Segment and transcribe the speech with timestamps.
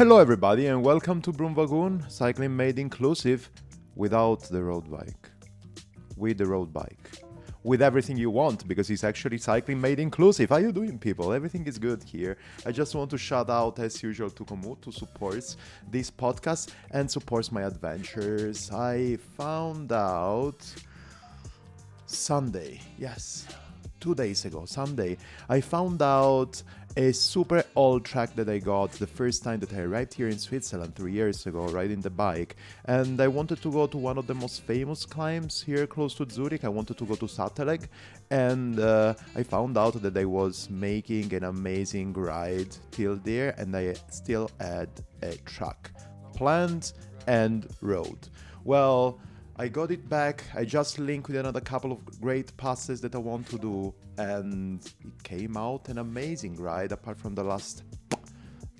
[0.00, 3.50] Hello, everybody, and welcome to Broom Wagon, cycling made inclusive
[3.94, 5.28] without the road bike.
[6.16, 7.10] With the road bike.
[7.64, 10.48] With everything you want, because it's actually cycling made inclusive.
[10.48, 11.34] How you doing, people?
[11.34, 12.38] Everything is good here.
[12.64, 15.58] I just want to shout out, as usual, to Komoot, who supports
[15.90, 18.70] this podcast and supports my adventures.
[18.70, 20.64] I found out
[22.06, 23.46] Sunday, yes,
[24.00, 26.62] two days ago, Sunday, I found out
[26.96, 30.38] a super old track that I got the first time that I arrived here in
[30.38, 32.56] Switzerland three years ago, riding the bike.
[32.86, 36.28] And I wanted to go to one of the most famous climbs here close to
[36.28, 36.64] Zurich.
[36.64, 37.88] I wanted to go to Sattelegg,
[38.30, 43.76] and uh, I found out that I was making an amazing ride till there, and
[43.76, 44.88] I still had
[45.22, 45.92] a track
[46.34, 46.92] planned
[47.26, 48.28] and road.
[48.64, 49.20] Well,
[49.60, 50.42] I got it back.
[50.54, 54.82] I just linked with another couple of great passes that I want to do, and
[55.04, 56.92] it came out an amazing ride.
[56.92, 57.82] Apart from the last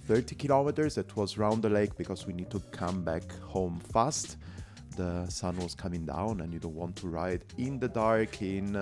[0.06, 4.38] 30 kilometers, that was round the lake because we need to come back home fast.
[4.96, 8.74] The sun was coming down, and you don't want to ride in the dark, in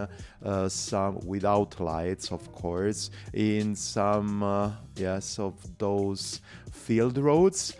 [0.44, 7.74] uh, some without lights, of course, in some uh, yes of those field roads.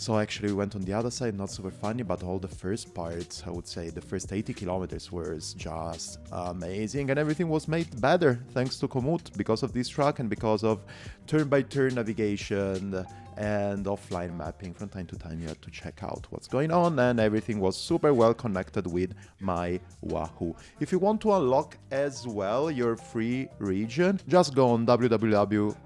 [0.00, 2.94] So actually, we went on the other side, not super funny, but all the first
[2.94, 8.00] parts, I would say, the first 80 kilometers was just amazing, and everything was made
[8.00, 10.80] better thanks to Komoot because of this track and because of
[11.26, 13.04] turn-by-turn navigation
[13.36, 14.72] and offline mapping.
[14.72, 17.76] From time to time, you had to check out what's going on, and everything was
[17.76, 20.56] super well connected with my Wahoo.
[20.80, 25.76] If you want to unlock as well your free region, just go on www.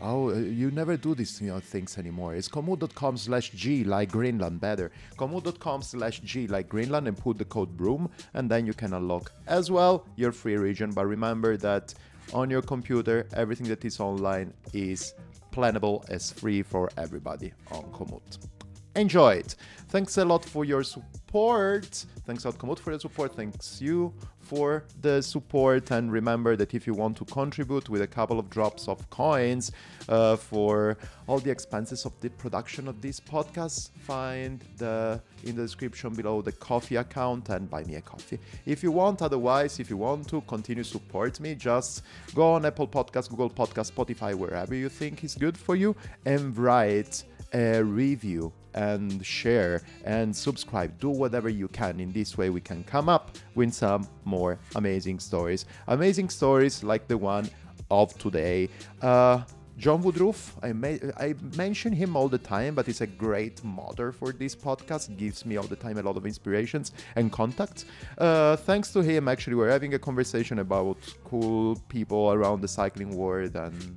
[0.00, 2.34] Oh, uh, you never do these you know, things anymore.
[2.34, 4.90] It's komoot.com slash G like Greenland better.
[5.16, 9.32] Komoot.com slash G like Greenland and put the code BROOM and then you can unlock
[9.46, 10.90] as well your free region.
[10.90, 11.94] But remember that
[12.32, 15.14] on your computer, everything that is online is
[15.52, 18.38] plannable as free for everybody on Komoot.
[18.96, 19.56] Enjoy it.
[19.88, 22.04] Thanks a lot for your support.
[22.26, 23.34] Thanks lot, Komoot, for your support.
[23.34, 24.12] Thanks you
[24.48, 25.90] for the support.
[25.90, 29.72] And remember that if you want to contribute with a couple of drops of coins
[30.08, 30.96] uh, for
[31.26, 36.42] all the expenses of the production of this podcast, find the in the description below
[36.42, 38.38] the coffee account and buy me a coffee.
[38.64, 42.02] If you want, otherwise, if you want to continue support me, just
[42.34, 46.56] go on Apple Podcast, Google Podcast, Spotify, wherever you think is good for you, and
[46.56, 50.98] write a review and share and subscribe.
[51.00, 51.98] Do whatever you can.
[51.98, 55.66] In this way, we can come up with some more amazing stories.
[55.88, 57.48] Amazing stories like the one
[57.90, 58.68] of today.
[59.02, 59.42] Uh,
[59.78, 64.10] John Woodruff, I, may, I mention him all the time, but he's a great modder
[64.10, 65.14] for this podcast.
[65.18, 67.84] Gives me all the time a lot of inspirations and contacts.
[68.16, 73.14] Uh, thanks to him, actually, we're having a conversation about cool people around the cycling
[73.14, 73.96] world and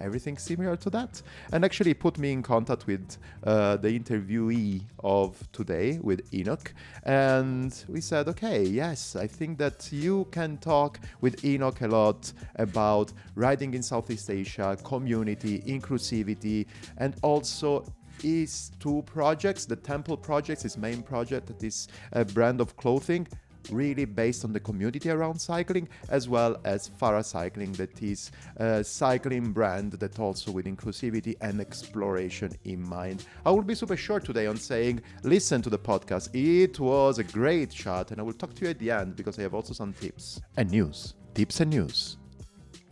[0.00, 1.22] everything similar to that.
[1.52, 6.72] And actually put me in contact with uh, the interviewee of today, with Enoch.
[7.04, 12.32] And we said, okay, yes, I think that you can talk with Enoch a lot
[12.56, 16.66] about riding in Southeast Asia, community, inclusivity,
[16.98, 17.84] and also
[18.22, 23.26] his two projects the temple projects his main project that is a brand of clothing
[23.70, 28.82] really based on the community around cycling, as well as Fara Cycling, that is a
[28.84, 33.24] cycling brand that also with inclusivity and exploration in mind.
[33.44, 36.30] I will be super short today on saying, listen to the podcast.
[36.34, 39.38] It was a great chat, and I will talk to you at the end because
[39.38, 41.14] I have also some tips and news.
[41.34, 42.16] Tips and news.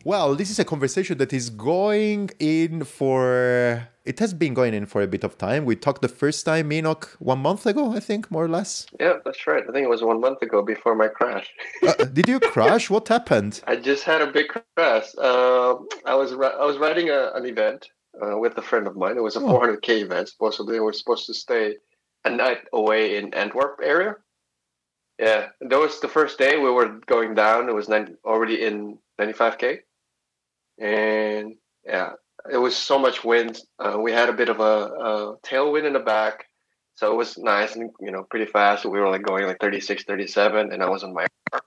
[0.07, 3.89] Well, this is a conversation that is going in for.
[4.05, 5.65] It has been going in for a bit of time.
[5.65, 8.87] We talked the first time, Enoch, one month ago, I think, more or less.
[9.01, 9.65] Yeah, that's right.
[9.67, 11.49] I think it was one month ago before my crash.
[11.83, 12.91] uh, did you crash?
[12.91, 13.63] What happened?
[13.67, 15.07] I just had a big crash.
[15.17, 17.89] Uh, I was I was riding a, an event
[18.23, 19.17] uh, with a friend of mine.
[19.17, 19.59] It was a oh.
[19.59, 20.29] 400k event.
[20.29, 21.77] Supposedly, we were supposed to stay
[22.27, 24.17] a night away in Antwerp area.
[25.19, 27.71] Yeah, that was the first day we were going down.
[27.71, 29.79] It was 90, already in 95k
[30.79, 31.55] and
[31.85, 32.13] yeah,
[32.51, 33.59] it was so much wind.
[33.79, 36.47] Uh, we had a bit of a, a, tailwind in the back,
[36.95, 38.85] so it was nice and you know pretty fast.
[38.85, 41.63] We were like going like 36, 37, and I was on my car,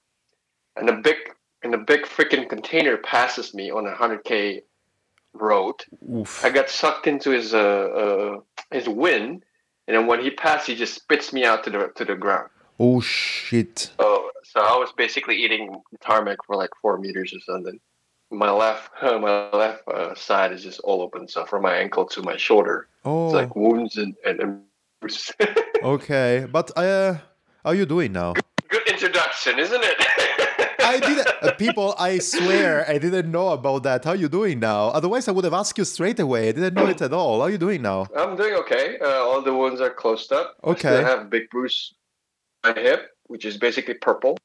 [0.75, 1.15] and a big
[1.63, 4.62] and a big freaking container passes me on a hundred k
[5.33, 5.75] road.
[6.13, 6.44] Oof.
[6.44, 8.39] I got sucked into his uh, uh,
[8.71, 9.44] his wind,
[9.88, 12.50] and then when he passed, he just spits me out to the to the ground.
[12.80, 13.92] Oh shit!
[13.98, 17.80] Oh, so I was basically eating tarmac for like four meters or something
[18.31, 21.27] my left my left uh, side is just all open.
[21.27, 23.25] So from my ankle to my shoulder, oh.
[23.25, 23.62] it's like oh.
[23.62, 24.39] wounds and and.
[24.39, 24.62] and
[25.83, 27.13] okay, but uh,
[27.63, 28.33] how are you doing now?
[28.33, 29.95] Good, good introduction, isn't it?
[30.79, 31.27] I didn't.
[31.39, 34.03] Uh, people, I swear, I didn't know about that.
[34.03, 34.88] How are you doing now?
[34.88, 36.50] Otherwise, I would have asked you straight away.
[36.50, 37.38] I didn't know it at all.
[37.38, 38.07] How are you doing now?
[38.15, 38.97] I'm doing okay.
[39.00, 40.56] Uh, all the wounds are closed up.
[40.63, 40.97] Okay.
[40.97, 41.94] I have a big bruise
[42.63, 44.35] on my hip, which is basically purple,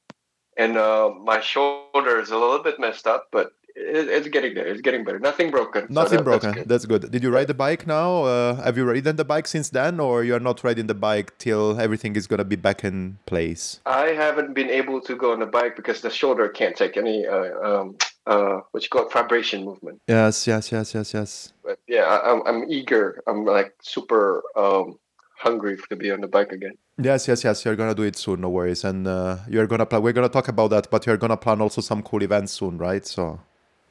[0.59, 4.67] and uh, my shoulder is a little bit messed up, but it's getting there.
[4.67, 5.19] It's getting better.
[5.19, 5.89] Nothing broken.
[5.89, 6.53] so Nothing that- broken.
[6.53, 6.69] good.
[6.69, 7.11] That's good.
[7.11, 8.25] Did you ride the bike now?
[8.25, 11.37] Uh, have you ridden the bike since then, or you are not riding the bike
[11.39, 13.81] till everything is gonna be back in place?
[13.87, 17.27] I haven't been able to go on the bike because the shoulder can't take any
[17.27, 17.97] uh, um,
[18.27, 20.01] uh, what you call it, vibration movement.
[20.07, 21.53] Yes, yes, yes, yes, yes.
[21.65, 23.23] But yeah, I, I'm I'm eager.
[23.27, 24.99] I'm like super um,
[25.37, 26.75] hungry to be on the bike again.
[26.99, 27.65] Yes, yes, yes.
[27.65, 28.43] You're gonna do it soon.
[28.43, 28.85] No worries.
[28.85, 30.03] And uh, you're gonna plan.
[30.03, 33.05] We're gonna talk about that, but you're gonna plan also some cool events soon, right?
[33.07, 33.41] So.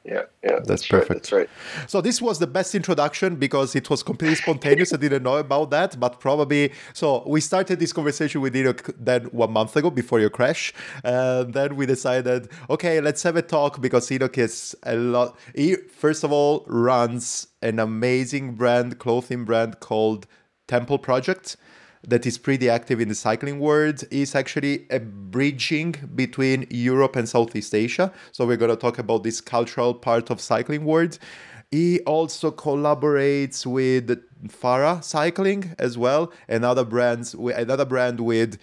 [0.04, 1.30] Yeah, yeah, That's right, perfect.
[1.30, 1.48] That's right.
[1.86, 4.92] So this was the best introduction because it was completely spontaneous.
[4.92, 9.26] I didn't know about that, but probably so we started this conversation with Enoch then
[9.26, 10.72] one month ago before your crash,
[11.04, 15.38] and then we decided, okay, let's have a talk because Enoch is a lot.
[15.54, 20.26] He first of all runs an amazing brand, clothing brand called
[20.66, 21.56] Temple Project
[22.06, 27.28] that is pretty active in the cycling world is actually a bridging between Europe and
[27.28, 28.12] Southeast Asia.
[28.32, 31.18] So we're going to talk about this cultural part of cycling world.
[31.70, 34.20] He also collaborates with
[34.50, 38.58] Fara Cycling as well, another brands another brand with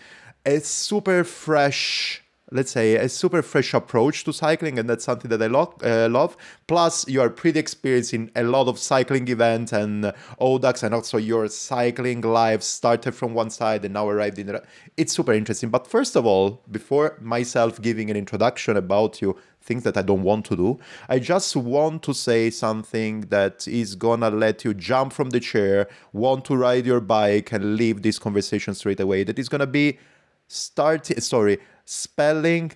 [0.45, 5.41] a super fresh let's say a super fresh approach to cycling and that's something that
[5.41, 6.35] i lo- uh, love.
[6.67, 10.93] Plus you are pretty experienced in a lot of cycling events and uh, audax and
[10.93, 14.63] also your cycling life started from one side and now arrived in the
[14.97, 15.69] it's super interesting.
[15.69, 20.23] But first of all before myself giving an introduction about you things that i don't
[20.23, 20.79] want to do
[21.09, 25.85] i just want to say something that is gonna let you jump from the chair
[26.13, 29.23] want to ride your bike and leave this conversation straight away.
[29.23, 29.99] That is gonna be
[30.47, 32.71] start sorry spelling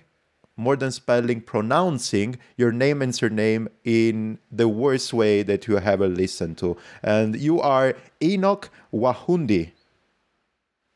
[0.56, 6.08] more than spelling pronouncing your name and surname in the worst way that you ever
[6.08, 6.76] listened to.
[7.02, 9.70] And you are enoch wahundi.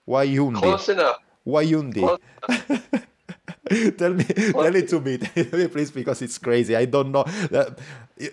[0.08, 1.16] Wayundi Close enough.
[1.46, 2.18] wayundi Close
[3.98, 5.18] tell me tell it to me.
[5.68, 6.74] Please because it's crazy.
[6.74, 7.24] I don't know.
[7.52, 7.70] Uh,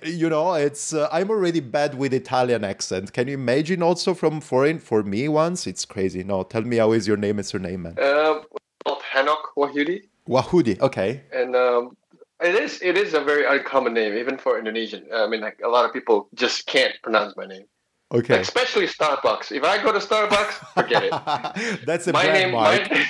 [0.04, 3.14] you know it's uh, i'm already bad with italian accent.
[3.14, 5.68] Can you imagine also from foreign for me once?
[5.68, 6.24] It's crazy.
[6.24, 7.96] No tell me how is your name and surname man?
[8.00, 8.40] Uh,
[8.86, 11.98] called Hanok Wahyudi, wahudi okay and um,
[12.42, 15.06] it is it is a very uncommon name, even for Indonesian.
[15.14, 17.66] I mean, like a lot of people just can't pronounce my name,
[18.14, 19.52] okay especially Starbucks.
[19.52, 21.86] If I go to Starbucks, forget it.
[21.86, 22.92] that's a my name, mark.
[22.92, 23.06] my,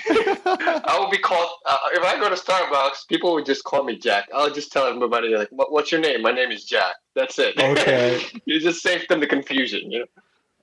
[0.92, 1.50] I will be called.
[1.66, 4.30] Uh, if I go to Starbucks, people would just call me Jack.
[4.34, 6.96] I'll just tell everybody like, "What- "What's your name?" My name is Jack.
[7.16, 7.60] That's it.
[7.60, 8.22] Okay.
[8.46, 10.06] you just save them the confusion, you know.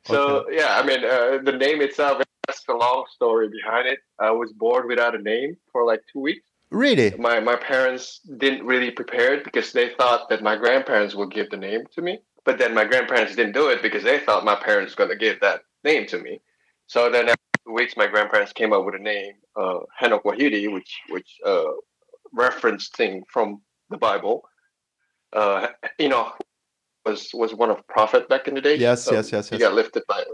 [0.05, 2.23] So yeah, I mean, uh, the name itself.
[2.47, 4.01] That's the long story behind it.
[4.19, 6.47] I was born without a name for like two weeks.
[6.71, 11.31] really My my parents didn't really prepare it because they thought that my grandparents would
[11.31, 12.21] give the name to me.
[12.45, 15.25] But then my grandparents didn't do it because they thought my parents were going to
[15.25, 16.41] give that name to me.
[16.89, 20.73] So then after two weeks, my grandparents came up with a name, uh, Hanok Wahyudi,
[20.73, 21.73] which which uh,
[22.33, 24.43] referenced thing from the Bible.
[25.33, 25.69] Uh,
[25.99, 26.33] you know,
[27.07, 28.77] was was one of prophet back in the day.
[28.77, 29.51] Yes, yes, yes, yes.
[29.51, 30.25] He got lifted by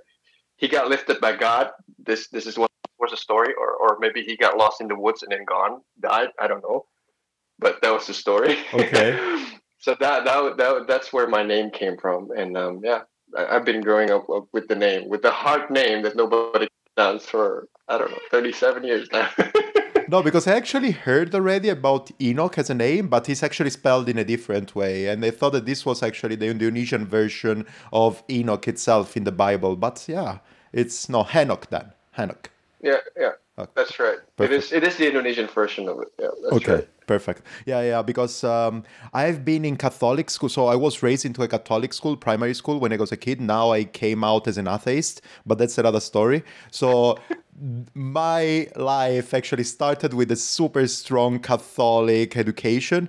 [0.58, 1.70] he got lifted by God.
[1.98, 4.98] This this is what was the story, or or maybe he got lost in the
[4.98, 6.28] woods and then gone, died.
[6.38, 6.84] I don't know,
[7.58, 8.58] but that was the story.
[8.74, 9.16] Okay.
[9.78, 13.02] so that that that that's where my name came from, and um, yeah,
[13.36, 17.24] I, I've been growing up with the name, with the hard name that nobody pronounce
[17.24, 19.30] for I don't know, thirty-seven years now.
[20.10, 24.08] No, because I actually heard already about Enoch as a name, but it's actually spelled
[24.08, 25.06] in a different way.
[25.06, 29.32] And I thought that this was actually the Indonesian version of Enoch itself in the
[29.32, 29.76] Bible.
[29.76, 30.38] But yeah,
[30.72, 31.92] it's no Hanok then.
[32.16, 32.46] Hanok.
[32.80, 33.70] yeah, yeah, Okay.
[33.74, 34.18] that's right.
[34.36, 34.52] Perfect.
[34.52, 36.08] It is it is the Indonesian version of it.
[36.18, 37.06] Yeah, that's okay, right.
[37.08, 37.42] perfect.
[37.66, 40.48] Yeah, yeah, because um, I've been in Catholic school.
[40.48, 43.40] So I was raised into a Catholic school, primary school when I was a kid.
[43.40, 46.44] Now I came out as an atheist, but that's another story.
[46.70, 47.18] So
[47.94, 53.08] my life actually started with a super strong Catholic education.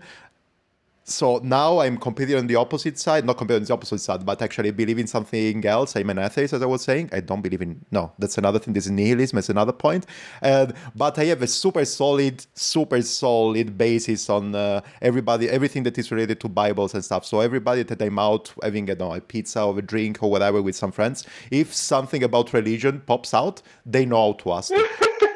[1.10, 4.42] So now I'm completely on the opposite side, not completely on the opposite side, but
[4.42, 5.96] actually believe in something else.
[5.96, 7.10] I'm an atheist, as I was saying.
[7.12, 8.12] I don't believe in no.
[8.20, 8.74] That's another thing.
[8.74, 9.38] This is nihilism.
[9.38, 10.06] That's another point.
[10.42, 15.98] And but I have a super solid, super solid basis on uh, everybody, everything that
[15.98, 17.26] is related to Bibles and stuff.
[17.26, 20.62] So everybody that I'm out having a, know, a pizza or a drink or whatever
[20.62, 24.74] with some friends, if something about religion pops out, they know how to ask.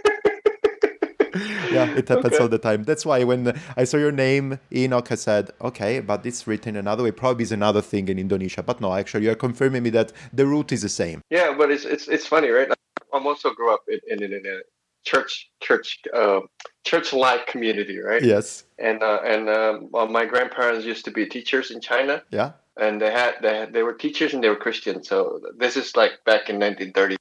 [1.71, 2.37] yeah, it happens Okay.
[2.43, 2.83] all the time.
[2.83, 7.03] That's why when I saw your name, Enoch, I said, okay, but it's written another
[7.03, 7.11] way.
[7.11, 8.63] Probably is another thing in Indonesia.
[8.63, 11.21] But no, actually, you're confirming me that the root is the same.
[11.29, 12.69] Yeah, but it's it's it's funny, right?
[13.13, 14.61] I'm also grew up in in, in, in
[15.05, 16.39] church church uh,
[16.85, 18.23] church like community, right?
[18.23, 18.63] Yes.
[18.79, 22.23] And uh, and um, my grandparents used to be teachers in China.
[22.31, 22.51] Yeah.
[22.77, 25.03] And they had they had, they were teachers and they were Christian.
[25.03, 27.17] So this is like back in 1930s,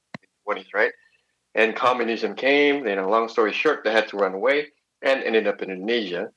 [0.47, 0.91] 20s, right?
[1.55, 2.87] And communism came.
[2.87, 4.67] You know, long story short, they had to run away
[5.01, 6.31] and ended up in Indonesia.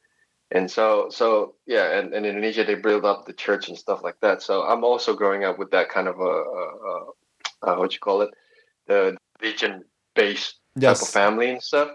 [0.50, 4.20] And so, so yeah, and in Indonesia they built up the church and stuff like
[4.20, 4.42] that.
[4.42, 7.98] So I'm also growing up with that kind of a, a, a, a what you
[7.98, 8.30] call it,
[8.86, 11.00] the religion based Yes.
[11.00, 11.90] type of family and stuff.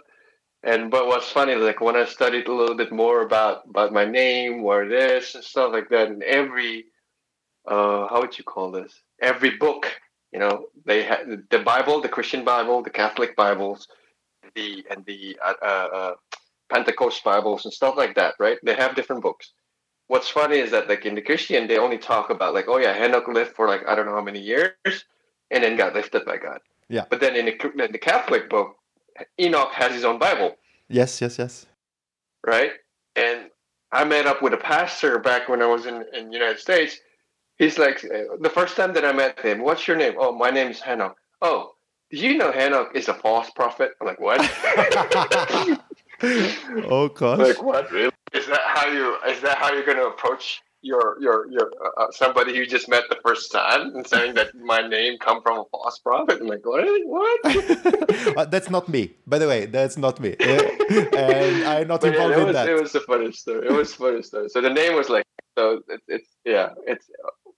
[0.63, 4.05] And but what's funny, like when I studied a little bit more about about my
[4.05, 6.85] name, where this and stuff like that, and every
[7.67, 8.93] uh how would you call this?
[9.21, 9.85] Every book,
[10.31, 13.87] you know, they had the Bible, the Christian Bible, the Catholic Bibles,
[14.55, 16.13] the and the uh, uh, uh,
[16.69, 18.57] Pentecost Bibles and stuff like that, right?
[18.63, 19.51] They have different books.
[20.07, 23.03] What's funny is that like in the Christian, they only talk about like, oh yeah,
[23.05, 25.05] Enoch lived for like I don't know how many years,
[25.51, 26.59] and then got lifted by God.
[26.89, 27.05] Yeah.
[27.09, 28.75] But then in the, in the Catholic book,
[29.39, 30.55] Enoch has his own Bible,
[30.89, 31.65] Yes, yes, yes.
[32.45, 32.71] right?
[33.15, 33.49] And
[33.93, 36.97] I met up with a pastor back when I was in in the United States.
[37.61, 40.15] He's like, the first time that I met him, what's your name?
[40.17, 41.15] Oh, my name is Enoch.
[41.43, 41.73] Oh,
[42.09, 43.91] did you know Enoch is a false prophet?
[44.01, 44.39] I'm like, what?
[46.89, 47.37] oh gosh.
[47.37, 47.91] like, what?
[47.91, 48.11] Really?
[48.33, 49.15] Is that how you?
[49.27, 52.89] Is that how you're going to approach your your your uh, uh, somebody you just
[52.89, 56.39] met the first time and saying that my name come from a false prophet?
[56.41, 56.83] I'm like, what?
[57.05, 57.39] What?
[58.37, 59.13] Uh, that's not me.
[59.27, 60.35] By the way, that's not me.
[60.41, 62.69] Uh, and I'm not But yeah, involved it in was that.
[62.69, 63.67] it was a funny story.
[63.67, 64.49] It was a funny story.
[64.49, 65.25] So the name was like
[65.57, 67.09] so it, it's yeah it's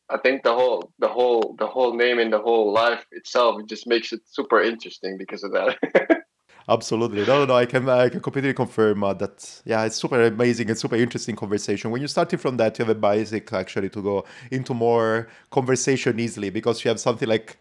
[0.10, 3.68] I think the whole the whole the whole name and the whole life itself it
[3.68, 5.78] just makes it super interesting because of that.
[6.70, 7.26] Absolutely.
[7.26, 7.56] No, no, no.
[7.56, 9.62] I can, I can completely confirm uh, that.
[9.66, 11.92] Yeah, it's super amazing and super interesting conversation.
[11.92, 16.20] When you're starting from that, you have a basic actually to go into more conversation
[16.20, 17.58] easily because you have something like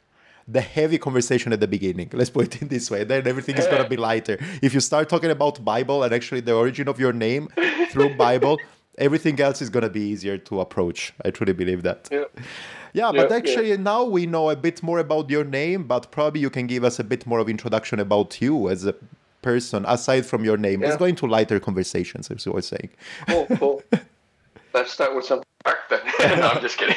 [0.47, 2.11] the heavy conversation at the beginning.
[2.13, 3.05] Let's put it in this way.
[3.05, 4.39] Then everything is gonna be lighter.
[4.61, 7.49] If you start talking about Bible and actually the origin of your name
[7.91, 8.59] through Bible,
[8.99, 11.13] everything else is gonna be easier to approach.
[11.25, 12.09] I truly believe that.
[12.11, 12.25] yeah.
[12.37, 12.43] Yeah,
[12.95, 13.37] Yeah, but yeah.
[13.37, 16.85] actually now we know a bit more about your name, but probably you can give
[16.85, 18.95] us a bit more of introduction about you as a
[19.41, 20.81] person aside from your name.
[20.83, 20.99] Let's Yeah.
[20.99, 22.91] go into lighter conversations, as you were saying.
[23.29, 23.83] Cool, cool.
[24.75, 26.01] Let's start with something dark then.
[26.41, 26.97] no, I'm just kidding.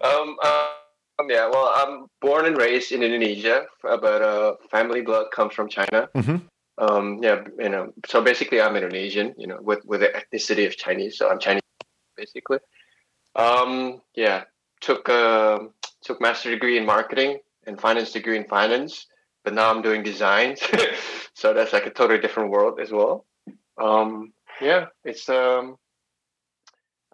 [0.00, 5.54] um, um, yeah, well, I'm born and raised in Indonesia, but uh, family blood comes
[5.54, 6.08] from China.
[6.14, 6.42] Mhm.
[6.76, 10.76] Um, yeah, you know, so basically I'm Indonesian, you know, with with the ethnicity of
[10.76, 11.62] Chinese, so I'm Chinese
[12.16, 12.58] basically.
[13.36, 14.44] Um, yeah,
[14.80, 15.60] took uh,
[16.02, 19.06] took master degree in marketing and finance degree in finance,
[19.44, 20.60] but now I'm doing designs.
[21.34, 23.24] so that's like a totally different world as well.
[23.78, 25.76] Um, yeah, it's um,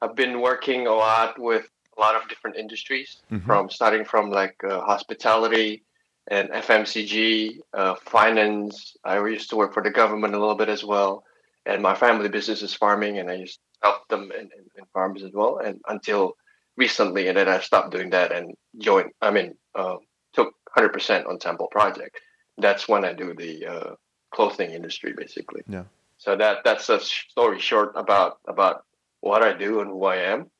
[0.00, 3.44] I've been working a lot with a lot of different industries, Mhm.
[3.44, 5.84] from starting from like uh, hospitality
[6.28, 8.96] and FMCG, uh, finance.
[9.04, 11.24] I used to work for the government a little bit as well,
[11.66, 14.84] and my family business is farming, and I used to help them in, in, in
[14.92, 15.58] farms as well.
[15.58, 16.36] And until
[16.76, 19.10] recently, and then I stopped doing that and joined.
[19.20, 19.96] I mean, uh,
[20.32, 22.18] took hundred percent on Temple project.
[22.58, 23.94] That's when I do the uh,
[24.30, 25.62] clothing industry, basically.
[25.68, 25.84] Yeah.
[26.18, 28.84] So that that's a story short about about
[29.20, 30.50] what I do and who I am.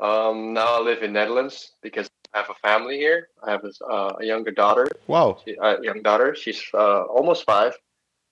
[0.00, 3.28] Um, now I live in Netherlands because I have a family here.
[3.42, 5.38] I have this, uh, a younger daughter, Wow.
[5.44, 6.34] she, uh, young daughter.
[6.34, 7.74] She's uh, almost five,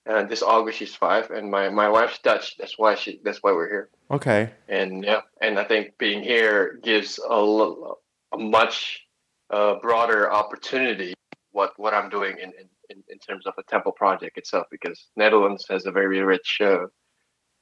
[0.07, 1.31] and this August she's five.
[1.31, 2.57] And my, my wife's Dutch.
[2.59, 3.21] That's why she.
[3.25, 3.89] That's why we're here.
[4.11, 4.51] Okay.
[4.69, 7.95] And yeah, and I think being here gives a
[8.37, 9.07] much
[9.51, 11.15] uh, broader opportunity
[11.53, 15.09] what what I'm doing in, in, in, in terms of a temple project itself because
[15.17, 16.87] Netherlands has a very rich uh,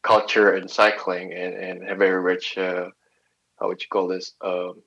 [0.02, 2.88] culture in cycling and, and a very rich uh,
[3.58, 4.82] how would you call this um,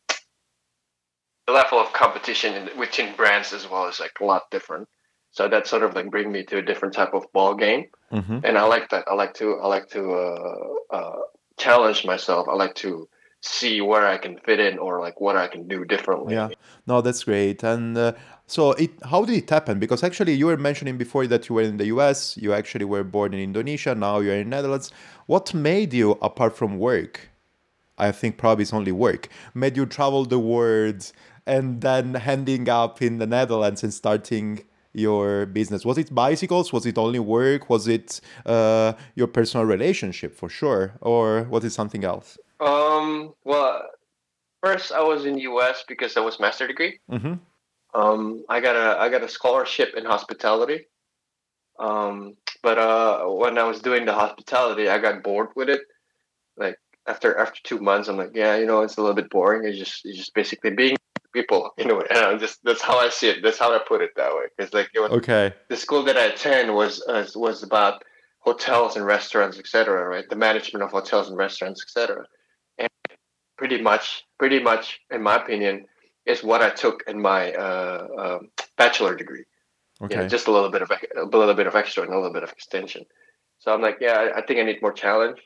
[1.49, 4.87] the level of competition within brands as well is like a lot different.
[5.31, 8.39] So that sort of like bring me to a different type of ball game hmm
[8.43, 9.03] and I like that.
[9.07, 11.19] I like to I like to uh, uh,
[11.57, 12.47] challenge myself.
[12.47, 13.07] I like to
[13.41, 16.33] see where I can fit in or like what I can do differently.
[16.33, 16.49] Yeah.
[16.87, 17.63] No, that's great.
[17.63, 18.13] And uh,
[18.47, 19.79] so, it how did it happen?
[19.79, 22.37] Because actually, you were mentioning before that you were in the U.S.
[22.37, 23.93] You actually were born in Indonesia.
[23.93, 24.91] Now you're in Netherlands.
[25.27, 27.29] What made you, apart from work,
[27.99, 31.11] I think probably it's only work, made you travel the world
[31.49, 34.63] and then ending up in the Netherlands and starting
[34.93, 35.83] your business?
[35.83, 36.71] Was it bicycles?
[36.71, 37.69] Was it only work?
[37.69, 40.93] Was it uh, your personal relationship for sure?
[41.01, 42.37] Or was it something else?
[42.59, 43.33] Um.
[43.43, 43.83] Well,
[44.61, 45.83] first I was in the U.S.
[45.87, 46.99] because I was master degree.
[47.11, 47.35] Mm-hmm.
[47.99, 48.43] Um.
[48.47, 50.87] I got a I got a scholarship in hospitality.
[51.79, 52.37] Um.
[52.61, 55.81] But uh, when I was doing the hospitality, I got bored with it.
[56.57, 56.77] Like
[57.07, 59.67] after after two months, I'm like, yeah, you know, it's a little bit boring.
[59.67, 60.97] It's just it's just basically being
[61.33, 62.05] people in a way.
[62.09, 63.37] And I'm just that's how I see it.
[63.43, 64.45] That's how I put it that way.
[64.57, 65.53] Because like it was, Okay.
[65.69, 68.03] the school that I attend was uh, was about
[68.39, 70.07] hotels and restaurants, etc.
[70.07, 72.25] Right, the management of hotels and restaurants, etc.
[72.77, 72.89] And
[73.57, 75.85] pretty much, pretty much, in my opinion,
[76.25, 79.43] is what I took in my uh, um, bachelor degree.
[80.01, 80.15] Okay.
[80.15, 82.33] You know, just a little bit of a little bit of extra and a little
[82.33, 83.03] bit of extension.
[83.59, 85.39] So I'm like, yeah, I- think I need more challenge.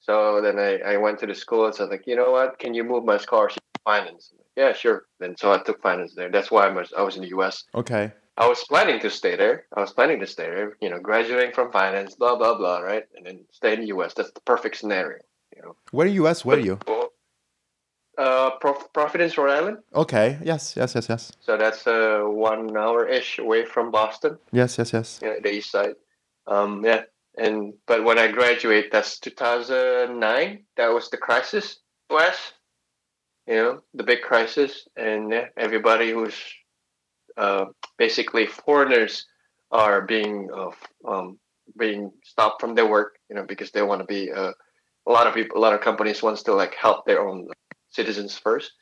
[0.00, 2.58] So then I, I went to the school and said like, you know what?
[2.58, 4.22] Can you move my scholarship finance?
[4.62, 4.98] Yeah, sure.
[5.24, 6.30] And so I took finance there.
[6.34, 7.56] That's why I was I was in the U.S.
[7.82, 8.04] okay.
[8.44, 9.56] I was planning to stay there.
[9.76, 10.70] I was planning to stay there.
[10.84, 13.04] You know, graduating from finance, blah blah blah, right?
[13.14, 14.10] And then stay in the U.S.
[14.16, 15.20] That's the perfect scenario.
[15.54, 15.72] You know.
[15.96, 16.76] Where in US were you?
[18.26, 19.76] Uh, Prof- Providence, Rhode Island.
[19.94, 20.38] Okay.
[20.50, 20.62] Yes.
[20.80, 20.90] Yes.
[20.96, 21.06] Yes.
[21.12, 21.22] Yes.
[21.46, 24.32] So that's uh, one hour ish away from Boston.
[24.60, 24.70] Yes.
[24.78, 24.92] Yes.
[24.92, 25.20] Yes.
[25.22, 25.94] you know, the east side.
[26.48, 27.02] Um, yeah,
[27.36, 30.64] and but when I graduate, that's 2009.
[30.76, 31.66] That was the crisis,
[32.10, 32.54] West.
[33.48, 36.34] You know, the big crisis, and yeah, everybody who's
[37.38, 37.64] uh,
[37.96, 39.24] basically foreigners
[39.70, 40.70] are being uh,
[41.10, 41.38] um,
[41.78, 43.18] being stopped from their work.
[43.30, 44.30] You know, because they want to be.
[44.30, 44.52] Uh,
[45.06, 47.48] a lot of people, a lot of companies wants to like help their own
[47.88, 48.72] citizens first,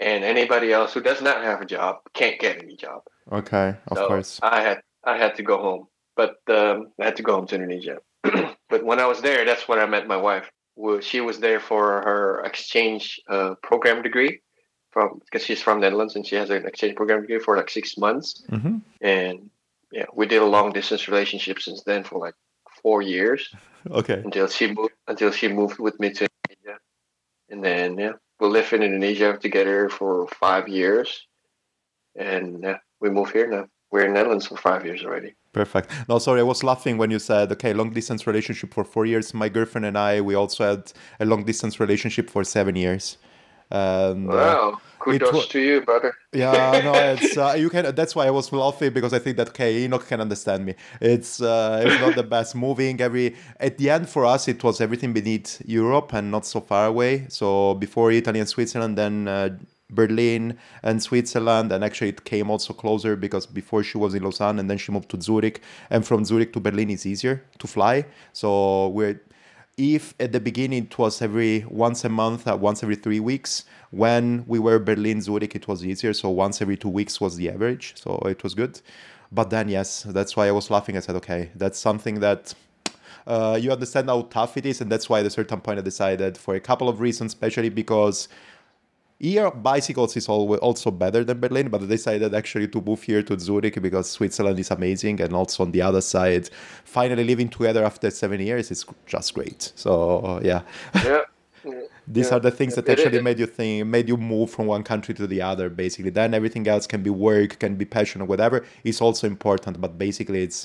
[0.00, 3.02] and anybody else who does not have a job can't get any job.
[3.30, 3.76] Okay.
[3.88, 4.40] Of So course.
[4.42, 7.56] I had I had to go home, but um, I had to go home to
[7.56, 7.98] Indonesia.
[8.70, 10.50] but when I was there, that's when I met my wife.
[10.76, 14.40] Well, She was there for her exchange uh, program degree
[14.90, 17.96] from because she's from Netherlands and she has an exchange program degree for like six
[17.96, 18.44] months.
[18.48, 19.50] hmm And
[19.92, 22.34] yeah, we did a long distance relationship since then for like
[22.82, 23.54] four years
[23.90, 24.22] Okay.
[24.24, 26.78] until she moved until she moved with me to Indonesia,
[27.50, 31.28] and then yeah, we lived in Indonesia together for five years,
[32.16, 33.66] and yeah, we moved here now.
[33.92, 35.34] We're in Netherlands for five years already.
[35.54, 35.90] Perfect.
[36.08, 39.32] No, sorry, I was laughing when you said, okay, long distance relationship for four years.
[39.34, 43.18] My girlfriend and I, we also had a long distance relationship for seven years.
[43.70, 46.14] And, uh, Wow, kudos wa- to you, brother.
[46.32, 47.94] yeah, no, it's uh, you can.
[47.94, 50.74] That's why I was laughing because I think that okay, Enoch can understand me.
[51.00, 53.36] It's uh, it's not the best moving every.
[53.60, 57.26] At the end, for us, it was everything beneath Europe and not so far away.
[57.28, 59.50] So before Italy and Switzerland, then uh,
[59.90, 64.58] Berlin and Switzerland, and actually it came also closer because before she was in Lausanne
[64.58, 68.06] and then she moved to Zurich, and from Zurich to Berlin is easier to fly.
[68.32, 69.20] So we're
[69.76, 73.64] if at the beginning it was every once a month, uh, once every three weeks,
[73.90, 76.12] when we were Berlin, Zurich, it was easier.
[76.12, 77.94] So once every two weeks was the average.
[77.96, 78.80] So it was good.
[79.32, 80.96] But then, yes, that's why I was laughing.
[80.96, 82.54] I said, okay, that's something that
[83.26, 84.80] uh, you understand how tough it is.
[84.80, 87.68] And that's why at a certain point I decided, for a couple of reasons, especially
[87.68, 88.28] because
[89.24, 93.22] here bicycles is always also better than Berlin, but I decided actually to move here
[93.22, 96.50] to Zurich because Switzerland is amazing, and also on the other side,
[96.84, 99.72] finally living together after seven years is just great.
[99.76, 100.62] So yeah,
[101.04, 101.22] Yeah.
[102.06, 102.36] these Yeah.
[102.36, 105.26] are the things that actually made you think, made you move from one country to
[105.26, 105.66] the other.
[105.70, 108.56] Basically, then everything else can be work, can be passion, or whatever
[108.90, 109.80] is also important.
[109.80, 110.60] But basically, it's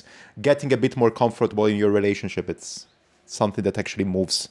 [0.48, 2.50] getting a bit more comfortable in your relationship.
[2.54, 2.86] It's
[3.24, 4.50] something that actually moves.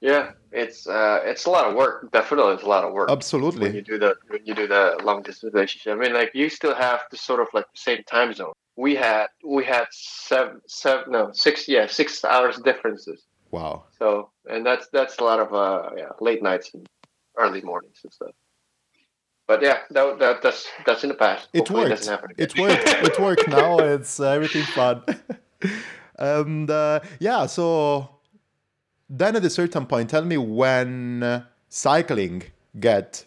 [0.00, 2.10] Yeah, it's uh, it's a lot of work.
[2.12, 3.10] Definitely, it's a lot of work.
[3.10, 3.62] Absolutely.
[3.62, 5.92] when you do the when you do the long distance relationship.
[5.92, 8.52] I mean, like you still have the sort of like the same time zone.
[8.76, 13.24] We had we had seven seven no six yeah six hours differences.
[13.50, 13.84] Wow.
[13.98, 16.86] So and that's that's a lot of uh yeah late nights and
[17.36, 18.30] early mornings and stuff.
[19.48, 21.48] But yeah, that, that that's that's in the past.
[21.54, 21.96] It Hopefully worked.
[21.96, 22.46] doesn't happen again.
[22.46, 22.86] It worked.
[22.86, 23.48] it worked.
[23.58, 25.02] Now it's uh, everything fun.
[26.18, 28.17] and uh, yeah, so
[29.08, 32.44] then at a certain point, tell me when uh, cycling
[32.78, 33.24] get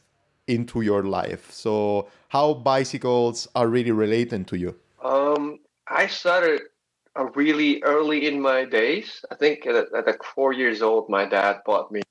[0.48, 1.52] into your life.
[1.52, 4.76] So how bicycles are really related to you.
[5.04, 6.62] Um, I started
[7.18, 9.24] uh, really early in my days.
[9.32, 12.02] I think at, at like four years old, my dad bought me,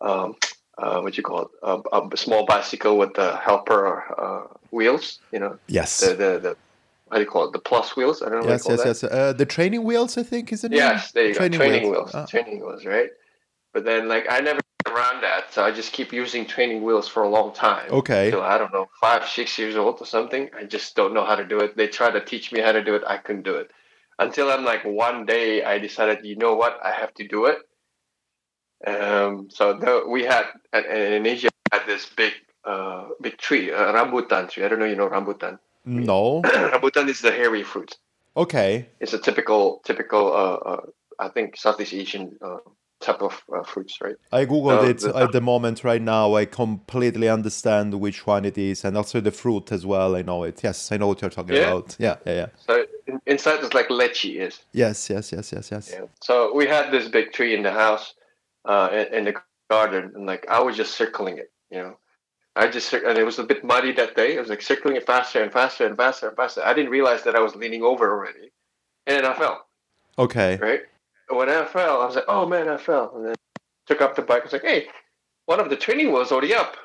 [0.00, 0.36] uh, um,
[0.76, 5.18] uh, what you call it, a, a small bicycle with the helper uh, wheels.
[5.32, 6.00] You know, Yes.
[6.00, 6.56] the the the
[7.10, 7.52] how do you call it?
[7.52, 8.22] The plus wheels.
[8.22, 8.48] I don't know.
[8.50, 8.86] yes, yes, that.
[8.86, 9.04] yes.
[9.04, 10.70] Uh, the training wheels, I think, is the.
[10.70, 11.48] Yes, there you go.
[11.48, 12.10] Training, wheels.
[12.14, 13.10] Ah, Training wheels, right?
[13.72, 17.22] But then, like, I never around that, so I just keep using training wheels for
[17.22, 17.90] a long time.
[17.90, 18.30] okay.
[18.30, 20.50] Till I don't know, five, six years old or something.
[20.56, 21.76] I just don't know how to do it.
[21.76, 23.02] They try to teach me how to do it.
[23.06, 23.70] I couldn't do it.
[24.18, 26.78] Until I'm like, one day I decided, you know what?
[26.82, 27.58] I have to do it.
[28.86, 32.32] Um, so the, we had, in in Indonesia, had this big,
[32.64, 34.64] uh, big tree, a rambutan tree.
[34.64, 35.58] I don't know, you know rambutan.
[35.88, 36.42] No.
[36.44, 37.96] rambutan is the hairy fruit.
[38.36, 38.88] Okay.
[39.00, 40.80] It's a typical, typical, uh, uh,
[41.18, 42.58] I think Southeast Asian uh,
[43.00, 44.16] type of uh, fruits, right?
[44.32, 46.34] I googled Uh, it the- at the moment right now.
[46.34, 50.14] I completely understand which one it is, and also the fruit as well.
[50.14, 50.62] I know it.
[50.62, 51.68] Yes, I know what you're talking Yeah?
[51.68, 51.96] about.
[51.98, 52.46] Yeah, yeah, yeah.
[52.66, 54.60] So in, inside is like lychee is.
[54.72, 55.90] Yes, yes, yes, yes, yes.
[55.92, 56.06] Yeah.
[56.22, 58.14] So we had this big tree in the house,
[58.64, 59.34] uh, in, in the
[59.70, 61.50] garden, and like I was just circling it.
[61.70, 61.98] You know,
[62.58, 64.36] I just and it was a bit muddy that day.
[64.36, 66.60] I was like circling it faster and faster and faster and faster.
[66.64, 68.50] I didn't realize that I was leaning over already,
[69.06, 69.66] and then I fell.
[70.18, 70.56] Okay.
[70.56, 70.80] Right.
[71.28, 73.34] When I fell, I was like, "Oh man, I fell!" And then
[73.86, 74.42] took up the bike.
[74.42, 74.88] I was like, "Hey,
[75.46, 76.76] one of the training wheels already up,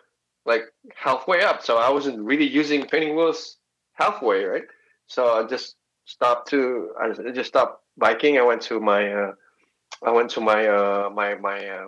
[0.45, 3.57] like halfway up." So I wasn't really using training wheels
[3.93, 4.65] halfway, right?
[5.07, 8.37] So I just stopped to I just stopped biking.
[8.37, 9.31] I went to my uh,
[10.05, 11.87] I went to my uh, my my uh,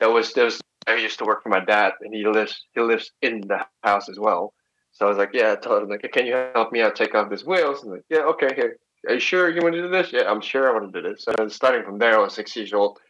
[0.00, 2.80] that was there was I used to work for my dad, and he lives he
[2.80, 4.54] lives in the house as well.
[4.92, 7.14] So I was like, yeah, I told him like, can you help me out take
[7.14, 7.82] off these wheels?
[7.82, 8.78] And like, yeah, okay, here.
[9.08, 10.12] Are you sure you want to do this?
[10.12, 11.24] Yeah, I'm sure I want to do this.
[11.24, 13.00] So starting from there, I was six years old,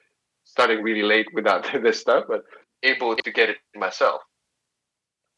[0.45, 2.45] starting really late without this stuff, but
[2.83, 4.23] able to get it myself.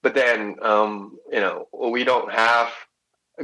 [0.03, 2.70] But then, um, you know, we don't have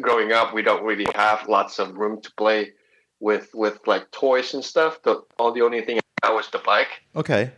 [0.00, 0.54] growing up.
[0.54, 2.72] We don't really have lots of room to play
[3.18, 5.02] with with like toys and stuff.
[5.02, 7.02] The all the only thing I was the bike.
[7.16, 7.50] Okay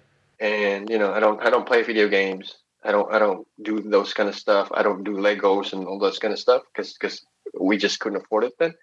[0.43, 2.57] and you know I don't I don't play video games.
[2.85, 4.69] I don't I don't do those kind of stuff.
[4.75, 7.25] I don't do Legos and all those kind of stuff because because
[7.59, 8.75] we just couldn't afford it then.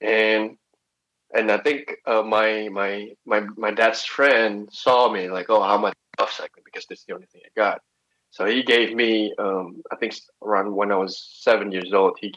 [0.00, 0.56] And
[1.34, 5.76] and I think uh, my my my my dad's friend saw me like, oh, how
[5.76, 7.82] much off cycling because this is the only thing I got.
[8.30, 12.34] So he gave me, um, I think around when I was seven years old, he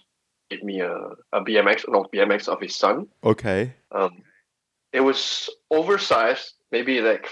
[0.50, 0.96] gave me a,
[1.34, 3.08] a BMX, an old BMX of his son.
[3.24, 3.74] Okay.
[3.92, 4.24] Um,
[4.94, 7.28] it was oversized, maybe like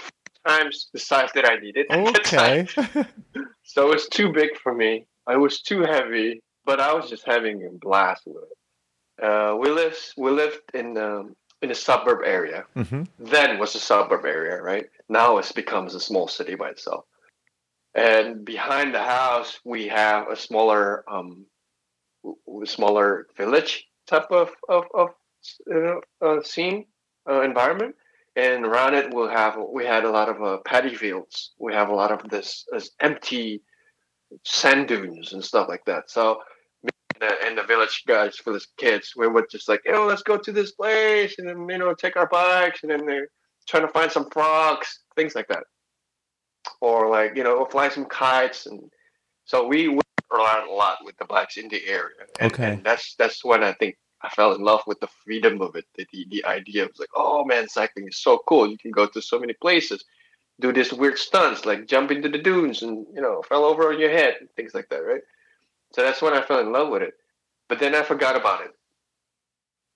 [0.46, 1.86] times the size that I needed.
[1.92, 2.66] Okay.
[3.64, 5.06] so it was too big for me.
[5.30, 9.24] It was too heavy, but I was just having a blast with it.
[9.24, 12.64] Uh, we lived we lived in um, in a suburb area.
[12.76, 13.02] Mm-hmm.
[13.18, 14.86] Then was a suburb area, right?
[15.08, 17.04] Now it becomes a small city by itself.
[17.94, 21.46] And behind the house, we have a smaller um,
[22.64, 25.08] smaller village type of of, of
[25.74, 26.86] uh, uh, scene
[27.28, 27.94] uh, environment
[28.38, 31.52] and around it we'll have we had a lot of uh, paddy fields.
[31.58, 33.62] We have a lot of this, this empty
[34.44, 36.08] sand dunes and stuff like that.
[36.08, 36.38] So
[36.82, 40.22] and the, and the village guys, for the kids, we would just like, oh, let's
[40.22, 43.28] go to this place, and then you know take our bikes, and then they're
[43.66, 45.64] trying to find some frogs, things like that,
[46.80, 48.80] or like you know fly some kites, and
[49.44, 52.26] so we went around a lot with the bikes in the area.
[52.40, 55.60] And, okay, and that's that's when I think I fell in love with the freedom
[55.62, 55.86] of it.
[55.96, 58.68] The, the, the idea was like, oh man, cycling is so cool.
[58.68, 60.04] You can go to so many places,
[60.60, 64.00] do this weird stunts like jump into the dunes and you know fell over on
[64.00, 65.22] your head and things like that, right?
[65.92, 67.14] So that's when I fell in love with it.
[67.68, 68.74] But then I forgot about it.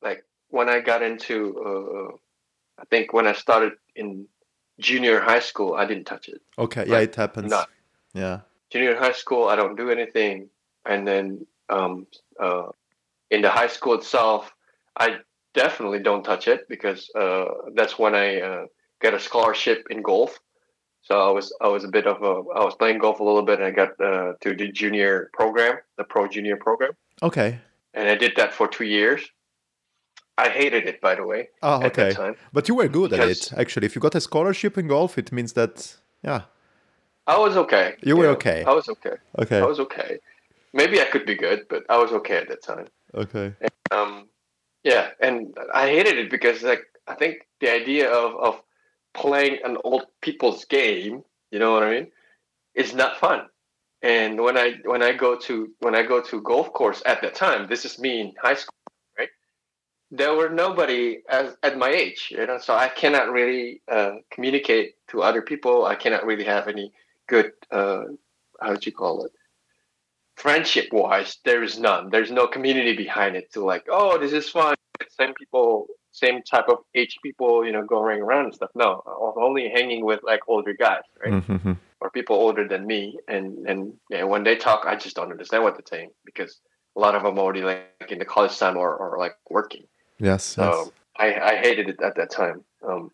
[0.03, 2.17] Like when I got into, uh,
[2.81, 4.27] I think when I started in
[4.79, 6.41] junior high school, I didn't touch it.
[6.59, 7.51] Okay, yeah, it happens.
[7.51, 7.69] Not.
[8.15, 8.41] Yeah.
[8.71, 10.49] Junior high school, I don't do anything,
[10.87, 12.07] and then um,
[12.41, 12.69] uh,
[13.33, 14.55] in the high school itself,
[14.97, 15.07] I
[15.55, 18.65] definitely don't touch it because uh, that's when I uh,
[19.01, 20.39] get a scholarship in golf.
[21.09, 23.47] So I was I was a bit of a I was playing golf a little
[23.51, 26.93] bit and I got uh, to the junior program, the pro junior program.
[27.21, 27.59] Okay.
[27.95, 29.23] And I did that for two years.
[30.39, 31.49] I hated it, by the way.
[31.63, 32.11] Oh, okay.
[32.53, 33.87] But you were good at it, actually.
[33.87, 35.75] If you got a scholarship in golf, it means that,
[36.23, 36.43] yeah.
[37.27, 37.97] I was okay.
[38.03, 38.65] You were okay.
[38.65, 39.17] I was okay.
[39.39, 39.61] Okay.
[39.61, 40.19] I was okay.
[40.73, 42.87] Maybe I could be good, but I was okay at that time.
[43.15, 43.55] Okay.
[43.61, 44.29] And, um,
[44.85, 48.63] yeah, and I hated it because like I think the idea of of
[49.15, 52.13] playing an old people's game, you know what I mean,
[52.75, 53.47] is not fun.
[54.03, 57.35] And when I when I go to when I go to golf course at that
[57.35, 58.75] time, this is me in high school,
[59.19, 59.29] right?
[60.11, 64.95] There were nobody as at my age, you know, so I cannot really uh, communicate
[65.09, 65.85] to other people.
[65.85, 66.93] I cannot really have any
[67.29, 68.05] good uh,
[68.61, 69.33] how would you call it
[70.43, 72.11] friendship wise, there is none.
[72.11, 74.75] There's no community behind it to like, oh, this is fun.
[75.09, 78.71] Same people, same type of age people, you know, going around and stuff.
[78.75, 81.35] No, I was only hanging with like older guys, right?
[81.35, 81.73] Mm-hmm.
[82.01, 83.19] Or people older than me.
[83.29, 86.61] And and yeah, when they talk, I just don't understand what they're saying because
[86.97, 89.85] a lot of them already like in the college time or, or like working.
[90.19, 90.43] Yes.
[90.43, 90.91] So yes.
[91.17, 92.65] I, I hated it at that time.
[92.87, 93.13] Um,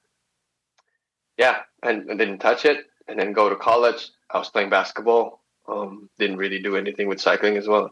[1.36, 2.86] yeah, and, and didn't touch it.
[3.06, 4.10] And then go to college.
[4.30, 5.37] I was playing basketball
[5.68, 7.90] um, didn't really do anything with cycling as well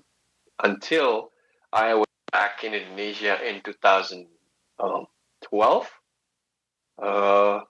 [0.63, 1.31] until
[1.73, 5.91] I was back in Indonesia in 2012.
[7.03, 7.61] Uh,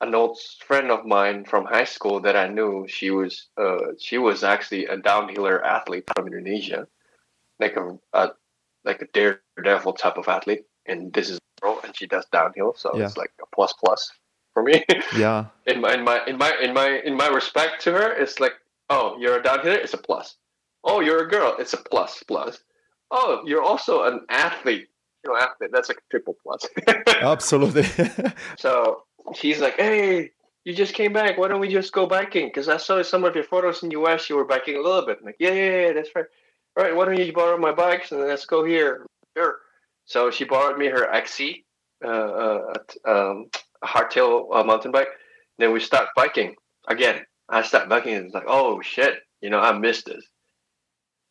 [0.00, 4.16] an old friend of mine from high school that I knew, she was uh, she
[4.16, 6.88] was actually a downhiller athlete from Indonesia,
[7.58, 8.30] like a, a
[8.84, 10.64] like a daredevil type of athlete.
[10.86, 13.04] And this is girl, and she does downhill, so yeah.
[13.04, 14.10] it's like a plus plus
[14.54, 14.82] for me.
[15.16, 15.46] Yeah.
[15.66, 18.54] in my in my in my in my in my respect to her, it's like
[18.90, 19.76] Oh, you're a downhiller?
[19.76, 20.36] It's a plus.
[20.82, 21.54] Oh, you're a girl?
[21.58, 22.58] It's a plus plus.
[23.10, 24.88] Oh, you're also an athlete.
[25.24, 25.70] You know, athlete.
[25.72, 26.66] That's like a triple plus.
[27.22, 27.84] Absolutely.
[28.58, 30.32] so she's like, hey,
[30.64, 31.38] you just came back.
[31.38, 32.48] Why don't we just go biking?
[32.48, 34.28] Because I saw some of your photos in the US.
[34.28, 35.18] You were biking a little bit.
[35.20, 36.26] I'm like, yeah, yeah, yeah, that's right.
[36.76, 39.06] All right, why don't you borrow my bikes and let's go here?
[39.36, 39.56] Sure.
[40.04, 41.64] So she borrowed me her XC,
[42.04, 42.72] uh, uh,
[43.06, 43.50] um,
[43.82, 45.08] a hardtail uh, mountain bike.
[45.58, 46.56] Then we start biking
[46.88, 47.24] again.
[47.50, 50.24] I start biking and it's like, oh shit, you know, I missed this.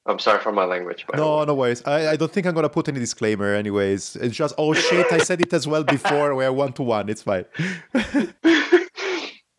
[0.05, 1.05] I'm sorry for my language.
[1.15, 1.83] No, no worries.
[1.85, 3.53] I, I don't think I'm gonna put any disclaimer.
[3.53, 5.11] Anyways, it's just oh shit.
[5.11, 6.35] I said it as well before.
[6.35, 7.09] We're one to one.
[7.09, 7.45] It's fine.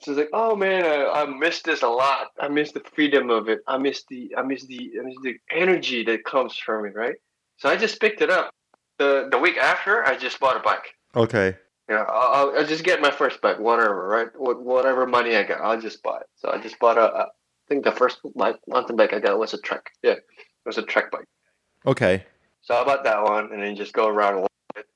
[0.03, 2.29] So it's like, oh man, I, I miss this a lot.
[2.41, 3.59] I miss the freedom of it.
[3.67, 7.17] I miss the, I miss the, I miss the energy that comes from it, right?
[7.59, 8.51] So I just picked it up.
[8.99, 10.95] The the week after, I just bought a bike.
[11.15, 11.57] Okay.
[11.91, 14.29] Yeah, I'll, I'll just get my first bike, whatever, right?
[14.37, 16.27] Whatever money I got, I'll just buy it.
[16.37, 17.25] So I just bought a, I
[17.69, 19.91] think the first bike, mountain bike I got was a Trek.
[20.03, 20.23] Yeah, it
[20.65, 21.27] was a Trek bike.
[21.85, 22.25] Okay.
[22.63, 24.87] So I bought that one and then just go around a little bit.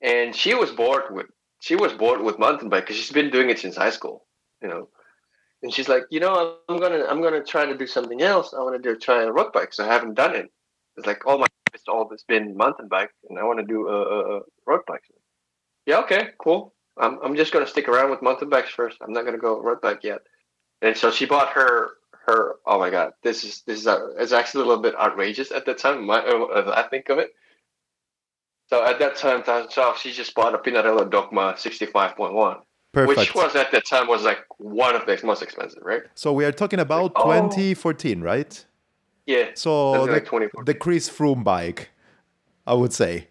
[0.00, 1.26] And she was bored with
[1.60, 4.24] she was bored with mountain bike because she's been doing it since high school
[4.62, 4.88] you know.
[5.62, 8.54] And she's like, you know, I'm gonna I'm gonna try to do something else.
[8.54, 9.74] I want to do try a road bike.
[9.74, 10.50] So I haven't done it.
[10.96, 13.88] It's like all my it's all this been mountain bike, and I want to do
[13.88, 15.02] a, a, a road bike.
[15.86, 16.74] Yeah, okay, cool.
[16.98, 18.98] I'm I'm just gonna stick around with mountain bikes first.
[19.00, 20.20] I'm not gonna go road bike yet.
[20.82, 21.90] And so she bought her
[22.26, 22.56] her.
[22.66, 25.66] Oh my god, this is this is a, it's actually a little bit outrageous at
[25.66, 26.06] the time.
[26.06, 27.30] My, uh, I think of it.
[28.68, 32.60] So at that time, 2012, she just bought a Pinarello Dogma 65.1
[32.92, 33.18] Perfect.
[33.18, 36.02] Which was at that time was like one of the most expensive, right?
[36.14, 38.64] So we are talking about like, 2014, right?
[39.26, 39.50] Yeah.
[39.54, 40.28] So the, like
[40.64, 41.90] the Chris Froome bike,
[42.66, 43.28] I would say.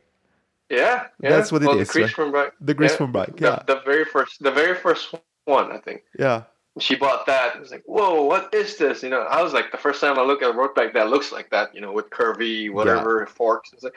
[0.69, 1.29] Yeah, yeah.
[1.29, 1.87] That's what it well, is.
[1.87, 2.31] The Chris right?
[2.31, 2.53] Bike.
[2.61, 3.05] The Chris yeah.
[3.07, 3.39] Bike.
[3.39, 3.63] Yeah.
[3.65, 6.03] The, the, very first, the very first one, I think.
[6.17, 6.43] Yeah.
[6.79, 7.55] She bought that.
[7.55, 9.01] It was like, whoa, what is this?
[9.01, 11.09] You know, I was like, the first time I look at a road bike that
[11.09, 13.33] looks like that, you know, with curvy whatever yeah.
[13.33, 13.73] forks.
[13.73, 13.95] It's like,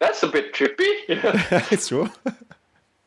[0.00, 0.92] that's a bit trippy.
[1.08, 1.32] You know?
[1.70, 2.10] it's true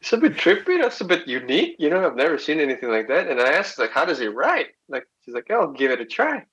[0.07, 0.81] it's a bit trippy.
[0.81, 1.75] That's a bit unique.
[1.79, 3.27] You know, I've never seen anything like that.
[3.27, 4.67] And I asked, like, how does he ride?
[4.87, 6.45] Like, she's like, oh, I'll give it a try.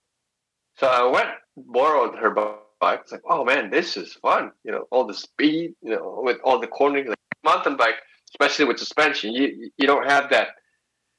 [0.79, 2.57] So I went, borrowed her bike.
[2.82, 4.52] It's like, oh man, this is fun.
[4.64, 7.96] You know, all the speed, you know, with all the cornering, like mountain bike,
[8.30, 10.48] especially with suspension, you you don't have that.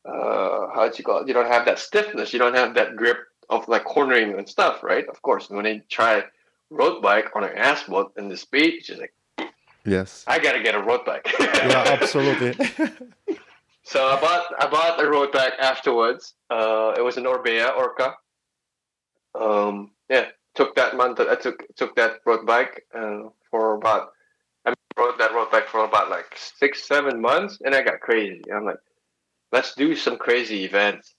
[0.07, 1.27] Uh, how do you call it?
[1.27, 2.31] You don't have that stiffness.
[2.33, 3.17] You don't have that grip
[3.49, 5.07] of like cornering and stuff, right?
[5.07, 6.23] Of course, when they try
[6.69, 9.13] road bike on an asphalt and the speed, she's like,
[9.85, 10.23] Yes.
[10.27, 11.27] I gotta get a road bike.
[11.39, 12.53] yeah, absolutely.
[13.83, 16.33] so I bought I bought a road bike afterwards.
[16.49, 18.15] Uh, it was an Orbea Orca.
[19.39, 21.17] Um, yeah, took that month.
[21.17, 24.09] that I took took that road bike uh, for about.
[24.65, 28.41] I rode that road bike for about like six seven months, and I got crazy.
[28.53, 28.77] I'm like,
[29.51, 31.15] let's do some crazy events.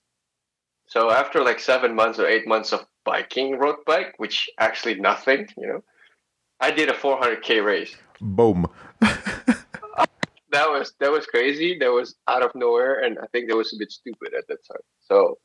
[0.88, 5.49] So after like seven months or eight months of biking road bike, which actually nothing,
[5.57, 5.85] you know,
[6.61, 7.94] I did a 400k race.
[8.20, 8.66] Boom.
[9.01, 11.77] that was that was crazy.
[11.79, 14.59] That was out of nowhere, and I think that was a bit stupid at that
[14.66, 14.85] time.
[15.03, 15.38] So,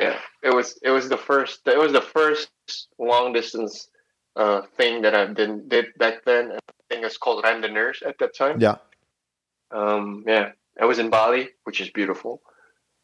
[0.00, 2.50] yeah, it was it was the first it was the first
[2.98, 3.88] long distance
[4.36, 6.52] uh, thing that I did did back then.
[6.52, 6.58] I
[6.88, 8.60] think it's called Randonneurs at that time.
[8.60, 8.76] Yeah.
[9.70, 10.24] Um.
[10.26, 12.42] Yeah, I was in Bali, which is beautiful,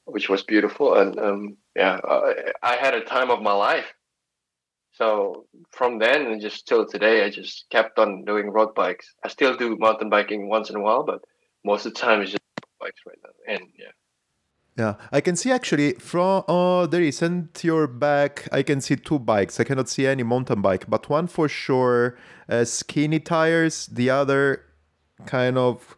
[0.05, 1.57] which was beautiful, and um.
[1.77, 2.33] Yeah, uh,
[2.63, 3.93] I had a time of my life
[4.97, 9.15] so from then and just till today, I just kept on doing road bikes.
[9.23, 11.23] I still do mountain biking once in a while, but
[11.65, 12.43] most of the time it's just
[12.81, 13.55] bikes right now.
[13.55, 13.93] And yeah.
[14.79, 18.47] Yeah, I can see actually from uh, the recent your back.
[18.53, 19.59] I can see two bikes.
[19.59, 23.87] I cannot see any mountain bike, but one for sure uh, skinny tires.
[23.87, 24.63] The other
[25.25, 25.97] kind of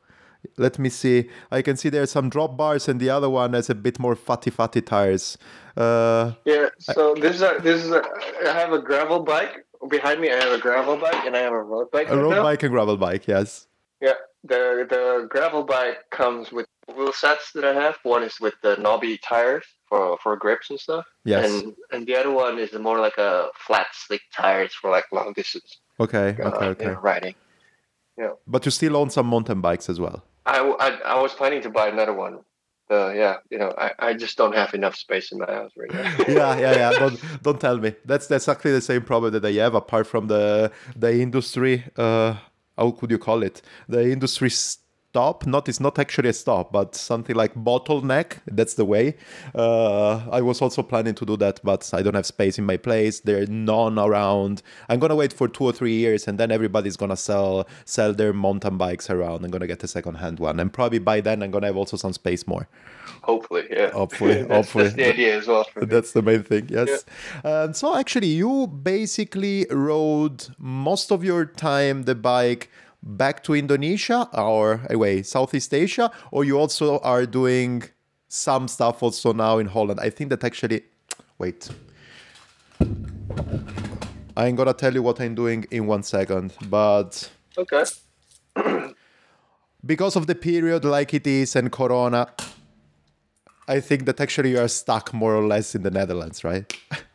[0.56, 1.28] let me see.
[1.50, 4.14] I can see there's some drop bars, and the other one has a bit more
[4.14, 5.38] fatty, fatty tires.
[5.76, 6.68] Uh, yeah.
[6.78, 8.02] So I, this is a, this is a,
[8.46, 10.30] I have a gravel bike behind me.
[10.30, 12.08] I have a gravel bike, and I have a road bike.
[12.10, 12.42] A road now.
[12.44, 13.26] bike and gravel bike.
[13.26, 13.66] Yes.
[14.00, 14.14] Yeah.
[14.44, 17.96] The the gravel bike comes with wheel sets that I have.
[18.02, 21.06] One is with the knobby tires for for grips and stuff.
[21.24, 21.50] Yes.
[21.50, 25.32] And and the other one is more like a flat, slick tires for like long
[25.32, 25.78] distance.
[26.00, 26.36] Okay.
[26.40, 26.66] Uh, okay.
[26.66, 26.84] Okay.
[26.84, 27.34] You know, riding.
[28.16, 28.32] Yeah.
[28.46, 30.24] But you still own some mountain bikes as well.
[30.44, 32.40] I, I, I was planning to buy another one.
[32.90, 35.92] Uh, yeah, you know, I, I just don't have enough space in my house right
[35.92, 36.24] now.
[36.28, 36.90] yeah, yeah, yeah.
[36.98, 37.94] Don't don't tell me.
[38.06, 39.74] That's that's exactly the same problem that I have.
[39.74, 42.36] Apart from the the industry, uh,
[42.78, 43.60] how could you call it?
[43.88, 44.48] The industry
[45.10, 48.38] stop not it's not actually a stop but something like bottleneck.
[48.46, 49.16] That's the way.
[49.54, 52.76] Uh, i was also planning to do that but i don't have space in my
[52.76, 53.20] place.
[53.20, 54.62] There are none around.
[54.88, 58.32] I'm gonna wait for two or three years and then everybody's gonna sell sell their
[58.32, 59.44] mountain bikes around.
[59.44, 60.60] I'm gonna get a second hand one.
[60.60, 62.68] And probably by then i'm gonna have also some space more.
[63.22, 63.90] Hopefully yeah.
[64.02, 64.84] Hopefully that's, hopefully.
[64.84, 67.04] that's the idea as well that's the main thing yes.
[67.44, 67.62] Yeah.
[67.62, 72.70] um, so actually you basically rode most of your time the bike
[73.08, 77.82] back to Indonesia or away Southeast Asia, or you also are doing
[78.28, 79.98] some stuff also now in Holland.
[80.00, 80.82] I think that actually,
[81.38, 81.68] wait.
[84.36, 87.84] I'm gonna tell you what I'm doing in one second, but Okay.
[89.84, 92.28] because of the period like it is and Corona,
[93.66, 96.72] I think that actually you are stuck more or less in the Netherlands, right?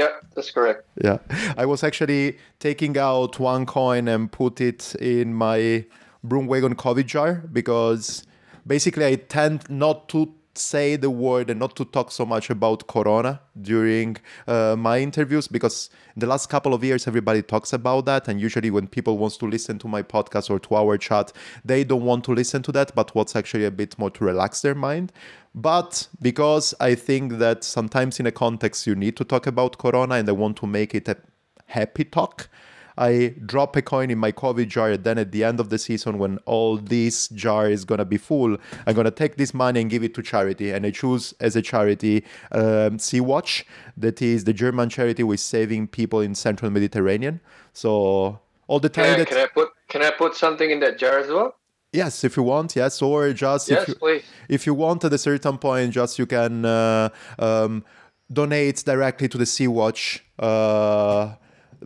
[0.00, 0.86] Yeah, that's correct.
[1.04, 1.18] Yeah.
[1.58, 5.84] I was actually taking out one coin and put it in my
[6.26, 8.24] Broomwagon COVID jar because
[8.66, 12.86] basically I tend not to say the word and not to talk so much about
[12.86, 18.28] corona during uh, my interviews because the last couple of years everybody talks about that.
[18.28, 21.32] And usually when people wants to listen to my podcast or to our chat
[21.64, 24.60] they don't want to listen to that but what's actually a bit more to relax
[24.62, 25.12] their mind.
[25.54, 30.14] But because i think that sometimes in a context you need to talk about corona
[30.14, 31.16] and i want to make it a
[31.66, 32.48] happy talk
[32.96, 35.78] I drop a coin in my COVID jar, and then at the end of the
[35.78, 39.90] season, when all this jar is gonna be full, I'm gonna take this money and
[39.90, 40.70] give it to charity.
[40.70, 43.64] And I choose as a charity um, Sea Watch,
[43.96, 47.40] that is the German charity with saving people in Central Mediterranean.
[47.72, 50.80] So all the time Can I, that can I put can I put something in
[50.80, 51.56] that jar as well?
[51.92, 54.22] yes, if you want, yes, or just Yes, if you, please.
[54.48, 57.84] if you want at a certain point, just you can uh, um,
[58.32, 60.24] donate directly to the Sea Watch.
[60.38, 61.34] Uh,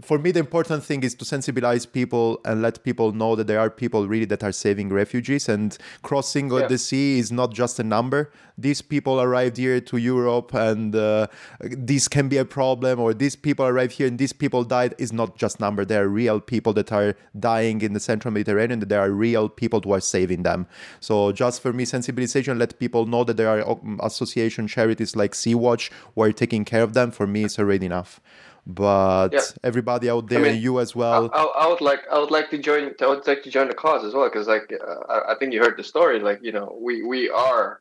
[0.03, 3.61] for me, the important thing is to sensibilize people and let people know that there
[3.61, 6.67] are people really that are saving refugees and crossing Yeah.
[6.67, 8.31] the sea is not just a number.
[8.59, 11.27] These people arrived here to Europe and uh,
[11.61, 15.13] this can be a problem, or these people arrived here and these people died is
[15.13, 15.85] not just number.
[15.85, 18.81] There are real people that are dying in the Central Mediterranean.
[18.81, 20.67] That there are real people who are saving them.
[21.01, 25.35] So just for me, sensibilization, let people know that there are um, association charities like
[25.35, 27.11] Sea Watch who are taking care of them.
[27.11, 28.21] For me, it's already enough.
[28.66, 29.42] But Yeah.
[29.62, 31.31] everybody out there, mean, and you as well.
[31.33, 33.74] I, I would like I would like to join I would like to join the
[33.74, 36.53] cause as well because like uh, I, I think you heard the story like you
[36.53, 37.81] know we we are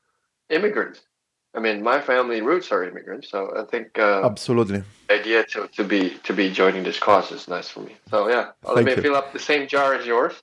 [0.49, 1.01] immigrants.
[1.55, 4.83] I mean my family roots are immigrants, so I think uh, Absolutely.
[5.07, 7.95] the idea to, to be to be joining this cause is nice for me.
[8.09, 9.01] So yeah, let Thank me you.
[9.01, 10.33] fill up the same jar as yours.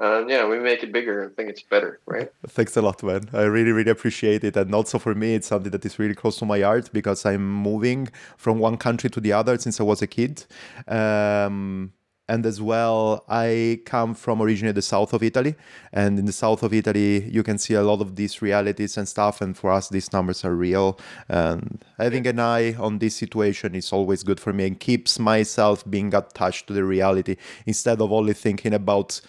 [0.00, 1.30] And yeah, we make it bigger.
[1.30, 2.32] I think it's better, right?
[2.48, 3.28] Thanks a lot, man.
[3.34, 4.56] I really, really appreciate it.
[4.56, 7.46] And also for me, it's something that is really close to my heart because I'm
[7.46, 8.08] moving
[8.38, 10.46] from one country to the other since I was a kid.
[10.88, 11.92] Um,
[12.30, 15.54] and as well, I come from originally the south of Italy.
[15.92, 19.06] And in the south of Italy, you can see a lot of these realities and
[19.06, 19.42] stuff.
[19.42, 20.98] And for us, these numbers are real.
[21.28, 25.84] And having an eye on this situation is always good for me and keeps myself
[25.90, 27.36] being attached to the reality
[27.66, 29.20] instead of only thinking about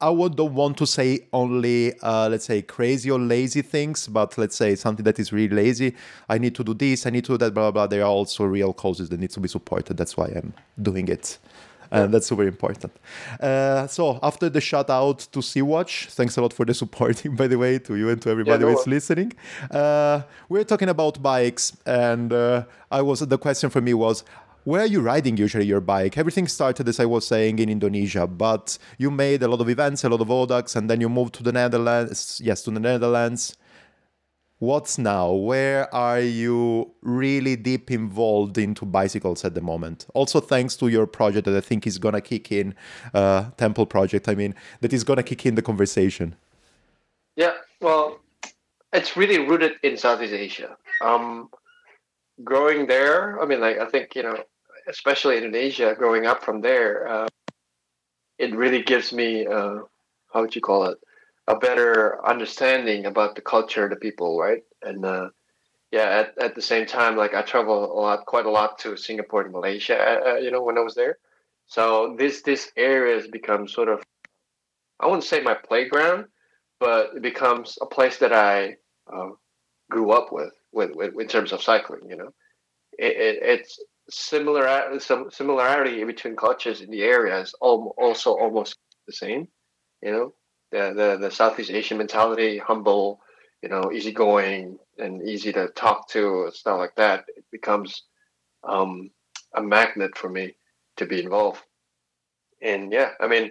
[0.00, 4.38] I would don't want to say only, uh, let's say, crazy or lazy things, but
[4.38, 5.94] let's say something that is really lazy.
[6.28, 7.86] I need to do this, I need to do that, blah, blah, blah.
[7.88, 9.96] There are also real causes that need to be supported.
[9.96, 11.38] That's why I'm doing it.
[11.90, 12.92] And that's super important.
[13.40, 17.34] Uh, so after the shout out to Sea Watch, thanks a lot for the supporting,
[17.36, 19.32] by the way, to you and to everybody no who's listening.
[19.70, 24.22] Uh, we're talking about bikes, and uh, I was the question for me was,
[24.68, 26.18] where are you riding usually your bike?
[26.18, 30.04] Everything started, as I was saying, in Indonesia, but you made a lot of events,
[30.04, 32.38] a lot of audax, and then you moved to the Netherlands.
[32.44, 33.56] Yes, to the Netherlands.
[34.58, 35.32] What's now?
[35.32, 40.04] Where are you really deep involved into bicycles at the moment?
[40.12, 42.74] Also, thanks to your project that I think is gonna kick in,
[43.14, 44.28] uh, Temple project.
[44.28, 46.36] I mean, that is gonna kick in the conversation.
[47.36, 48.20] Yeah, well,
[48.92, 50.76] it's really rooted in Southeast Asia.
[51.00, 51.48] Um,
[52.44, 54.36] growing there, I mean, like I think you know,
[54.88, 57.28] especially Indonesia, growing up from there, uh,
[58.38, 59.80] it really gives me uh,
[60.32, 60.98] how would you call it
[61.46, 64.62] a better understanding about the culture, the people, right?
[64.82, 65.30] And uh,
[65.90, 68.96] yeah, at, at the same time, like I travel a lot, quite a lot to
[68.96, 71.18] Singapore and Malaysia, uh, uh, you know, when I was there.
[71.66, 74.02] So this this area has become sort of,
[75.00, 76.26] I wouldn't say my playground,
[76.80, 78.76] but it becomes a place that I
[79.12, 79.30] uh,
[79.90, 82.08] grew up with, with, with, in terms of cycling.
[82.08, 82.32] You know,
[82.98, 89.12] it, it, it's similar some similarity between cultures in the area is also almost the
[89.12, 89.48] same.
[90.02, 90.34] You know,
[90.70, 93.20] the, the the Southeast Asian mentality, humble,
[93.62, 97.24] you know, easygoing and easy to talk to, stuff like that.
[97.36, 98.04] It becomes
[98.64, 99.10] um,
[99.54, 100.56] a magnet for me
[100.96, 101.62] to be involved.
[102.60, 103.50] And yeah, I mean,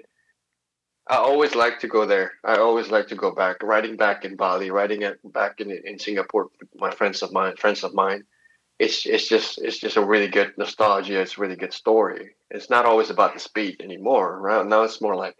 [1.08, 2.34] I always like to go there.
[2.44, 6.00] I always like to go back, riding back in Bali, riding it back in in
[6.00, 6.50] Singapore.
[6.60, 8.24] with My friends of mine, friends of mine.
[8.80, 11.20] It's it's just it's just a really good nostalgia.
[11.20, 12.36] It's a really good story.
[12.52, 14.40] It's not always about the speed anymore.
[14.40, 15.36] Right now, it's more like,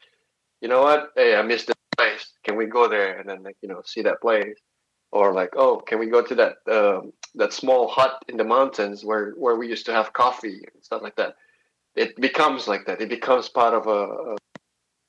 [0.62, 1.12] you know what?
[1.16, 2.34] Hey, I missed this place.
[2.44, 4.58] Can we go there and then like you know see that place?
[5.12, 9.06] Or like, oh, can we go to that um, that small hut in the mountains
[9.06, 11.36] where where we used to have coffee and stuff like that?
[11.96, 13.02] It becomes like that.
[13.02, 14.36] It becomes part of a, a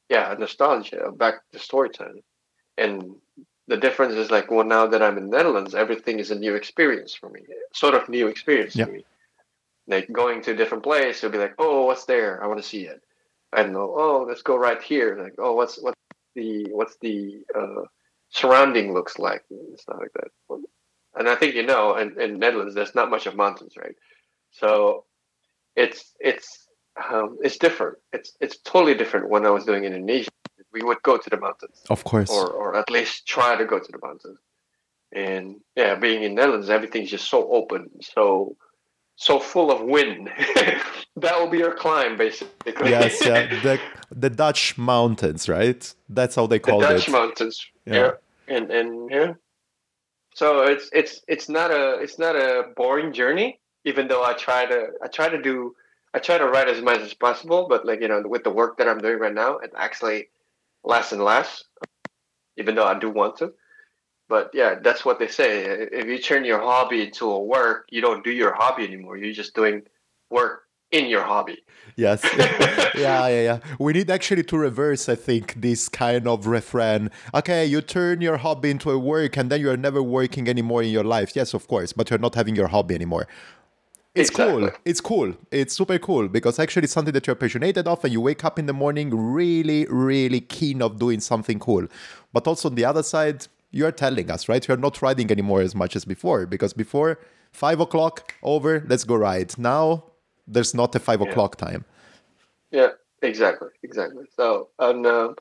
[0.09, 2.23] yeah, nostalgia back to storytelling.
[2.77, 3.17] And
[3.69, 7.15] the difference is like well now that i'm in netherlands everything is a new experience
[7.15, 7.43] for me.
[7.73, 8.87] Sort of new experience Yeah.
[8.87, 9.05] for me.
[9.87, 12.43] Like going to a different place you'll be like oh what's there?
[12.43, 13.01] I want to see it.
[13.53, 15.11] I don't know oh let's go right here.
[15.23, 16.01] Like oh what's what's
[16.35, 17.83] the what's the uh,
[18.31, 20.31] surrounding looks like and stuff like that.
[21.17, 23.97] And i think you know in, in netherlands there's not much of mountains right?
[24.53, 25.05] So
[25.77, 26.49] it's it's
[27.13, 27.99] um, it's different.
[28.13, 30.31] It's it's totally different when i was doing indonesia
[30.73, 32.31] we would go to the mountains Of course.
[32.31, 34.39] or or at least try to go to the mountains.
[35.13, 38.57] And yeah, being in Netherlands, everything's just so open, so
[39.17, 40.31] so full of wind.
[41.17, 42.91] that will be your climb, basically.
[42.91, 43.49] yes, yeah.
[43.63, 43.81] The
[44.25, 45.83] the Dutch mountains, right?
[46.09, 47.07] That's how they call the Dutch it.
[47.07, 47.67] Dutch mountains.
[47.87, 47.95] Yeah.
[47.95, 48.11] Yeah.
[48.57, 49.33] and and yeah.
[50.35, 53.61] So it's it's it's not a it's not a boring journey.
[53.85, 55.75] Even though I try to I try to do
[56.15, 58.77] I try to write as much as possible, but like you know, with the work
[58.79, 60.29] that I'm doing right now, it actually
[60.85, 61.65] less and less.
[62.57, 63.53] Even though I do want to,
[64.29, 65.65] but yeah, that's what they say.
[65.65, 69.17] If you turn your hobby into a work, you don't do your hobby anymore.
[69.17, 69.83] You're just doing
[70.31, 71.59] work in your hobby.
[71.97, 72.23] Yes.
[72.95, 73.59] yeah, yeah, yeah.
[73.79, 77.11] We need actually to reverse, I think, this kind of refrain.
[77.35, 80.91] Okay, you turn your hobby into a work and then you're never working anymore in
[80.91, 81.35] your life.
[81.35, 83.27] Yes, of course, but you're not having your hobby anymore.
[84.21, 84.71] It's cool.
[84.85, 85.35] It's cool.
[85.51, 88.59] It's super cool because actually it's something that you're passionate of and you wake up
[88.59, 91.87] in the morning really, really keen of doing something cool.
[92.33, 94.67] But also on the other side, you're telling us, right?
[94.67, 97.19] You're not riding anymore as much as before because before
[97.53, 99.59] five o'clock over, let's go ride.
[99.59, 100.05] Now
[100.47, 101.85] there's not a five o'clock time.
[102.71, 102.89] Yeah,
[103.23, 104.25] exactly, exactly.
[104.37, 105.37] So, and um,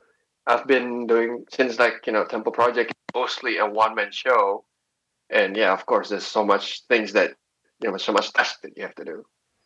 [0.46, 4.64] I've been doing since like you know Temple Project mostly a one man show,
[5.30, 7.34] and yeah, of course, there's so much things that
[7.82, 9.24] you know, so much tasks that you have to do,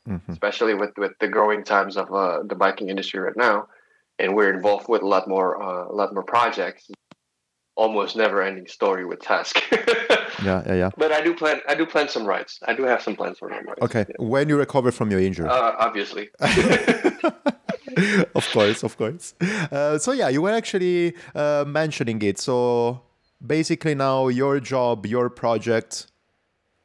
[0.09, 0.29] Mhm.
[0.29, 3.67] especially with with the growing times of uh, the biking industry right now,
[4.19, 6.91] and we're involved with a lot more uh, a lot more projects.
[7.75, 9.57] Almost never ending story with task.
[10.43, 10.91] Yeah, yeah, yeah.
[10.97, 12.59] but I do plan I do plan some rides.
[12.67, 13.81] I do have some plans for some rides.
[13.83, 15.49] Okay, when you recover from your injury.
[15.49, 16.31] Uh, obviously.
[18.35, 19.35] of course, of course.
[19.71, 22.39] Uh, so yeah, you were actually uh, mentioning it.
[22.39, 23.03] So
[23.45, 26.07] basically, now your job, your project,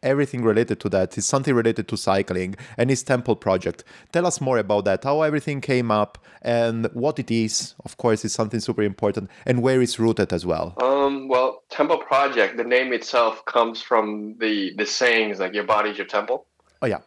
[0.07, 3.83] everything related to that is something related to cycling and his temple project.
[4.11, 5.03] Tell us more about that.
[5.03, 7.75] How everything came up and what it is.
[7.85, 10.73] Of course, it's something super important and where it's rooted as well.
[10.81, 15.89] Um, well, Temple Project, the name itself comes from the the sayings like your body
[15.89, 16.45] is your temple.
[16.81, 17.01] Oh yeah,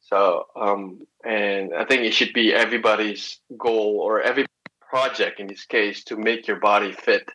[0.00, 4.46] So, um, and I think it should be everybody's goal or every
[4.80, 7.28] project in this case to make your body fit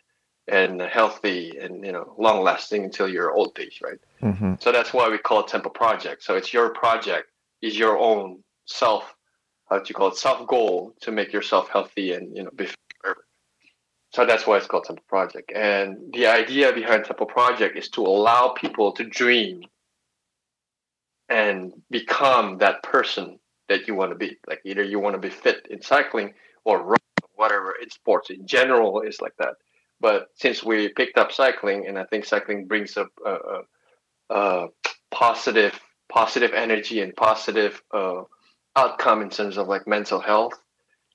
[0.48, 3.98] and healthy and you know long lasting until your old age, right?
[4.20, 6.22] hmm So that's why we call it Temple Project.
[6.22, 7.28] So it's your project,
[7.60, 9.14] is your own self,
[9.70, 12.66] how do you call it, self goal to make yourself healthy and you know be
[13.00, 13.24] forever.
[14.10, 15.52] So that's why it's called Temple Project.
[15.54, 19.62] And the idea behind Temple Project is to allow people to dream
[21.28, 23.38] and become that person
[23.68, 24.36] that you want to be.
[24.46, 26.34] Like either you want to be fit in cycling
[26.64, 26.98] or run,
[27.36, 29.54] whatever in sports in general is like that.
[30.02, 33.34] But since we picked up cycling, and I think cycling brings up a,
[34.34, 34.68] a, a
[35.12, 35.80] positive
[36.10, 38.22] positive energy and positive uh,
[38.76, 40.52] outcome in terms of like mental health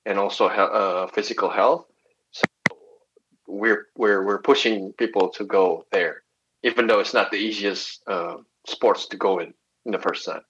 [0.06, 1.84] and also he- uh, physical health.
[2.30, 2.44] So
[3.46, 6.22] we're we're we're pushing people to go there,
[6.62, 8.36] even though it's not the easiest uh,
[8.66, 9.52] sports to go in
[9.84, 10.42] in the first time.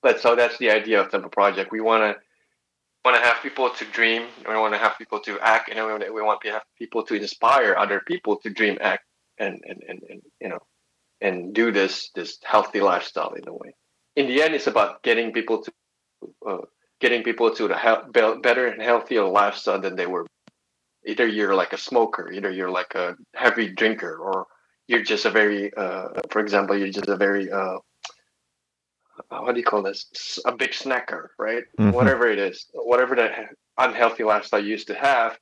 [0.00, 1.72] But so that's the idea of Temple Project.
[1.72, 2.22] We want to
[3.06, 4.22] want to have people to dream.
[4.48, 7.02] We want to have people to act, and we want, we want to have people
[7.08, 9.04] to inspire other people to dream, act,
[9.38, 10.62] and and, and, and you know,
[11.20, 13.70] and do this this healthy lifestyle in a way.
[14.20, 15.70] In the end, it's about getting people to
[16.50, 16.64] uh,
[17.04, 20.26] getting people to the he- be- better and healthier lifestyle than they were.
[21.06, 24.46] Either you're like a smoker, either you're like a heavy drinker, or
[24.88, 27.78] you're just a very, uh, for example, you're just a very uh,
[29.28, 30.38] what do you call this?
[30.44, 31.64] A big snacker, right?
[31.78, 31.92] Mhm.
[31.92, 35.38] Whatever it is, whatever that unhealthy lifestyle you used to have,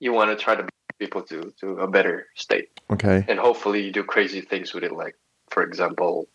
[0.00, 3.24] you want to try to bring people to to a better state, Okay.
[3.28, 5.16] and hopefully you do crazy things with it, like
[5.50, 6.28] for example,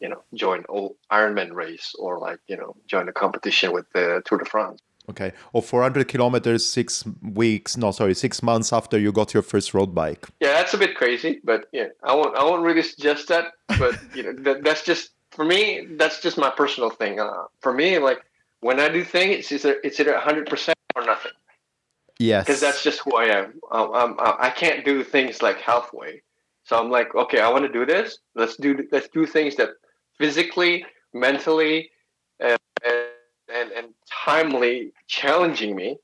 [0.00, 4.22] you know, join old Ironman race or like you know, join a competition with the
[4.26, 4.80] Tour de France.
[5.10, 5.32] Okay.
[5.54, 9.94] Or 400 kilometers, six weeks, no, sorry, six months after you got your first road
[9.94, 10.26] bike.
[10.38, 13.52] Yeah, that's a bit crazy, but yeah, I won't I won't really suggest that.
[13.78, 15.86] But you know, that, that's just for me.
[15.92, 17.20] That's just my personal thing.
[17.20, 18.18] Uh, for me, like
[18.58, 21.30] when I do things, it's either it's either hundred percent or nothing.
[22.18, 22.44] Yes.
[22.44, 23.60] because that's just who I am.
[23.70, 26.22] Um, um, uh, I can't do things like halfway.
[26.64, 28.18] So I'm like, okay, I want to do this.
[28.34, 29.70] Let's do let's do things that
[30.18, 30.84] physically,
[31.14, 31.92] mentally,
[32.40, 33.86] and and, and
[34.24, 35.98] timely challenging me,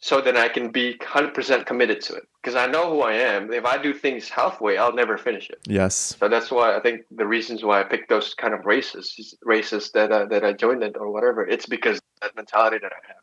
[0.00, 3.52] so then I can be 100% committed to it because I know who I am.
[3.52, 5.58] If I do things halfway, I'll never finish it.
[5.66, 6.16] Yes.
[6.18, 9.90] So that's why I think the reasons why I picked those kind of races, races
[9.92, 13.16] that uh, that I joined it or whatever, it's because that mentality that I have.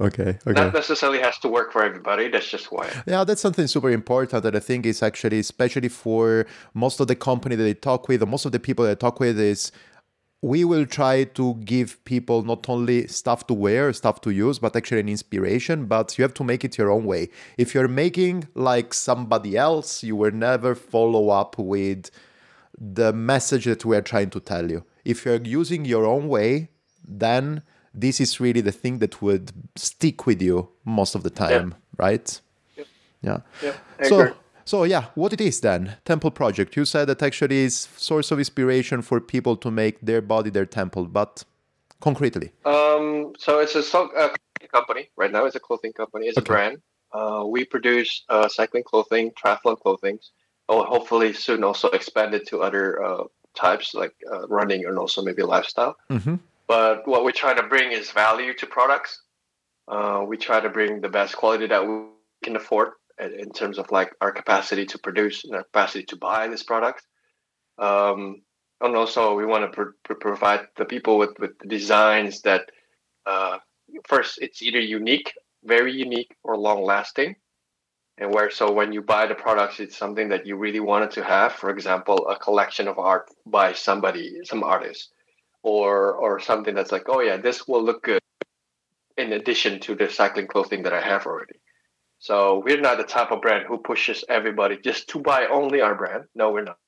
[0.00, 0.38] Okay.
[0.46, 0.52] Okay.
[0.52, 2.28] Not necessarily has to work for everybody.
[2.28, 2.88] That's just why.
[3.06, 7.16] Yeah, that's something super important that I think is actually, especially for most of the
[7.16, 9.70] company that I talk with, or most of the people that I talk with, is
[10.42, 14.74] we will try to give people not only stuff to wear, stuff to use, but
[14.74, 15.86] actually an inspiration.
[15.86, 17.30] But you have to make it your own way.
[17.56, 22.10] If you're making like somebody else, you will never follow up with
[22.76, 24.84] the message that we are trying to tell you.
[25.04, 26.70] If you're using your own way,
[27.06, 27.62] then
[27.94, 32.04] this is really the thing that would stick with you most of the time, yeah.
[32.04, 32.40] right?
[32.76, 32.86] Yep.
[33.22, 33.38] Yeah.
[33.62, 33.74] Yeah.
[34.08, 34.34] So
[34.72, 35.96] so yeah, what it is then?
[36.06, 36.76] Temple project.
[36.76, 40.64] You said that actually is source of inspiration for people to make their body their
[40.64, 41.44] temple, but
[42.00, 42.52] concretely.
[42.64, 44.30] Um, so it's a, a
[44.72, 45.44] company right now.
[45.44, 46.24] It's a clothing company.
[46.28, 46.50] It's okay.
[46.50, 46.76] a brand.
[47.12, 50.18] Uh, we produce uh, cycling clothing, triathlon clothing.
[50.70, 55.20] Oh, hopefully soon also expand it to other uh, types like uh, running and also
[55.20, 55.96] maybe lifestyle.
[56.08, 56.36] Mm-hmm.
[56.66, 59.20] But what we try to bring is value to products.
[59.86, 62.06] Uh, we try to bring the best quality that we
[62.42, 62.92] can afford
[63.30, 67.06] in terms of like our capacity to produce and our capacity to buy this product.
[67.78, 68.42] Um,
[68.80, 72.70] and also, we want to pr- pr- provide the people with, with designs that
[73.26, 73.58] uh,
[74.08, 75.32] first it's either unique,
[75.64, 77.36] very unique, or long lasting.
[78.18, 81.24] And where so when you buy the products, it's something that you really wanted to
[81.24, 81.52] have.
[81.52, 85.10] For example, a collection of art by somebody, some artist,
[85.62, 88.20] or or something that's like, oh yeah, this will look good
[89.16, 91.61] in addition to the cycling clothing that I have already.
[92.22, 95.96] So we're not the type of brand who pushes everybody just to buy only our
[95.96, 96.26] brand.
[96.36, 96.78] No, we're not.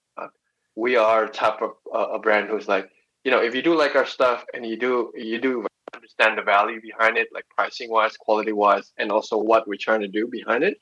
[0.76, 2.88] We are type of uh, a brand who's like,
[3.24, 6.42] you know, if you do like our stuff and you do you do understand the
[6.42, 10.28] value behind it, like pricing wise, quality wise, and also what we're trying to do
[10.28, 10.78] behind it,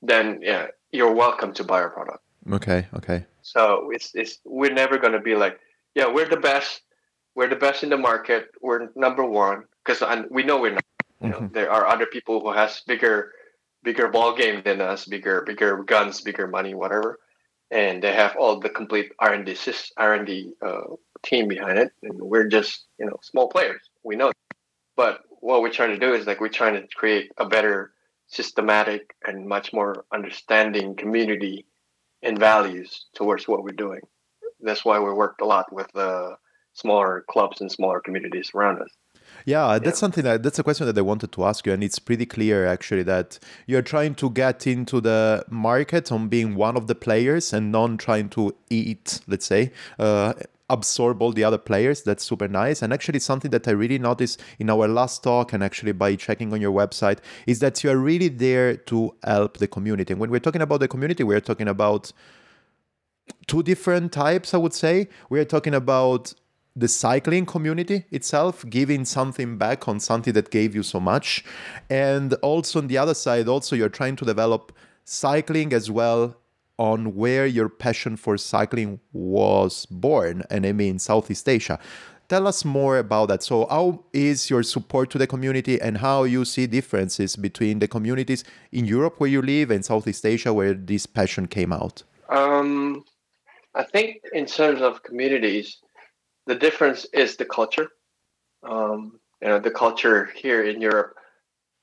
[0.00, 2.22] then yeah, you're welcome to buy our product.
[2.50, 2.86] Okay.
[2.94, 3.26] Okay.
[3.42, 5.60] So it's it's we're never gonna be like,
[5.94, 6.80] yeah, we're the best,
[7.34, 10.82] we're the best in the market, we're number one because we know we're not.
[11.22, 11.54] You know, mm-hmm.
[11.54, 13.32] there are other people who has bigger
[13.86, 17.20] bigger ball game than us, bigger bigger guns, bigger money, whatever,
[17.70, 19.48] and they have all the complete R and
[19.96, 23.80] R and D uh, team behind it, and we're just you know small players.
[24.02, 24.32] We know,
[24.96, 27.92] but what we're trying to do is like we're trying to create a better
[28.26, 31.64] systematic and much more understanding community
[32.22, 34.00] and values towards what we're doing.
[34.60, 36.34] That's why we worked a lot with uh,
[36.72, 38.90] smaller clubs and smaller communities around us.
[39.46, 40.00] Yeah, that's yeah.
[40.00, 42.66] something that that's a question that I wanted to ask you, and it's pretty clear
[42.66, 43.38] actually that
[43.68, 48.00] you're trying to get into the market on being one of the players and not
[48.00, 50.34] trying to eat, let's say, uh,
[50.68, 52.02] absorb all the other players.
[52.02, 52.82] That's super nice.
[52.82, 56.52] And actually, something that I really noticed in our last talk, and actually by checking
[56.52, 60.12] on your website, is that you are really there to help the community.
[60.12, 62.12] And when we're talking about the community, we're talking about
[63.46, 65.08] two different types, I would say.
[65.30, 66.34] We're talking about
[66.76, 71.42] the cycling community itself giving something back on something that gave you so much.
[71.88, 74.72] And also on the other side also you're trying to develop
[75.04, 76.36] cycling as well
[76.78, 81.78] on where your passion for cycling was born and i mean southeast asia.
[82.28, 83.44] Tell us more about that.
[83.44, 87.88] So how is your support to the community and how you see differences between the
[87.88, 92.02] communities in europe where you live and southeast asia where this passion came out?
[92.28, 93.04] Um,
[93.74, 95.78] i think in terms of communities
[96.46, 97.88] the difference is the culture.
[98.62, 101.14] Um, you know, the culture here in Europe,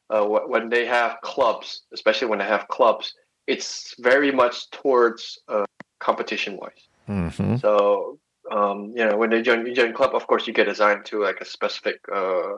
[0.10, 3.14] uh, when they have clubs, especially when they have clubs,
[3.48, 5.66] it's very much towards uh,
[6.00, 6.88] competition wise.
[7.08, 7.58] Mm-hmm.
[7.58, 8.20] So,
[8.52, 11.22] um, you know, when they join, you join club, of course, you get assigned to
[11.22, 12.56] like a specific uh,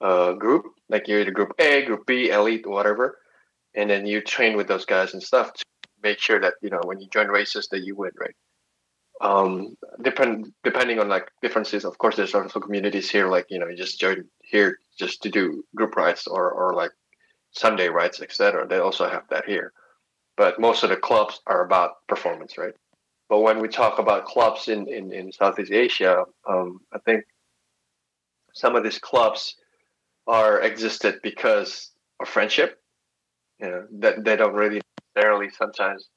[0.00, 3.18] uh, group, like you're the group A, group B, elite, whatever,
[3.74, 5.64] and then you train with those guys and stuff to
[6.02, 8.36] make sure that you know when you join races that you win, right?
[9.22, 13.68] Um depend depending on like differences of course there's also communities here like you know
[13.68, 16.90] you just join here just to do group rides or or like
[17.52, 19.72] sunday rides etc they also have that here.
[20.36, 22.74] But most of the clubs are about performance right?
[23.30, 27.24] But when we talk about clubs in in, in southeast asia um i think
[28.52, 29.56] some of these clubs
[30.26, 32.80] are existed because of friendship.
[33.60, 34.82] You know that they don't really
[35.14, 36.08] necessarily sometimes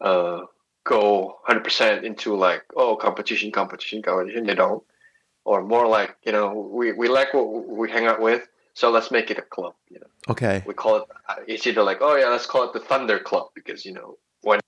[0.00, 0.40] uh
[0.84, 4.46] go 100% into like oh competition competition competition.
[4.46, 4.82] They don't.
[5.44, 9.10] Or more like you know we, we like what we hang out with so let's
[9.10, 10.06] make it a club you know.
[10.28, 10.62] Okay.
[10.66, 13.48] We call it uh, it's either like oh yeah let's call it the thunder club
[13.54, 14.60] because you know when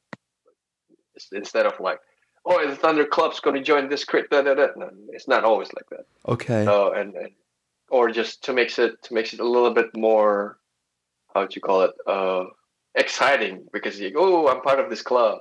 [1.32, 2.00] instead of like
[2.44, 4.66] oh the thunder club's going to join this crit da, da, da.
[4.76, 6.06] No, it's not always like that.
[6.28, 6.64] Okay.
[6.64, 7.32] So and, and
[7.88, 10.58] or just to make it to make it a little bit more
[11.32, 12.44] how would you call it uh,
[12.94, 15.40] exciting because you oh I'm part of this club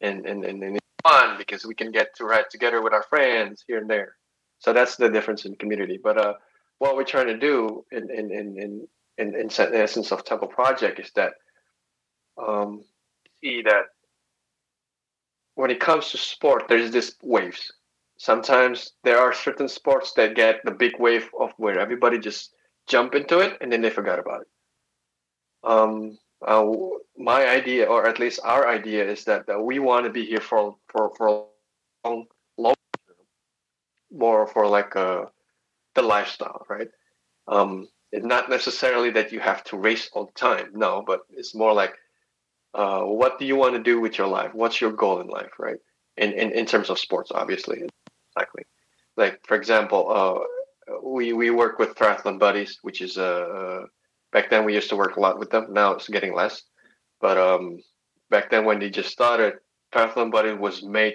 [0.00, 3.02] and and and, and it's fun because we can get to ride together with our
[3.04, 4.14] friends here and there.
[4.58, 5.98] So that's the difference in community.
[6.02, 6.34] But uh
[6.78, 8.88] what we're trying to do in in in in,
[9.18, 11.32] in, in essence of temple project is that
[12.40, 12.84] um
[13.40, 13.84] see that
[15.54, 17.72] when it comes to sport there's this waves.
[18.20, 22.52] Sometimes there are certain sports that get the big wave of where everybody just
[22.88, 24.48] jump into it and then they forgot about it.
[25.62, 26.64] Um uh,
[27.16, 30.40] my idea, or at least our idea, is that, that we want to be here
[30.40, 31.46] for for for
[32.04, 32.26] long,
[32.56, 32.74] long
[34.10, 35.24] more for like uh,
[35.94, 36.88] the lifestyle, right?
[37.48, 41.54] Um, it's not necessarily that you have to race all the time, no, but it's
[41.54, 41.94] more like
[42.74, 44.54] uh, what do you want to do with your life?
[44.54, 45.78] What's your goal in life, right?
[46.16, 47.82] In in, in terms of sports, obviously,
[48.36, 48.64] exactly.
[49.16, 53.86] Like for example, uh, we we work with triathlon buddies, which is a uh,
[54.32, 55.68] back then we used to work a lot with them.
[55.70, 56.62] Now it's getting less.
[57.20, 57.80] But um,
[58.30, 59.54] back then when they just started,
[59.92, 61.14] Triathlon Buddy was made,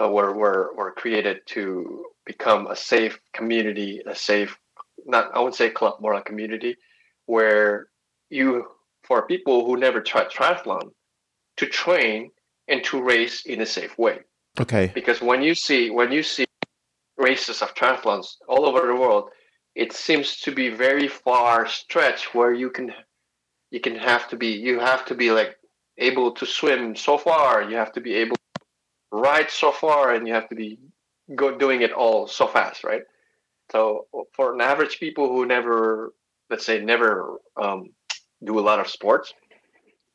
[0.00, 4.56] uh, were, were, were created to become a safe community, a safe,
[5.06, 6.76] not, I would say club, more like community,
[7.26, 7.88] where
[8.30, 8.66] you,
[9.04, 10.90] for people who never tried triathlon,
[11.58, 12.30] to train
[12.68, 14.20] and to race in a safe way.
[14.58, 14.90] Okay.
[14.94, 16.46] Because when you see, when you see
[17.18, 19.30] races of triathlons all over the world,
[19.74, 22.92] it seems to be very far stretch where you can
[23.70, 25.56] you can have to be you have to be like
[25.98, 27.62] able to swim so far.
[27.62, 28.66] You have to be able to
[29.12, 30.78] ride so far and you have to be
[31.34, 33.02] go doing it all so fast right?
[33.70, 36.12] So for an average people who never
[36.48, 37.90] let's say never um,
[38.44, 39.32] do a lot of sports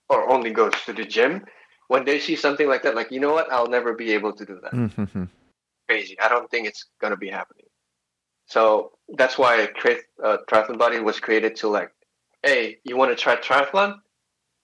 [0.10, 1.46] or only goes to the gym
[1.88, 3.52] when they see something like that like you know what?
[3.52, 4.74] I'll never be able to do that.
[4.74, 5.24] Mm-hmm.
[5.88, 6.20] crazy.
[6.20, 7.66] I don't think it's going to be happening.
[8.48, 11.92] So that's why uh, Triathlon Buddy was created to like,
[12.44, 13.98] hey, you want to try triathlon?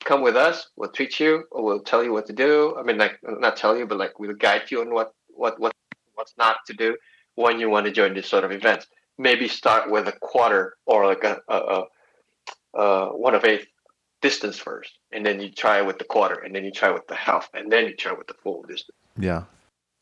[0.04, 0.70] Come with us.
[0.76, 2.76] We'll teach you, or we'll tell you what to do.
[2.78, 5.74] I mean, like not tell you, but like we'll guide you on what what what
[6.16, 6.98] what's not to do
[7.36, 8.88] when you want to join this sort of events.
[9.20, 13.68] Maybe start with a quarter or like a, a, a, a one of eighth
[14.24, 17.16] distance first, and then you try with the quarter, and then you try with the
[17.16, 18.98] half, and then you try with the full distance.
[19.20, 19.44] Yeah.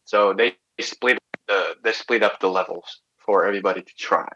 [0.06, 1.20] So they split
[1.50, 4.28] the they split up the levels for everybody to try.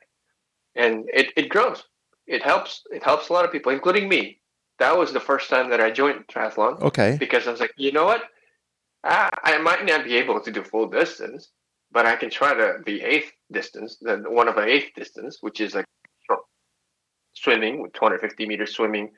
[0.75, 1.83] And it, it grows.
[2.27, 4.39] It helps it helps a lot of people, including me.
[4.77, 6.79] That was the first time that I joined triathlon.
[6.89, 7.17] Okay.
[7.19, 8.21] Because I was like, you know what?
[9.03, 11.49] I, I might not be able to do full distance,
[11.91, 15.59] but I can try the, be eighth distance, the one of an eighth distance, which
[15.59, 15.85] is like
[16.27, 16.41] short
[17.33, 19.09] swimming with 250 meters swimming,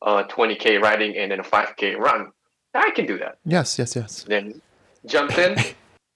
[0.00, 2.32] uh, 20k riding, and then a 5k run.
[2.72, 3.36] I can do that.
[3.44, 4.24] Yes, yes, yes.
[4.26, 4.62] Then
[5.04, 5.54] jumped in,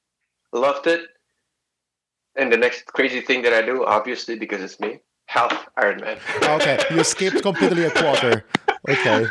[0.55, 1.03] loved it,
[2.37, 6.19] and the next crazy thing that I do, obviously because it's me, half Ironman.
[6.57, 8.45] okay, you skipped completely a quarter.
[8.89, 9.27] Okay.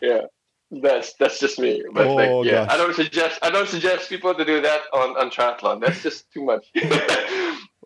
[0.00, 0.22] Yeah,
[0.70, 1.82] that's that's just me.
[1.92, 2.74] But oh, like, yeah, gosh.
[2.74, 5.80] I don't suggest I don't suggest people to do that on on triathlon.
[5.80, 6.66] That's just too much.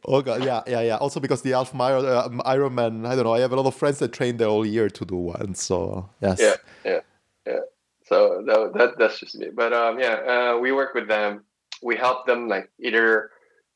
[0.06, 0.96] oh god, yeah, yeah, yeah.
[0.96, 3.34] Also because the Half uh, Ironman, I don't know.
[3.34, 5.54] I have a lot of friends that train the whole year to do one.
[5.54, 6.40] So yes.
[6.40, 7.00] Yeah, yeah,
[7.46, 7.60] yeah.
[8.06, 9.48] So that, that that's just me.
[9.54, 11.44] But um, yeah, uh, we work with them.
[11.82, 13.30] We help them like either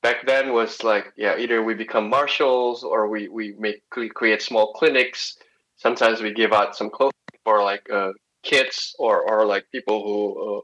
[0.04, 4.72] back then was like yeah either we become marshals or we we make create small
[4.74, 5.38] clinics.
[5.76, 10.18] Sometimes we give out some clothing for like uh, kids or or like people who
[10.44, 10.60] uh,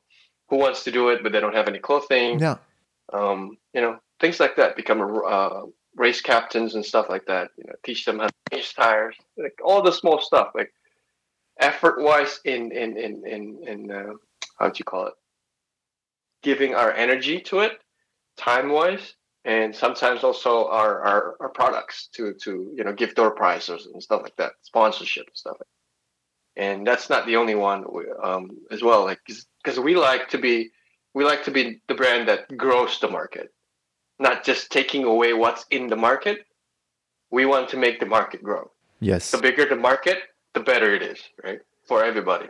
[0.49, 2.39] who wants to do it but they don't have any clothing.
[2.39, 2.59] Yeah.
[3.13, 4.77] Um, you know things like that.
[4.77, 5.63] Become uh,
[5.97, 9.59] race captains and stuff like that you know teach them how to change tires like
[9.65, 10.71] all the small stuff like
[11.59, 14.13] effort wise in in in in, in uh,
[14.59, 15.15] how'd you call it?
[16.43, 17.73] Giving our energy to it
[18.37, 19.15] time wise
[19.45, 24.03] and sometimes also our, our, our products to to you know give door prizes and
[24.03, 25.57] stuff like that, sponsorship and stuff.
[26.57, 27.85] And that's not the only one
[28.23, 30.71] um, as well, like because we like to be
[31.15, 33.53] we like to be the brand that grows the market,
[34.19, 36.47] not just taking away what's in the market.
[37.31, 38.71] We want to make the market grow.
[39.01, 39.31] Yes.
[39.31, 40.19] The bigger the market,
[40.53, 42.49] the better it is, right, for everybody.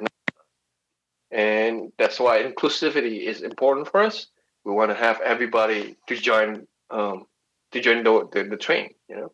[1.30, 4.26] And that's why inclusivity is important for us.
[4.64, 7.24] We want to have everybody to join um,
[7.72, 9.32] to join the, the, the train, you know.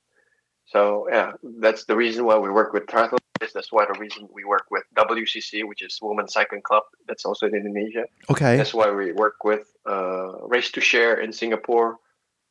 [0.67, 3.19] So yeah, that's the reason why we work with triathlon.
[3.39, 6.83] That's why the reason we work with WCC, which is Women's Cycling Club.
[7.07, 8.05] That's also in Indonesia.
[8.31, 8.57] Okay.
[8.57, 11.99] That's why we work with uh, Race to Share in Singapore.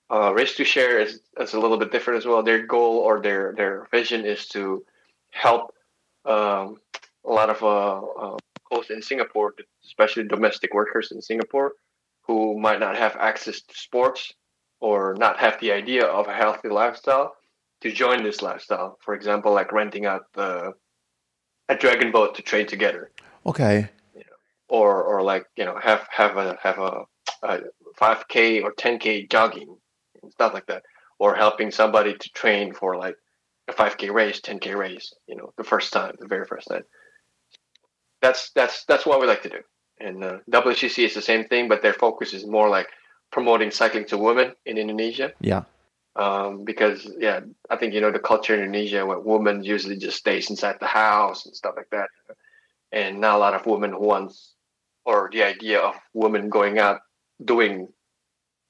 [0.10, 2.44] Uh, Race to Share is, is a little bit different as well.
[2.44, 4.86] Their goal or their their vision is to
[5.32, 5.74] help
[6.26, 6.78] um,
[7.26, 8.38] a lot of uh, uh,
[8.90, 9.54] in Singapore,
[9.86, 11.74] especially domestic workers in Singapore,
[12.22, 14.34] who might not have access to sports
[14.80, 17.36] or not have the idea of a healthy lifestyle
[17.82, 18.98] to join this lifestyle.
[19.02, 20.74] For example, like renting out the
[21.70, 23.12] a dragon boat to train together,
[23.46, 23.90] Okay.
[24.70, 27.02] or or like you know have have a have a,
[27.44, 27.60] a
[28.00, 29.76] 5k or 10k jogging
[30.22, 30.84] and stuff like that,
[31.20, 33.16] or helping somebody to train for like
[33.68, 36.84] a 5k race, 10k race, you know, the first time, the very first time.
[38.22, 39.62] That's that's that's what we like to do.
[40.00, 42.88] And uh, WCC is the same thing, but their focus is more like
[43.36, 45.34] promoting cycling to women in Indonesia.
[45.42, 45.64] Yeah.
[46.16, 50.16] Um, because yeah, I think you know the culture in Indonesia where women usually just
[50.16, 52.08] stays inside the house and stuff like that,
[52.96, 54.56] and not a lot of women wants
[55.04, 57.02] or the idea of women going out
[57.44, 57.92] doing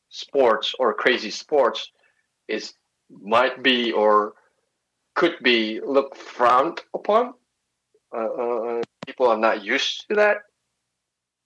[0.10, 1.94] sports or crazy sports
[2.50, 2.74] is
[3.22, 4.34] might be or
[5.14, 7.38] could be looked frowned upon.
[8.10, 10.50] Uh, uh, people are not used to that.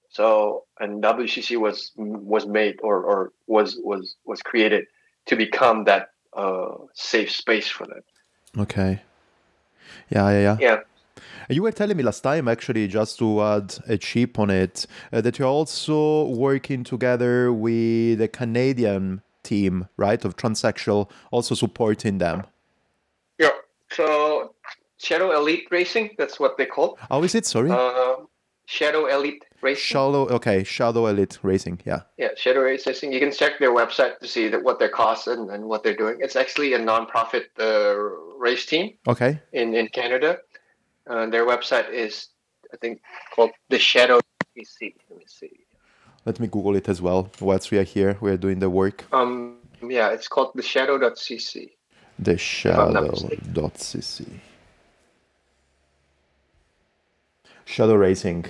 [0.10, 4.86] So, and WCC was was made or, or was was was created
[5.28, 8.01] to become that uh, safe space for them.
[8.57, 9.01] Okay.
[10.10, 10.57] Yeah, yeah, yeah.
[10.60, 10.78] Yeah,
[11.49, 15.22] You were telling me last time, actually, just to add a chip on it, uh,
[15.22, 22.43] that you're also working together with the Canadian team, right, of Transsexual, also supporting them.
[23.38, 23.49] yeah.
[23.91, 24.53] So,
[24.97, 26.97] Shadow Elite Racing, that's what they call.
[27.10, 27.45] How is it?
[27.45, 27.72] Sorry.
[27.72, 28.16] Uh,
[28.70, 29.82] Shadow Elite Racing.
[29.82, 30.28] Shadow.
[30.30, 31.82] Okay, Shadow Elite Racing.
[31.86, 32.01] Yeah.
[32.17, 33.11] Yeah, Shadow Race Racing.
[33.11, 35.95] You can check their website to see that what their costs and, and what they're
[35.95, 36.17] doing.
[36.20, 37.95] It's actually a non-profit uh,
[38.38, 39.39] race team Okay.
[39.53, 40.38] in in Canada.
[41.09, 42.28] Uh, their website is,
[42.72, 43.01] I think,
[43.36, 44.20] called the Shadow
[44.55, 44.93] PC.
[45.09, 45.51] Let me see.
[46.26, 47.32] Let me Google it as well.
[47.41, 49.03] Whilst we are here, we are doing the work.
[49.11, 51.72] Um, yeah, it's called the Shadow.cc.
[52.20, 54.28] The Shadow.cc.
[57.70, 58.45] Shadow Racing.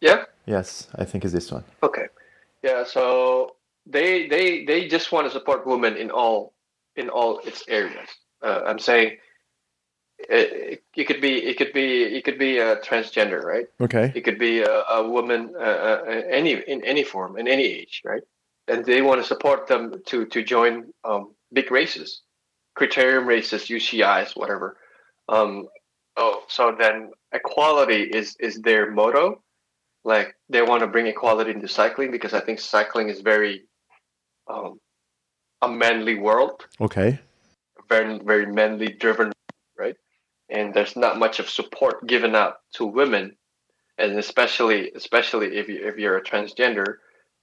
[0.00, 0.24] Yeah.
[0.46, 1.64] Yes, I think it's this one.
[1.82, 2.06] Okay.
[2.62, 2.84] Yeah.
[2.84, 6.54] So they they they just want to support women in all
[6.96, 8.08] in all its areas.
[8.42, 9.18] Uh, I'm saying
[10.18, 13.66] it, it could be it could be it could be a transgender, right?
[13.82, 14.12] Okay.
[14.14, 18.00] It could be a, a woman, uh, uh, any in any form, in any age,
[18.02, 18.22] right?
[18.66, 22.22] And they want to support them to to join um, big races,
[22.78, 24.78] criterium races, UCIs, whatever.
[25.28, 25.68] Um,
[26.16, 29.42] oh, so then equality is is their motto.
[30.04, 33.64] Like they want to bring equality into cycling because I think cycling is very
[34.48, 34.80] um,
[35.62, 37.18] a manly world Okay.
[37.88, 39.32] very very manly driven
[39.76, 39.96] right
[40.48, 43.36] and there's not much of support given out to women
[43.98, 46.96] and especially especially if you if you're a transgender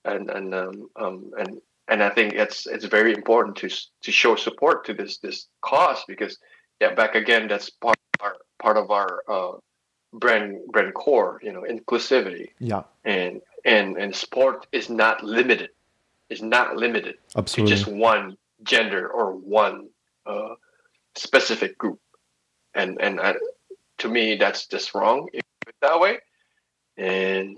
[0.06, 4.36] and and um, um and and I think it's it's very important to to show
[4.36, 6.38] support to this this cause because
[6.80, 9.58] yeah back again that's part our part of our uh,
[10.20, 12.84] brand brand core you know inclusivity Yeah.
[13.04, 15.70] and and and sport is not limited
[16.30, 19.90] is not limited to just one gender or one
[20.26, 20.56] uh,
[21.16, 22.00] specific group,
[22.74, 23.36] and and I,
[24.00, 26.18] to me that's just wrong if it that way.
[26.98, 27.58] And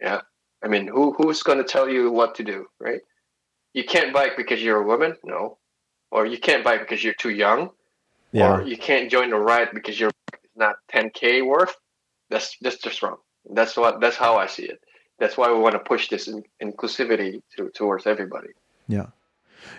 [0.00, 0.22] yeah,
[0.64, 3.00] I mean, who who's going to tell you what to do, right?
[3.74, 5.58] You can't bike because you're a woman, no,
[6.10, 7.70] or you can't bike because you're too young,
[8.32, 8.54] Yeah.
[8.54, 11.76] or you can't join the ride because your bike is not 10k worth.
[12.30, 13.18] That's that's just wrong.
[13.50, 14.80] That's what that's how I see it.
[15.18, 18.50] That's why we want to push this in, inclusivity to, towards everybody.
[18.86, 19.06] Yeah.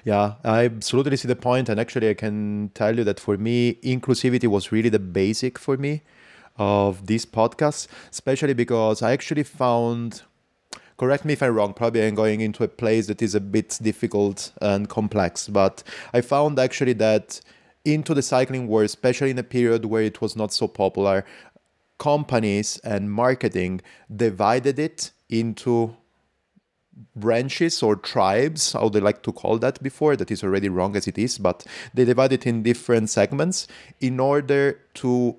[0.03, 3.75] Yeah, I absolutely see the point, and actually, I can tell you that for me,
[3.75, 6.03] inclusivity was really the basic for me
[6.57, 10.23] of this podcast, especially because I actually found.
[10.97, 11.73] Correct me if I'm wrong.
[11.73, 15.81] Probably I'm going into a place that is a bit difficult and complex, but
[16.13, 17.39] I found actually that
[17.85, 21.23] into the cycling world, especially in a period where it was not so popular,
[21.99, 23.81] companies and marketing
[24.15, 25.95] divided it into
[27.15, 31.07] branches or tribes, how they like to call that before, that is already wrong as
[31.07, 33.67] it is, but they divide it in different segments
[34.01, 35.35] in order to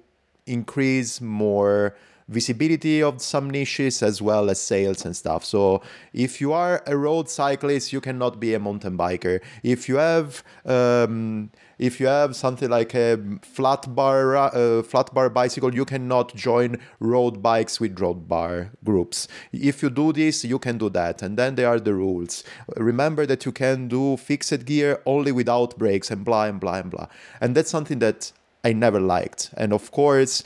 [0.46, 1.96] increase more
[2.28, 5.44] visibility of some niches as well as sales and stuff.
[5.44, 5.82] So
[6.12, 9.40] if you are a road cyclist, you cannot be a mountain biker.
[9.64, 11.50] If you have um,
[11.80, 16.78] if you have something like a flat bar uh, flat bar bicycle, you cannot join
[17.00, 19.26] road bikes with road bar groups.
[19.50, 22.44] If you do this, you can do that, and then there are the rules.
[22.76, 26.90] Remember that you can do fixed gear only without brakes and blah and blah and
[26.90, 27.06] blah,
[27.40, 28.30] and that's something that
[28.62, 29.50] I never liked.
[29.56, 30.44] And of course,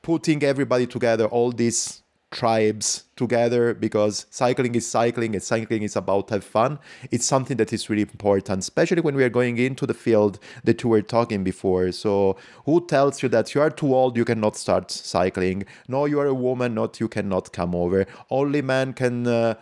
[0.00, 2.01] putting everybody together, all these
[2.32, 6.78] tribes together, because cycling is cycling and cycling is about have fun.
[7.10, 10.82] It's something that is really important, especially when we are going into the field that
[10.82, 11.92] you were talking before.
[11.92, 15.64] So, who tells you that you are too old, you cannot start cycling?
[15.86, 18.06] No, you are a woman, not you cannot come over.
[18.30, 19.26] Only men can.
[19.26, 19.54] Uh,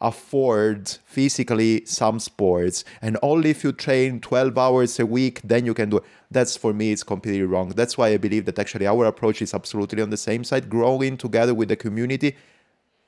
[0.00, 2.84] afford physically some sports.
[3.00, 6.04] And only if you train 12 hours a week then you can do it.
[6.30, 7.70] That's for me it's completely wrong.
[7.70, 11.16] That's why i believe that actually our approach is absolutely on the same side growing
[11.16, 12.36] together with the community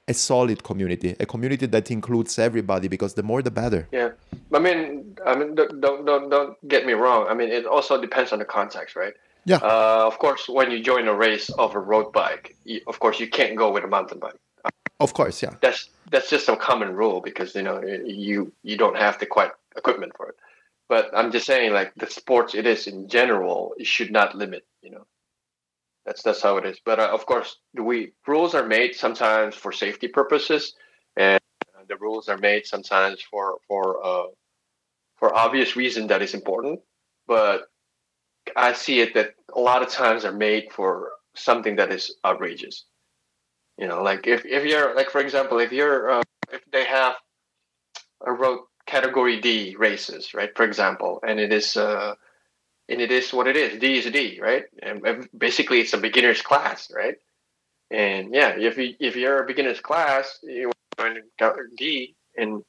[0.06, 3.86] a solid community a community that includes everybody because the more the better.
[3.92, 4.10] Yeah.
[4.54, 7.26] I mean i mean don't don't don't get me wrong.
[7.28, 9.12] I mean it also depends on the context right?
[9.44, 9.56] Yeah.
[9.56, 13.20] Uh, of course when you join a race of a road bike you, of course
[13.20, 14.40] you can't go with a mountain bike
[15.00, 15.54] of course, yeah.
[15.60, 19.52] That's that's just a common rule because you know you you don't have the quite
[19.76, 20.36] equipment for it.
[20.88, 24.64] But I'm just saying, like the sports it is in general, it should not limit.
[24.82, 25.06] You know,
[26.06, 26.78] that's that's how it is.
[26.84, 30.74] But uh, of course, we rules are made sometimes for safety purposes,
[31.16, 31.40] and
[31.88, 34.26] the rules are made sometimes for for uh,
[35.16, 36.80] for obvious reason that is important.
[37.26, 37.68] But
[38.56, 42.84] I see it that a lot of times are made for something that is outrageous
[43.78, 46.22] you know, like if, if you're like for example, if you're uh,
[46.52, 47.14] if they have
[48.26, 50.50] a road category D races, right?
[50.56, 52.14] For example, and it is uh,
[52.88, 53.78] and it is what it is.
[53.78, 54.64] D is a D, right?
[54.82, 57.14] And basically, it's a beginner's class, right?
[57.90, 62.64] And yeah, if you if you're a beginner's class, you want to join D, and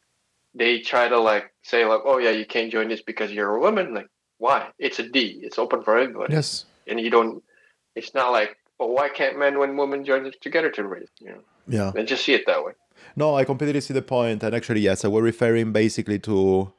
[0.53, 3.60] they try to like say like, oh yeah, you can't join this because you're a
[3.60, 3.95] woman.
[3.95, 4.70] Like, why?
[4.78, 5.39] It's a D.
[5.41, 6.36] It's open for everybody.
[6.36, 6.66] Yes.
[6.86, 7.41] And you don't.
[7.95, 11.10] It's not like but why can't men and women join together to raise?
[11.20, 12.72] You know, yeah, and just see it that way.
[13.16, 16.72] No, I completely see the point, and actually, yes, I was referring basically to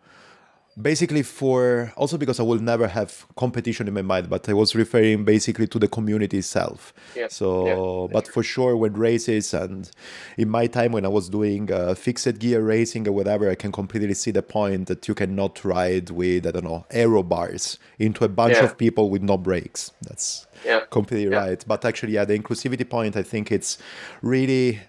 [0.80, 4.74] basically for also because I will never have competition in my mind, but I was
[4.74, 6.92] referring basically to the community itself.
[7.14, 7.28] Yeah.
[7.28, 9.90] So, yeah, but for sure, when races and
[10.36, 13.72] in my time when I was doing uh, fixed gear racing or whatever, I can
[13.72, 18.24] completely see the point that you cannot ride with I don't know aero bars into
[18.24, 18.64] a bunch yeah.
[18.64, 19.92] of people with no brakes.
[20.02, 20.80] That's yeah.
[20.90, 21.62] completely right.
[21.66, 23.78] But actually, yeah, the inclusivity point, I think it's
[24.22, 24.80] really,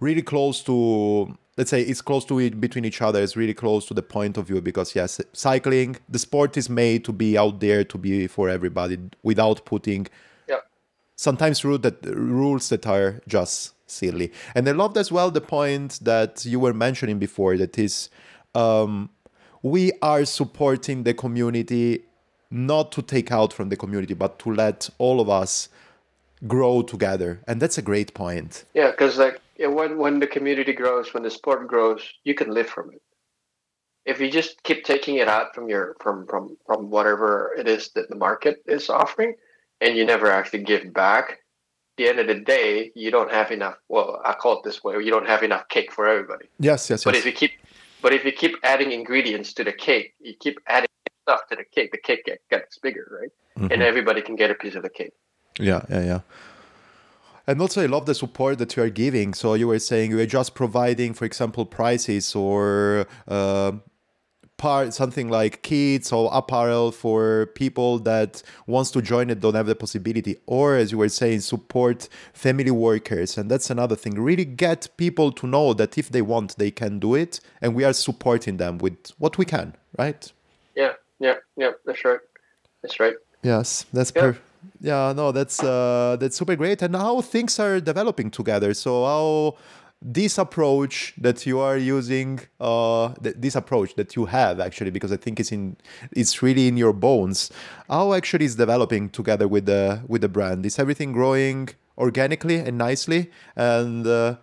[0.00, 3.86] really close to let's say it's close to it between each other it's really close
[3.86, 7.60] to the point of view because yes cycling the sport is made to be out
[7.60, 10.06] there to be for everybody without putting
[10.48, 10.60] yeah.
[11.16, 14.32] sometimes rule that rules that are just silly.
[14.54, 18.10] And i loved as well the point that you were mentioning before that is
[18.54, 19.10] um,
[19.62, 22.04] we are supporting the community
[22.50, 25.68] not to take out from the community but to let all of us
[26.46, 27.40] grow together.
[27.46, 28.64] And that's a great point.
[28.74, 32.68] Yeah because like when when the community grows, when the sport grows, you can live
[32.68, 33.02] from it.
[34.04, 37.90] If you just keep taking it out from your from from from whatever it is
[37.94, 39.34] that the market is offering,
[39.80, 43.50] and you never actually give back, at the end of the day, you don't have
[43.50, 43.76] enough.
[43.88, 46.46] Well, I call it this way: you don't have enough cake for everybody.
[46.58, 47.04] Yes, yes.
[47.04, 47.20] But yes.
[47.20, 47.52] if you keep,
[48.02, 50.88] but if you keep adding ingredients to the cake, you keep adding
[51.22, 53.30] stuff to the cake, the cake gets bigger, right?
[53.58, 53.72] Mm-hmm.
[53.72, 55.12] And everybody can get a piece of the cake.
[55.58, 56.20] Yeah, yeah, yeah.
[57.46, 59.32] And also, I love the support that you are giving.
[59.32, 63.72] So you were saying you are just providing, for example, prices or uh,
[64.56, 69.66] part something like kits or apparel for people that wants to join it don't have
[69.66, 70.36] the possibility.
[70.46, 73.38] Or as you were saying, support family workers.
[73.38, 74.14] And that's another thing.
[74.20, 77.84] Really get people to know that if they want, they can do it, and we
[77.84, 79.74] are supporting them with what we can.
[79.96, 80.32] Right?
[80.74, 80.94] Yeah.
[81.20, 81.34] Yeah.
[81.56, 81.72] Yeah.
[81.84, 82.20] That's right.
[82.82, 83.14] That's right.
[83.42, 84.22] Yes, that's yeah.
[84.22, 84.45] perfect
[84.80, 86.82] yeah no that's uh that's super great.
[86.82, 88.74] And how things are developing together.
[88.74, 89.56] So how
[90.02, 95.10] this approach that you are using uh th- this approach that you have actually because
[95.10, 95.74] i think it's in
[96.12, 97.50] it's really in your bones
[97.88, 100.66] how actually is developing together with the with the brand?
[100.66, 103.30] Is everything growing organically and nicely?
[103.54, 104.36] And uh,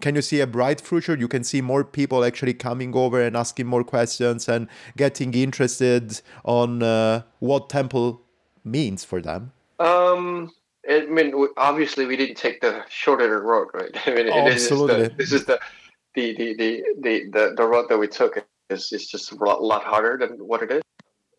[0.00, 1.16] can you see a bright future?
[1.16, 6.20] You can see more people actually coming over and asking more questions and getting interested
[6.44, 8.22] on uh, what temple
[8.64, 10.50] means for them um,
[10.88, 13.90] I mean, obviously, we didn't take the shorter road, right?
[14.06, 15.08] I mean, oh, absolutely.
[15.08, 15.60] The, this is the
[16.14, 19.62] the, the the the the the road that we took is is just a lot,
[19.62, 20.82] lot harder than what it is.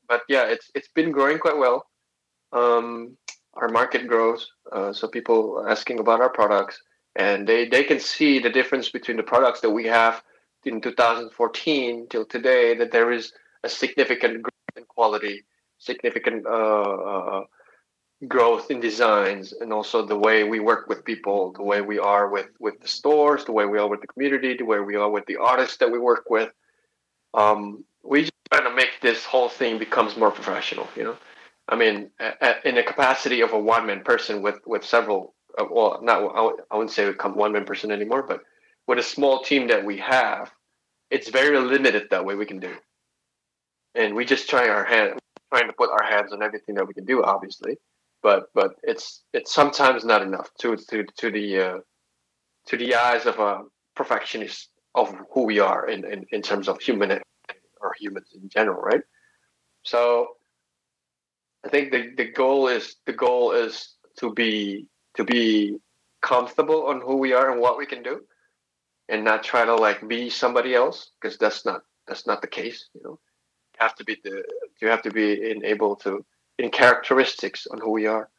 [0.07, 1.87] But yeah, it's it's been growing quite well.
[2.51, 3.17] Um,
[3.55, 6.81] our market grows, uh, so people asking about our products,
[7.15, 10.23] and they they can see the difference between the products that we have
[10.65, 12.75] in 2014 till today.
[12.75, 13.33] That there is
[13.63, 15.43] a significant growth in quality,
[15.79, 17.43] significant uh, uh
[18.27, 22.29] growth in designs and also the way we work with people the way we are
[22.29, 25.09] with with the stores the way we are with the community the way we are
[25.09, 26.51] with the artists that we work with.
[27.33, 31.17] Um, we just trying to make this whole thing becomes more professional you know?
[31.69, 32.11] I mean
[32.65, 36.91] in the capacity of a one-man person with with several uh, well not i wouldn't
[36.91, 38.41] say become one-man person anymore but
[38.85, 40.51] with a small team that we have
[41.09, 42.75] it's very limited that way we can do.
[43.95, 45.19] And we just try our hand
[45.51, 47.77] trying to put our hands on everything that we can do obviously
[48.21, 51.79] but but it's it's sometimes not enough to to to the uh,
[52.67, 53.63] to the eyes of a
[53.95, 57.11] perfectionist of who we are in, in, in terms of human
[57.81, 59.01] or humans in general, right?
[59.83, 60.27] So
[61.65, 65.77] I think the, the goal is the goal is to be to be
[66.21, 68.21] comfortable on who we are and what we can do
[69.07, 72.89] and not try to like be somebody else because that's not that's not the case
[72.93, 73.19] you know
[73.73, 74.43] you have to be the
[74.81, 76.23] you have to be in able to
[76.59, 78.29] in characteristics on who we are.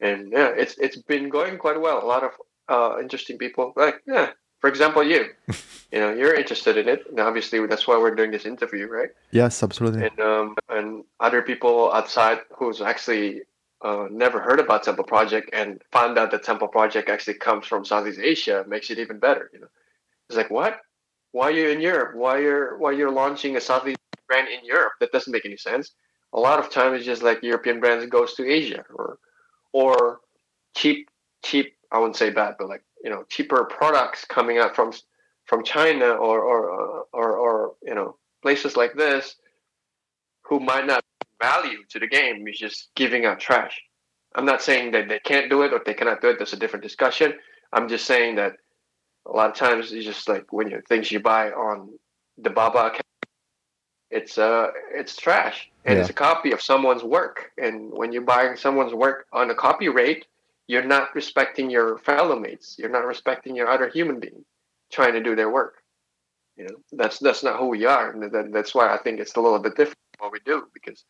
[0.00, 2.04] And yeah it's it's been going quite well.
[2.04, 2.32] A lot of
[2.68, 4.30] uh, interesting people like yeah
[4.60, 5.22] for example you.
[5.92, 9.10] You know you're interested in it and obviously that's why we're doing this interview right?
[9.30, 10.04] Yes absolutely.
[10.06, 13.42] And um and other people outside who's actually
[13.86, 17.84] uh, never heard about temple project and found out that temple project actually comes from
[17.84, 19.70] southeast asia makes it even better you know.
[20.28, 20.80] It's like what?
[21.30, 22.16] Why are you in europe?
[22.16, 24.94] Why you're why you're launching a southeast brand in europe?
[25.00, 25.92] That doesn't make any sense
[26.36, 29.18] a lot of times it's just like european brands goes to asia or
[29.72, 30.20] or
[30.76, 31.08] cheap
[31.44, 34.92] cheap i wouldn't say bad but like you know cheaper products coming out from
[35.46, 39.36] from China or or or, or you know places like this
[40.42, 41.02] who might not
[41.40, 43.80] value to the game is just giving out trash.
[44.34, 46.38] I'm not saying that they can't do it or they cannot do it.
[46.38, 47.34] That's a different discussion.
[47.72, 48.52] I'm just saying that
[49.26, 51.98] a lot of times it's just like when you things you buy on
[52.38, 53.02] the Baba account,
[54.10, 56.00] it's uh it's trash and yeah.
[56.00, 57.50] it's a copy of someone's work.
[57.58, 60.26] And when you're buying someone's work on a copy rate,
[60.66, 62.76] you're not respecting your fellow mates.
[62.78, 64.44] You're not respecting your other human being
[64.90, 65.82] trying to do their work.
[66.56, 69.36] You know, that's that's not who we are, and that, that's why I think it's
[69.36, 71.04] a little bit different what we do because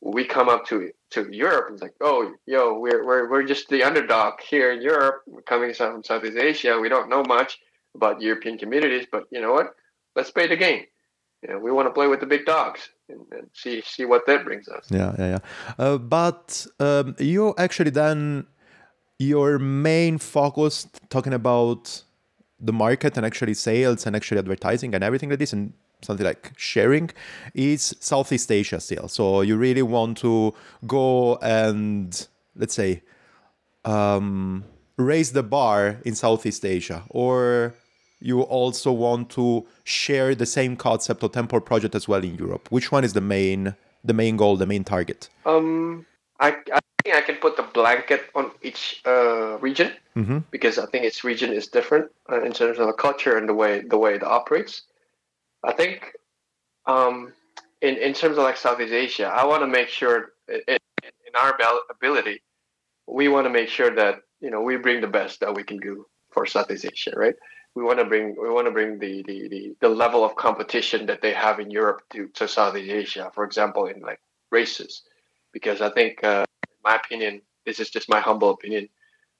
[0.00, 3.68] we come up to to Europe and it's like, oh, yo, we're we're we're just
[3.68, 5.22] the underdog here in Europe.
[5.26, 6.78] We're coming from Southeast Asia.
[6.80, 7.58] We don't know much
[7.94, 9.74] about European communities, but you know what?
[10.16, 10.84] Let's play the game.
[11.42, 14.26] You know, we want to play with the big dogs and, and see see what
[14.26, 14.86] that brings us.
[14.90, 15.38] Yeah, yeah, yeah.
[15.78, 18.46] Uh, but um, you actually then
[19.18, 22.02] your main focus talking about
[22.60, 26.52] the market and actually sales and actually advertising and everything like this and something like
[26.56, 27.10] sharing
[27.54, 29.08] is Southeast Asia still.
[29.08, 30.54] So you really want to
[30.86, 32.26] go and
[32.56, 33.02] let's say
[33.84, 34.64] um,
[34.96, 37.74] raise the bar in Southeast Asia, or
[38.22, 42.68] you also want to share the same concept or Temple Project as well in Europe.
[42.70, 45.28] Which one is the main the main goal, the main target?
[45.46, 46.06] Um,
[46.40, 50.38] I, I think I can put the blanket on each uh, region mm-hmm.
[50.50, 53.54] because I think each region is different uh, in terms of the culture and the
[53.54, 54.82] way the way it operates.
[55.64, 56.12] I think
[56.86, 57.32] um,
[57.80, 61.56] in in terms of like Southeast Asia, I want to make sure in, in our
[61.90, 62.42] ability,
[63.06, 65.78] we want to make sure that you know we bring the best that we can
[65.78, 67.34] do for Southeast Asia, right?
[67.74, 71.06] We want to bring we want to bring the, the, the, the level of competition
[71.06, 74.20] that they have in Europe to, to Southeast Asia, for example, in like
[74.50, 75.02] races,
[75.52, 78.88] because I think, uh, in my opinion, this is just my humble opinion,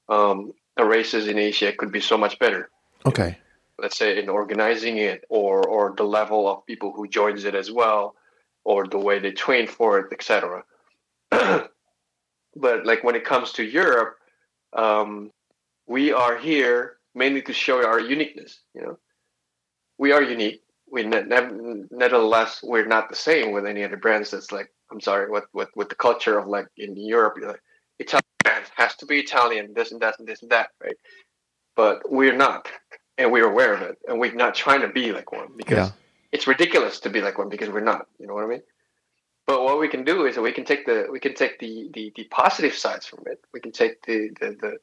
[0.09, 2.69] um, the races in Asia could be so much better.
[3.05, 3.37] Okay.
[3.77, 7.71] Let's say in organizing it or or the level of people who joins it as
[7.71, 8.15] well
[8.63, 10.63] or the way they train for it etc
[11.31, 14.17] but like when it comes to europe
[14.73, 15.31] um,
[15.87, 18.97] we are here mainly to show our uniqueness you know
[19.97, 20.61] we are unique
[20.91, 25.01] we ne- ne- nevertheless we're not the same with any other brands that's like i'm
[25.01, 27.61] sorry with with, with the culture of like in europe like
[27.99, 28.23] italian
[28.75, 30.97] has to be italian this and that and this and that right
[31.75, 32.67] but we're not
[33.17, 35.93] and we're aware of it, and we're not trying to be like one because yeah.
[36.31, 38.07] it's ridiculous to be like one because we're not.
[38.19, 38.63] You know what I mean?
[39.45, 42.11] But what we can do is we can take the we can take the the,
[42.15, 43.43] the positive sides from it.
[43.53, 44.77] We can take the the, the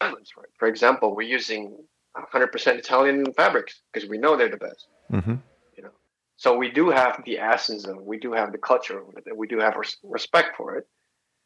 [0.00, 0.50] elements from it.
[0.58, 1.76] For example, we're using
[2.16, 4.86] 100% Italian fabrics because we know they're the best.
[5.12, 5.36] Mm-hmm.
[5.76, 5.90] You know,
[6.36, 9.36] so we do have the essence of we do have the culture of it, and
[9.36, 10.86] we do have res- respect for it.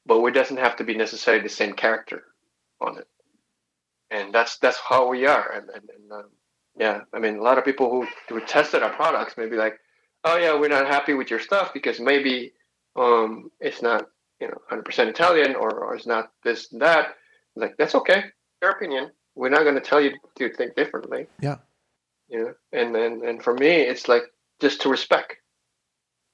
[0.07, 2.25] But it doesn't have to be necessarily the same character
[2.81, 3.09] on it
[4.15, 5.53] and that's that's how we are.
[5.53, 6.31] And, and, and um,
[6.79, 9.79] yeah, I mean, a lot of people who who tested our products may be like,
[10.25, 12.53] oh yeah, we're not happy with your stuff because maybe
[12.97, 14.07] um, it's not
[14.41, 17.15] you know 100% Italian or, or it's not this and that.
[17.57, 18.25] Like that's okay,
[18.63, 19.11] your opinion.
[19.35, 21.27] We're not going to tell you to think differently.
[21.41, 21.57] Yeah.
[22.29, 24.23] You know, and and and for me, it's like
[24.61, 25.37] just to respect.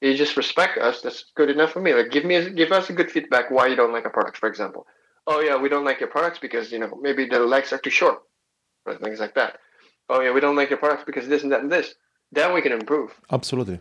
[0.00, 1.02] You just respect us.
[1.02, 1.92] That's good enough for me.
[1.92, 4.38] Like give me a, give us a good feedback why you don't like a product,
[4.38, 4.86] for example
[5.30, 7.90] oh yeah, we don't like your products because you know maybe the legs are too
[7.90, 8.18] short,
[8.86, 9.58] or things like that.
[10.08, 11.94] Oh yeah, we don't like your products because this and that and this.
[12.32, 13.12] Then we can improve.
[13.32, 13.80] Absolutely.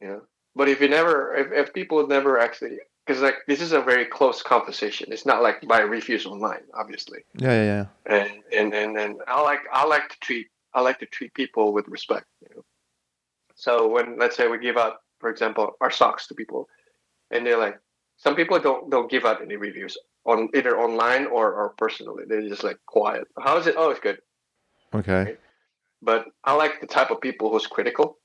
[0.00, 0.20] You know,
[0.54, 4.04] but if you never, if, if people never actually, because like this is a very
[4.04, 5.12] close conversation.
[5.12, 7.20] It's not like by reviews online, obviously.
[7.34, 7.86] Yeah, yeah, yeah.
[8.06, 11.72] And and and and I like I like to treat I like to treat people
[11.72, 12.26] with respect.
[12.42, 12.64] You know,
[13.54, 16.68] so when let's say we give out, for example, our socks to people,
[17.30, 17.78] and they're like,
[18.16, 22.24] some people don't don't give out any reviews on either online or, or personally.
[22.26, 23.28] They're just like quiet.
[23.38, 23.76] How is it?
[23.78, 24.18] Oh, it's good.
[24.94, 25.22] Okay.
[25.24, 25.38] Right?
[26.02, 28.18] but I like the type of people who's critical.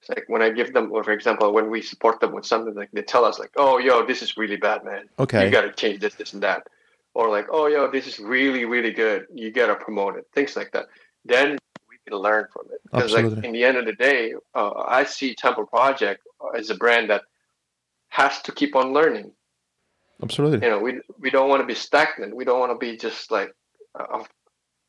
[0.00, 2.74] It's like when I give them, or for example, when we support them with something,
[2.74, 5.08] like they tell us, like, "Oh, yo, this is really bad, man.
[5.18, 5.44] Okay.
[5.44, 6.68] You got to change this, this, and that,"
[7.14, 9.26] or like, "Oh, yo, this is really, really good.
[9.34, 10.86] You got to promote it." Things like that.
[11.24, 14.72] Then we can learn from it because, like, in the end of the day, uh,
[14.86, 16.22] I see Temple Project
[16.56, 17.22] as a brand that
[18.08, 19.32] has to keep on learning
[20.22, 20.66] Absolutely.
[20.66, 23.30] you know we we don't want to be stagnant we don't want to be just
[23.30, 23.52] like
[23.98, 24.28] uh, at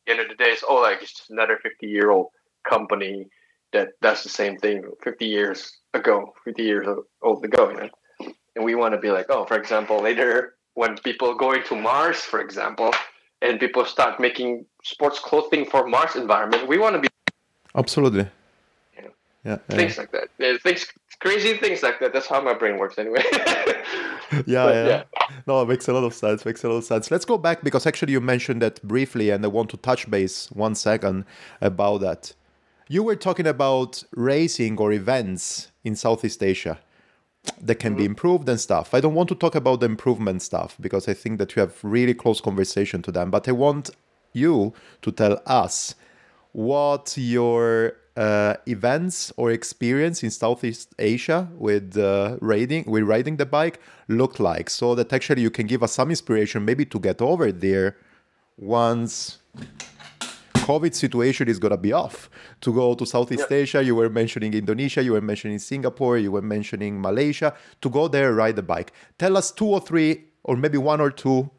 [0.06, 2.28] the end of the day it's oh like it's just another 50 year old
[2.68, 3.28] company
[3.74, 6.88] that does the same thing 50 years ago 50 years
[7.22, 7.90] old ago you know
[8.56, 12.18] and we want to be like oh for example later when people going to mars
[12.18, 12.92] for example
[13.42, 17.10] and people start making sports clothing for mars environment we want to be
[17.76, 18.28] Absolutely.
[19.46, 19.58] Yeah.
[19.70, 20.28] Things like that
[20.62, 20.86] things
[21.22, 23.24] crazy things like that that's how my brain works anyway
[24.46, 24.88] yeah, yeah.
[24.88, 25.04] yeah.
[25.48, 26.46] No, it makes a lot of sense.
[26.46, 27.12] Makes a lot of sense.
[27.12, 30.52] Let's go back because actually you mentioned that briefly, and I want to touch base
[30.52, 31.26] one second
[31.62, 32.34] about that.
[32.92, 36.80] You were talking about racing or events in Southeast Asia
[37.62, 38.96] that can be improved and stuff.
[38.96, 41.76] I don't want to talk about the improvement stuff because I think that you have
[41.84, 43.30] really close conversation to them.
[43.30, 43.92] But I want
[44.34, 44.74] you
[45.04, 45.94] to tell us
[46.52, 53.46] what your uh, events or experience in Southeast Asia with uh, riding with riding the
[53.46, 57.22] bike look like, so that actually you can give us some inspiration, maybe to get
[57.22, 57.98] over there
[58.58, 59.38] once
[60.70, 62.30] COVID situation is gonna be off.
[62.62, 66.44] To go to Southeast Asia, you were mentioning Indonesia, you were mentioning Singapore, you were
[66.44, 67.56] mentioning Malaysia.
[67.82, 68.94] To go there, ride the bike.
[69.18, 71.50] Tell us two or three, or maybe one or two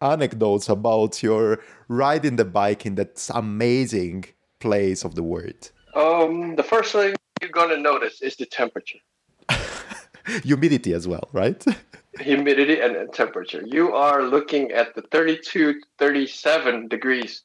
[0.00, 1.58] anecdotes about your
[1.88, 4.26] riding the bike in that amazing
[4.60, 5.62] place of the world.
[5.94, 9.02] um the first thing you're going to notice is the temperature
[10.50, 11.60] Humidity as well, right?
[12.32, 13.62] humidity and temperature.
[13.78, 17.42] You are looking at the 32 37 degrees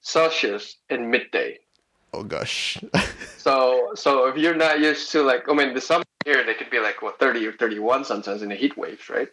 [0.00, 1.58] Celsius in midday.
[2.12, 2.78] oh gosh.
[3.40, 6.68] So so if you're not used to like I mean the summer here they could
[6.70, 9.28] be like what 30 or 31 sometimes in the heat waves, right?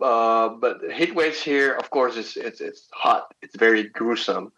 [0.00, 3.34] Uh, but the heat waves here, of course, is it's it's hot.
[3.42, 4.52] It's very gruesome,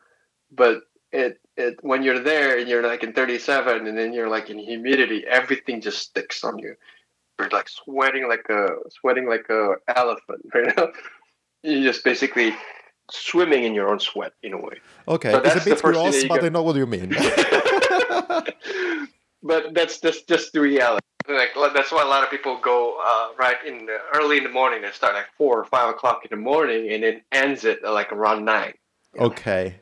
[0.52, 4.50] but it it when you're there and you're like in 37 and then you're like
[4.50, 6.74] in humidity, everything just sticks on you.
[7.38, 10.88] You're like sweating like a sweating like a elephant, right now.
[11.62, 12.54] You're just basically
[13.12, 14.80] swimming in your own sweat in a way.
[15.08, 17.10] Okay, So it's a bit gross, but got- I know what you mean.
[19.42, 21.00] but that's just just the reality.
[21.28, 24.50] Like that's why a lot of people go uh, right in the, early in the
[24.50, 24.82] morning.
[24.82, 27.92] They start like four or five o'clock in the morning, and it ends at uh,
[27.92, 28.74] like around nine.
[29.18, 29.76] okay.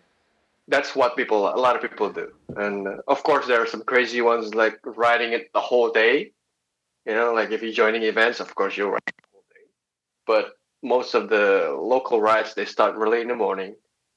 [0.71, 2.31] That's what people, a lot of people do.
[2.55, 6.33] And uh, of course, there are some crazy ones like riding it the whole day.
[7.07, 9.65] You know, like if you're joining events, of course you'll ride the whole day.
[10.27, 13.75] But most of the local rides they start early in the morning,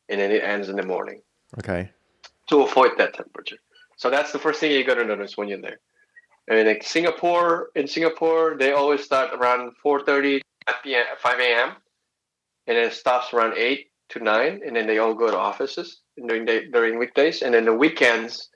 [0.10, 1.22] and then it ends in the morning
[1.58, 1.90] Okay.
[2.48, 3.58] to avoid that temperature.
[3.98, 5.80] So that's the first thing you got to notice when you're there.
[6.48, 11.06] And like Singapore, in Singapore, they always start around 4:30 at p.m.
[11.20, 11.70] 5 a.m.
[12.68, 16.02] and then it stops around 8 to 9, and then they all go to offices
[16.28, 18.50] during the, during weekdays, and then the weekends,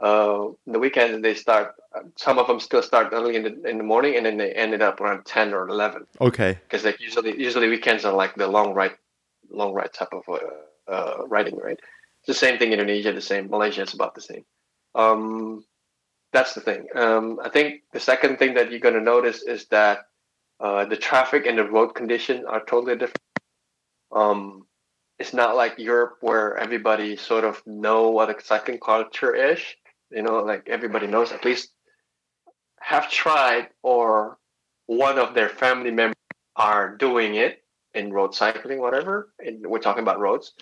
[0.00, 1.74] uh, the weekend they start.
[2.16, 4.82] Some of them still start early in the in the morning, and then they ended
[4.82, 6.58] up around 10 or 11 Okay.
[6.64, 8.94] because like usually usually weekends are like the long ride
[9.50, 10.38] long ride type of uh,
[10.92, 11.80] uh, riding right?
[12.20, 13.48] It's the same thing in indonesia the same.
[13.50, 14.44] Malaysia it's about the same.
[14.94, 15.64] Um,
[16.32, 16.86] that's the thing.
[16.94, 20.06] Um, i think the second thing that you're going to notice is that
[20.60, 23.22] uh, the traffic and the road condition are totally different.
[24.12, 24.66] Um,
[25.18, 29.58] it's not like europe where everybody sort of know what a cycling culture is
[30.10, 31.70] you know like everybody knows at least
[32.80, 34.38] have tried or
[34.86, 36.16] one of their family members
[36.56, 37.62] are doing it
[37.94, 39.32] in road cycling, whatever.
[39.38, 40.52] And we're talking about roads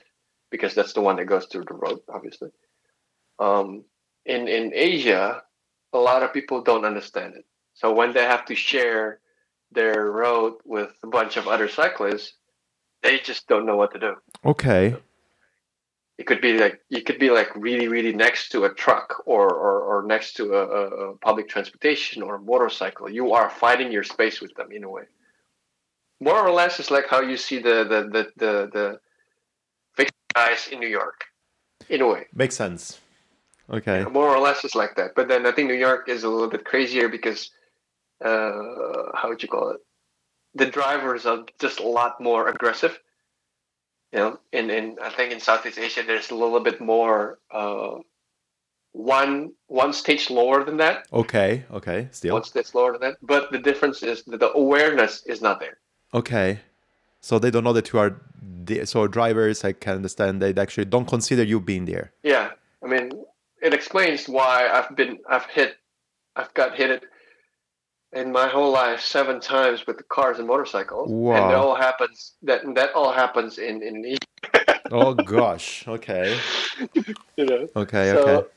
[0.50, 2.50] because that's the one that goes through the road, obviously.
[3.38, 3.84] Um,
[4.24, 5.42] in in Asia,
[5.92, 7.44] a lot of people don't understand it.
[7.74, 9.20] So when they have to share
[9.72, 12.32] their road with a bunch of other cyclists,
[13.02, 14.14] they just don't know what to do.
[14.44, 14.96] Okay.
[16.18, 19.52] It could be like you could be like really, really next to a truck or
[19.52, 23.10] or, or next to a, a, public transportation or a motorcycle.
[23.10, 25.04] You are fighting your space with them in a way.
[26.20, 29.00] More or less, it's like how you see the the the the, the
[29.94, 31.24] fixed guys in New York,
[31.90, 32.26] in a way.
[32.32, 32.98] Makes sense.
[33.68, 34.04] Okay.
[34.04, 35.14] More or less, it's like that.
[35.14, 37.50] But then I think New York is a little bit crazier because
[38.24, 39.80] uh, how would you call it?
[40.54, 42.98] The drivers are just a lot more aggressive.
[44.16, 47.96] You know, in, in I think in Southeast Asia there's a little bit more uh,
[48.92, 51.06] one one stage lower than that.
[51.12, 51.64] Okay.
[51.70, 52.08] Okay.
[52.12, 52.32] Still.
[52.32, 53.16] One stage lower than that.
[53.20, 55.76] But the difference is that the awareness is not there.
[56.14, 56.60] Okay.
[57.20, 58.86] So they don't know that you are there.
[58.86, 62.12] So drivers, I can understand, they actually don't consider you being there.
[62.22, 62.52] Yeah,
[62.82, 63.10] I mean,
[63.60, 65.76] it explains why I've been I've hit
[66.36, 67.02] I've got hit it
[68.16, 71.34] in my whole life seven times with the cars and motorcycles, Wow.
[71.36, 74.16] and that all happens that that all happens in in
[74.90, 75.86] oh gosh.
[75.86, 76.38] Okay.
[77.36, 77.68] you know.
[77.76, 78.10] Okay.
[78.12, 78.48] So, okay.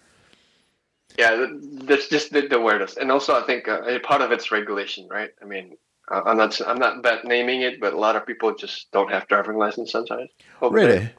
[1.18, 1.48] Yeah,
[1.84, 5.08] that's just the, the awareness, and also I think uh, a part of it's regulation,
[5.10, 5.32] right?
[5.42, 5.76] I mean,
[6.10, 9.12] uh, I'm not I'm not bad naming it, but a lot of people just don't
[9.12, 10.30] have driving license sometimes.
[10.62, 10.70] there.
[10.70, 11.10] Really?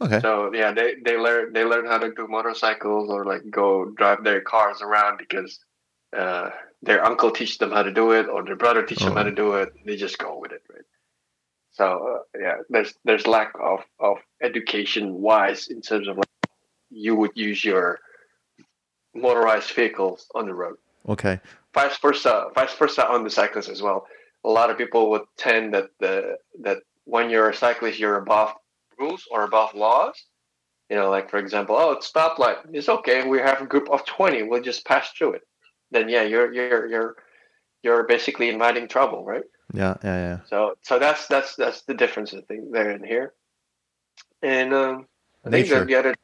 [0.00, 0.20] Okay.
[0.20, 4.22] So yeah, they, they learn they learn how to do motorcycles or like go drive
[4.22, 5.58] their cars around because
[6.16, 6.50] uh,
[6.82, 9.32] their uncle teach them how to do it or their brother teach them how to
[9.32, 9.70] do it.
[9.84, 10.84] They just go with it, right?
[11.72, 16.26] So uh, yeah, there's there's lack of of education wise in terms of like
[16.90, 18.00] you would use your
[19.14, 20.76] motorized vehicles on the road.
[21.08, 21.40] Okay.
[21.74, 24.06] Vice versa, vice versa on the cyclists as well.
[24.44, 28.54] A lot of people would tend that the that when you're a cyclist, you're above
[28.98, 30.22] rules or above laws.
[30.90, 32.58] You know, like for example, oh, it's stoplight.
[32.72, 33.28] It's okay.
[33.28, 34.42] We have a group of twenty.
[34.42, 35.42] We'll just pass through it.
[35.90, 37.16] Then yeah, you're you're you're
[37.82, 39.44] you're basically inviting trouble, right?
[39.72, 39.96] Yeah.
[40.02, 40.16] Yeah.
[40.16, 40.38] Yeah.
[40.48, 43.34] So so that's that's that's the difference I think there and here.
[44.42, 45.06] And um,
[45.44, 46.14] I think that the other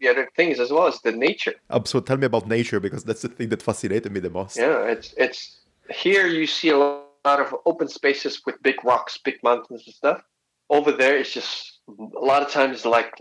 [0.00, 1.54] the other things as well is the nature.
[1.70, 4.56] Um, so tell me about nature because that's the thing that fascinated me the most.
[4.56, 5.60] Yeah, it's it's
[5.90, 10.22] here you see a lot of open spaces with big rocks, big mountains and stuff.
[10.68, 13.12] Over there, it's just a lot of times like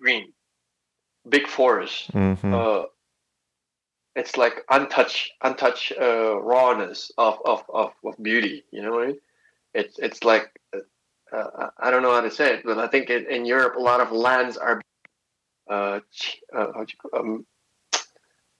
[0.00, 0.32] green,
[1.28, 2.12] big forest.
[2.12, 2.52] Mhm.
[2.52, 2.86] Uh,
[4.16, 8.64] it's like untouched, untouched uh, rawness of, of, of, of beauty.
[8.70, 9.20] You know what I mean?
[9.74, 10.52] It's it's like
[11.34, 14.00] uh, I don't know how to say it, but I think in, Europe a lot
[14.00, 14.80] of lands are
[15.70, 16.00] uh,
[16.56, 16.84] uh,
[17.16, 17.46] um,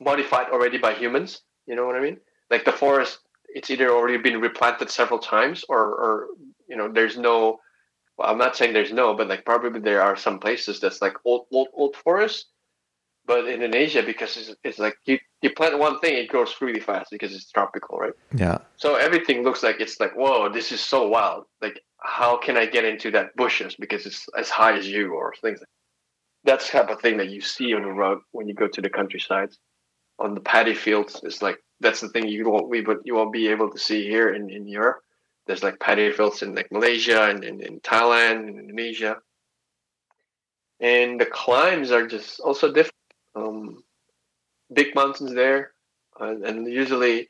[0.00, 1.42] modified already by humans.
[1.66, 2.18] You know what I mean?
[2.50, 6.26] Like the forest, it's either already been replanted several times, or or
[6.68, 7.60] you know, there's no.
[8.16, 11.16] Well, I'm not saying there's no, but like probably there are some places that's like
[11.24, 12.46] old old old forest.
[13.26, 16.80] But in Indonesia, because it's, it's like you, you plant one thing, it grows really
[16.80, 18.12] fast because it's tropical, right?
[18.36, 18.58] Yeah.
[18.76, 21.46] So everything looks like it's like, whoa, this is so wild.
[21.62, 25.32] Like, how can I get into that bushes because it's as high as you or
[25.40, 25.68] things like
[26.44, 28.82] that's the type of thing that you see on the road when you go to
[28.82, 29.48] the countryside
[30.18, 33.32] On the paddy fields, it's like that's the thing you won't we but you won't
[33.32, 35.00] be able to see here in, in Europe.
[35.46, 39.16] There's like paddy fields in like Malaysia and in, in Thailand and Indonesia.
[40.78, 42.94] And the climbs are just also different
[43.34, 43.82] um,
[44.72, 45.72] big mountains there,
[46.18, 47.28] and usually,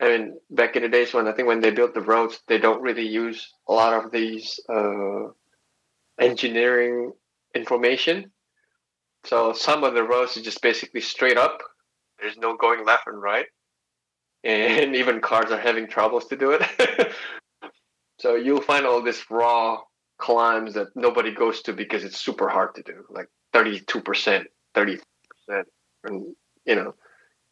[0.00, 2.58] I mean, back in the days when I think when they built the roads, they
[2.58, 5.28] don't really use a lot of these uh,
[6.20, 7.12] engineering
[7.54, 8.30] information.
[9.24, 11.62] So some of the roads are just basically straight up.
[12.20, 13.46] There's no going left and right,
[14.44, 17.12] and even cars are having troubles to do it.
[18.20, 19.78] so you'll find all this raw
[20.18, 24.44] climbs that nobody goes to because it's super hard to do, like 32%,
[24.74, 24.98] 30,
[25.48, 25.66] that
[26.08, 26.94] you know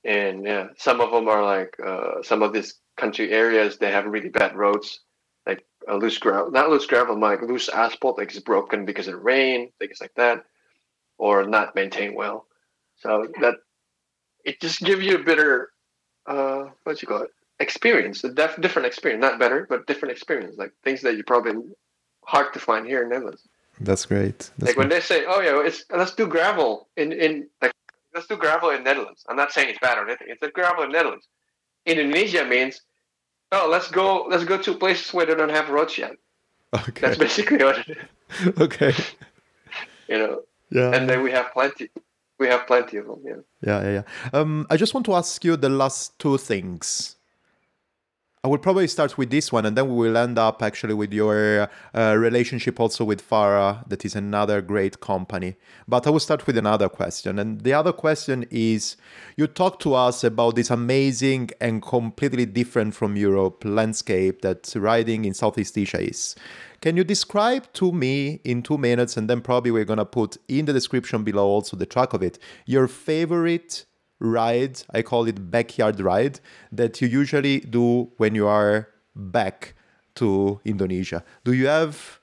[0.04, 4.06] and yeah some of them are like uh, some of these country areas they have
[4.06, 5.00] really bad roads
[5.46, 9.70] like loose gravel not loose gravel like loose asphalt like it's broken because of rain
[9.78, 10.44] things like that
[11.18, 12.46] or not maintained well.
[12.96, 13.56] So that
[14.44, 15.70] it just gives you a better
[16.26, 17.30] uh what you call it
[17.60, 21.54] experience a def- different experience not better but different experience like things that you probably
[22.24, 23.46] hard to find here in netherlands.
[23.80, 24.38] That's great.
[24.38, 24.76] That's like great.
[24.76, 27.72] when they say oh yeah it's let's do gravel in in like
[28.14, 30.28] let's do gravel in Netherlands." I'm not saying it's bad or anything.
[30.30, 31.26] It's a gravel in Netherlands.
[31.86, 32.80] Indonesia means,
[33.52, 36.16] "Oh, let's go let's go to places where they don't have roads yet."
[36.74, 37.00] Okay.
[37.02, 38.58] That's basically what it is.
[38.60, 38.92] okay.
[40.08, 40.90] You know, Yeah.
[40.94, 41.90] and then we have plenty.
[42.38, 43.20] We have plenty of them.
[43.24, 43.40] Yeah.
[43.62, 44.38] Yeah, yeah, yeah.
[44.38, 47.13] Um, I just want to ask you the last two things.
[48.44, 51.14] I will probably start with this one, and then we will end up actually with
[51.14, 55.56] your uh, relationship also with Fara, that is another great company.
[55.88, 57.38] But I will start with another question.
[57.38, 58.98] And the other question is
[59.38, 65.24] you talked to us about this amazing and completely different from Europe landscape that riding
[65.24, 66.36] in Southeast Asia is.
[66.82, 70.36] Can you describe to me in two minutes, and then probably we're going to put
[70.48, 73.86] in the description below also the track of it, your favorite
[74.24, 76.40] ride, I call it backyard ride,
[76.72, 79.74] that you usually do when you are back
[80.16, 81.24] to Indonesia?
[81.44, 82.20] Do you have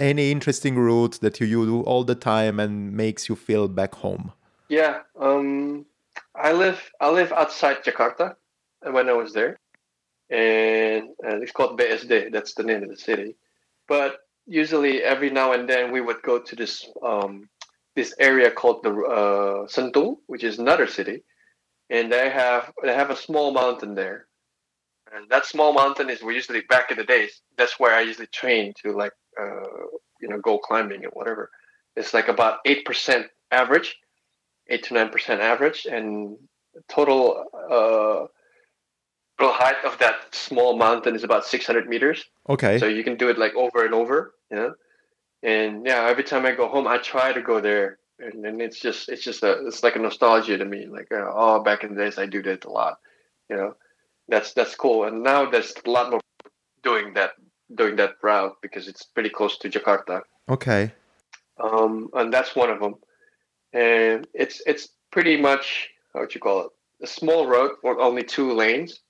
[0.00, 4.32] any interesting route that you do all the time and makes you feel back home?
[4.68, 5.00] Yeah.
[5.18, 5.86] Um,
[6.34, 8.36] I live I live outside Jakarta,
[8.82, 9.58] when I was there,
[10.30, 12.32] and uh, it's called BSD.
[12.32, 13.36] That's the name of the city.
[13.88, 17.48] But usually, every now and then, we would go to this um,
[17.96, 21.22] this area called the uh, Sentul, which is another city,
[21.90, 24.26] and they have they have a small mountain there,
[25.12, 27.40] and that small mountain is where usually back in the days.
[27.56, 29.86] That's where I usually train to like uh,
[30.20, 31.50] you know go climbing and whatever.
[31.96, 33.96] It's like about eight percent average,
[34.68, 36.36] eight to nine percent average, and
[36.88, 38.26] total uh,
[39.38, 42.24] total height of that small mountain is about six hundred meters.
[42.48, 42.78] Okay.
[42.78, 44.74] So you can do it like over and over, you know.
[45.42, 48.80] And yeah, every time I go home, I try to go there, and, and it's
[48.80, 50.86] just it's just a it's like a nostalgia to me.
[50.86, 52.98] Like uh, oh, back in the days, I do that a lot,
[53.48, 53.74] you know.
[54.28, 56.20] That's that's cool, and now there's a lot more
[56.82, 57.32] doing that
[57.74, 60.22] doing that route because it's pretty close to Jakarta.
[60.48, 60.92] Okay.
[61.62, 62.94] Um, and that's one of them.
[63.72, 66.70] And it's it's pretty much how would you call it?
[67.02, 69.00] A small road with only two lanes,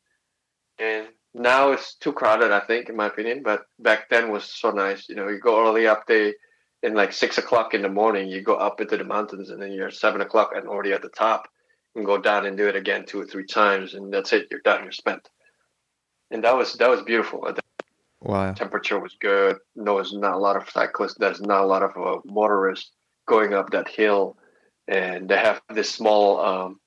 [0.79, 2.53] and now it's too crowded.
[2.53, 3.43] I think, in my opinion.
[3.43, 5.09] But back then was so nice.
[5.09, 6.35] You know, you go early up there
[6.83, 8.29] in like six o'clock in the morning.
[8.29, 11.09] You go up into the mountains, and then you're seven o'clock and already at the
[11.09, 11.49] top.
[11.95, 14.47] And go down and do it again two or three times, and that's it.
[14.51, 14.83] You're done.
[14.83, 15.29] You're spent.
[16.31, 17.53] And that was that was beautiful.
[18.21, 18.53] Wow.
[18.53, 19.57] temperature was good.
[19.77, 21.15] No, there's not a lot of cyclists.
[21.15, 22.91] There's not a lot of uh, motorists
[23.27, 24.37] going up that hill,
[24.87, 26.81] and they have this small um,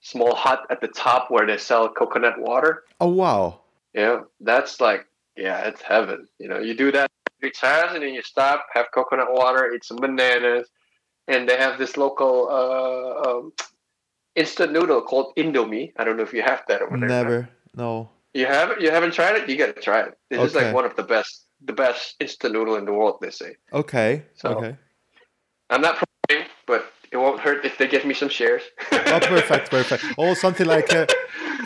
[0.00, 2.84] small hut at the top where they sell coconut water.
[3.00, 3.60] Oh wow.
[3.94, 5.06] Yeah, that's like
[5.36, 6.28] yeah, it's heaven.
[6.38, 7.10] You know, you do that
[7.44, 10.68] three times and then you stop, have coconut water, eat some bananas,
[11.28, 13.52] and they have this local uh, um,
[14.34, 15.92] instant noodle called Indomie.
[15.98, 17.08] I don't know if you have that over there.
[17.08, 17.48] Never.
[17.76, 18.08] No.
[18.32, 19.48] You haven't you haven't tried it?
[19.48, 20.18] You gotta try it.
[20.30, 20.66] This is Okay.
[20.66, 23.56] like one of the best the best instant noodle in the world, they say.
[23.72, 24.24] Okay.
[24.34, 24.76] So- okay.
[25.70, 28.62] I'm not promoting, but it won't hurt if they give me some shares.
[29.14, 30.04] Oh, perfect, perfect.
[30.18, 31.06] Oh, something like uh,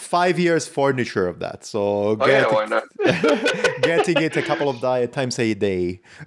[0.00, 1.64] five years furniture of that.
[1.64, 2.84] So oh yeah, why not?
[3.82, 6.02] getting it a couple of di- times a day.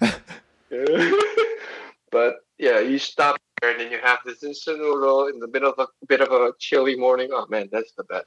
[2.10, 5.72] but yeah, you stop there and then you have this instant noodle in the middle
[5.72, 7.28] of a bit of a chilly morning.
[7.32, 8.26] Oh man, that's the best.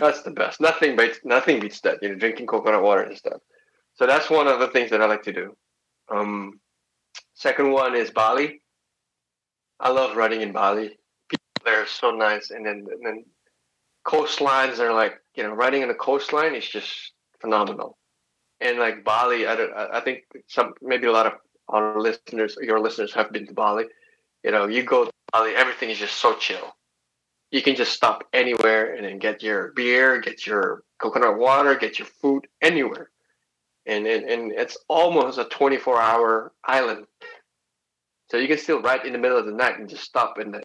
[0.00, 0.60] That's the best.
[0.62, 1.98] Nothing beats nothing beats that.
[2.00, 3.42] You know, drinking coconut water and stuff.
[3.96, 5.54] So that's one of the things that I like to do.
[6.10, 6.58] Um,
[7.34, 8.62] second one is Bali.
[9.84, 10.98] I love running in Bali.
[11.28, 13.24] People there are so nice, and then and then
[14.04, 17.96] coastlines are like you know running in the coastline is just phenomenal.
[18.60, 19.72] And like Bali, I don't.
[19.72, 21.34] I think some maybe a lot of
[21.68, 23.84] our listeners, your listeners, have been to Bali.
[24.42, 26.74] You know, you go to Bali, everything is just so chill
[27.54, 32.00] you can just stop anywhere and then get your beer, get your coconut water, get
[32.00, 33.10] your food anywhere.
[33.86, 37.06] And, and, and it's almost a 24 hour island.
[38.34, 40.50] So you can still right in the middle of the night and just stop in
[40.50, 40.60] the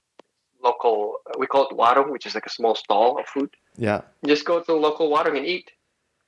[0.63, 3.51] local, we call it warung, which is like a small stall of food.
[3.77, 5.69] Yeah, You just go to the local warung and eat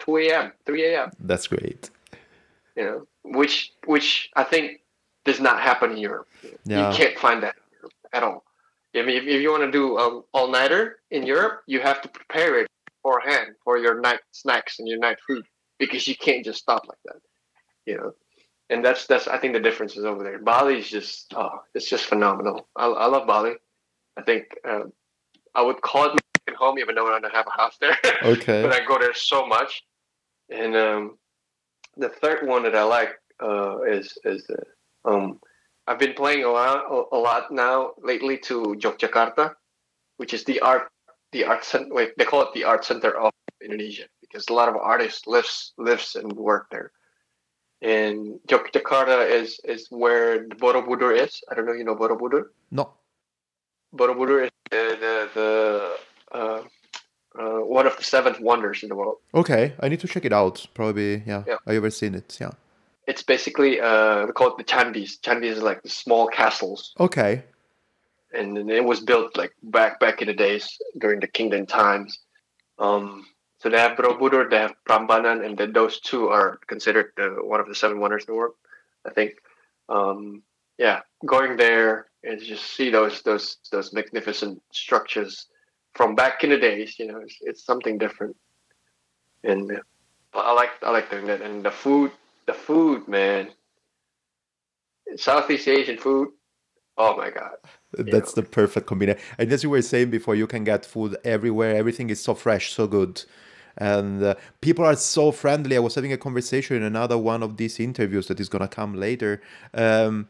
[0.06, 1.90] 2 a.m., 3 a.m., that's great.
[2.78, 4.82] you know, which, which I think
[5.26, 6.28] does not happen in Europe.
[6.64, 6.92] Yeah.
[6.92, 8.44] You can't find that in Europe at all.
[8.96, 12.04] I mean, if, if you want to do um, all nighter in Europe, you have
[12.04, 15.44] to prepare it beforehand for your night snacks and your night food
[15.80, 17.20] because you can't just stop like that,
[17.88, 18.12] you know.
[18.72, 20.40] And that's that's I think the difference is over there.
[20.40, 22.68] Bali is just oh, it's just phenomenal.
[22.76, 23.56] I, I love Bali.
[24.18, 24.94] I think um,
[25.54, 27.98] I would call it my second home, even though I don't have a house there.
[28.24, 28.62] Okay.
[28.64, 29.84] but I go there so much.
[30.50, 31.18] And um,
[31.98, 33.10] the third one that I like
[33.44, 34.64] uh, is is the
[35.04, 35.42] um,
[35.86, 39.54] I've been playing a lot a lot now lately to Yogyakarta,
[40.16, 40.88] which is the art
[41.34, 41.94] the art center.
[41.94, 45.74] Wait, they call it the art center of Indonesia because a lot of artists lives
[45.78, 46.94] lives and work there.
[47.82, 51.42] And Yogyakarta is is where the Borobudur is.
[51.50, 52.44] I don't know, if you know Borobudur.
[52.70, 52.94] No.
[53.96, 56.64] Borobudur is the the, the uh,
[57.40, 59.18] uh, one of the seven wonders in the world.
[59.34, 60.66] Okay, I need to check it out.
[60.74, 61.44] Probably, yeah.
[61.48, 61.56] Yeah.
[61.66, 62.38] I ever seen it?
[62.40, 62.52] Yeah.
[63.08, 65.20] It's basically uh, we call it the chandis.
[65.22, 67.44] Chandis is like the small castles, Okay.
[68.32, 72.20] and it was built like back back in the days during the kingdom times.
[72.78, 73.26] Um,
[73.62, 77.60] so they have Borobudur, they have Prambanan, and then those two are considered the, one
[77.60, 78.56] of the seven wonders of the world.
[79.06, 79.34] I think.
[79.88, 80.42] Um,
[80.80, 85.46] yeah, going there and just see those those those magnificent structures
[85.94, 86.98] from back in the days.
[86.98, 88.36] You know, it's, it's something different,
[89.44, 89.80] and
[90.34, 91.44] I like I like doing that.
[91.44, 92.12] And the food,
[92.48, 93.50] the food, man,
[95.16, 96.30] Southeast Asian food.
[96.98, 97.58] Oh my god.
[97.94, 99.22] That's the perfect combination.
[99.38, 101.76] And as you were saying before, you can get food everywhere.
[101.76, 103.24] Everything is so fresh, so good.
[103.78, 105.76] And uh, people are so friendly.
[105.76, 108.68] I was having a conversation in another one of these interviews that is going to
[108.68, 109.42] come later.
[109.74, 110.28] Um,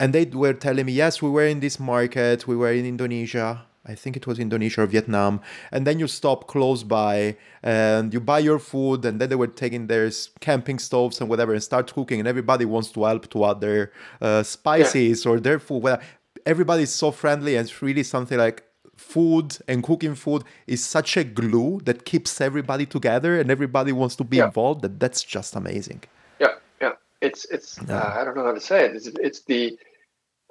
[0.00, 3.66] and they were telling me, yes, we were in this market, we were in Indonesia.
[3.86, 5.40] I think it was Indonesia or Vietnam.
[5.70, 9.04] And then you stop close by and you buy your food.
[9.04, 10.10] And then they were taking their
[10.40, 12.18] camping stoves and whatever and start cooking.
[12.18, 15.82] And everybody wants to help to add their uh, spices or their food.
[15.82, 16.00] Well,
[16.46, 17.56] everybody is so friendly.
[17.56, 18.64] And it's really something like
[18.96, 24.16] food and cooking food is such a glue that keeps everybody together and everybody wants
[24.16, 24.46] to be Yeah.
[24.46, 24.82] involved.
[24.82, 26.02] That that's just amazing.
[26.40, 26.92] Yeah, yeah.
[27.20, 27.98] It's it's Yeah.
[27.98, 28.96] uh, I don't know how to say it.
[28.96, 29.78] It's it's the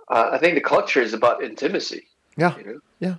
[0.09, 2.07] uh, I think the culture is about intimacy.
[2.37, 2.57] Yeah.
[2.57, 2.79] You know?
[2.99, 3.15] Yeah.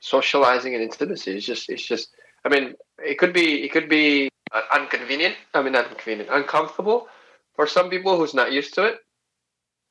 [0.00, 2.08] Socializing and intimacy is just it's just.
[2.44, 5.34] I mean, it could be it could be uh, inconvenient.
[5.54, 7.08] I mean, not inconvenient, uncomfortable
[7.56, 8.98] for some people who's not used to it.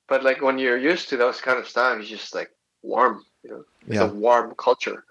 [0.07, 2.49] But like when you're used to those kind of stuff, it's just like
[2.81, 3.25] warm.
[3.45, 4.09] You know, it's Yeah.
[4.09, 5.03] a warm culture.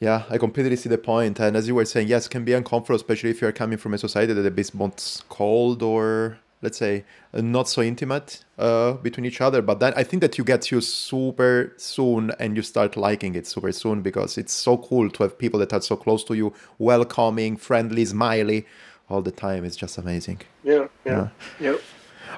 [0.00, 1.40] Yeah, I completely see the point.
[1.40, 3.94] And as you were saying, yes, it can be uncomfortable, especially if you're coming from
[3.94, 4.92] a society that is more
[5.28, 9.60] cold or, let's say, not so intimate uh, between each other.
[9.62, 13.46] But then I think that you get used super soon and you start liking it
[13.46, 16.52] super soon because it's so cool to have people that are so close to you,
[16.78, 18.66] welcoming, friendly, smiley
[19.08, 19.64] all the time.
[19.64, 20.42] It's just amazing.
[20.62, 21.80] Yeah, yeah, yep.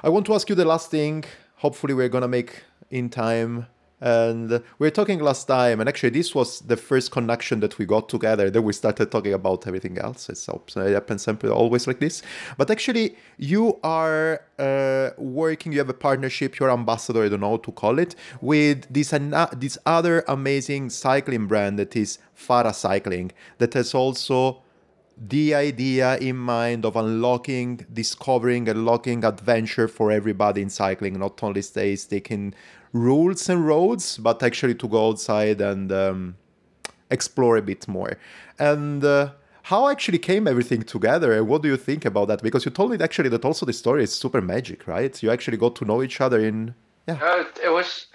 [0.03, 1.25] I want to ask you the last thing.
[1.57, 3.67] Hopefully, we're gonna make in time.
[4.01, 7.85] And we were talking last time, and actually, this was the first connection that we
[7.85, 8.49] got together.
[8.49, 10.27] Then we started talking about everything else.
[10.27, 12.23] It's it happens always like this.
[12.57, 15.71] But actually, you are uh, working.
[15.71, 16.57] You have a partnership.
[16.59, 17.23] You're ambassador.
[17.23, 21.77] I don't know how to call it with this ana- this other amazing cycling brand
[21.77, 24.63] that is Fara Cycling that has also
[25.15, 31.61] the idea in mind of unlocking, discovering, unlocking adventure for everybody in cycling, not only
[31.61, 32.55] stay sticking
[32.93, 36.35] rules and roads, but actually to go outside and um,
[37.09, 38.17] explore a bit more.
[38.59, 39.31] And uh,
[39.63, 41.33] how actually came everything together?
[41.33, 42.41] And what do you think about that?
[42.41, 45.21] Because you told me actually that also the story is super magic, right?
[45.21, 46.75] You actually got to know each other in
[47.07, 47.19] yeah.
[47.21, 48.07] Uh, it was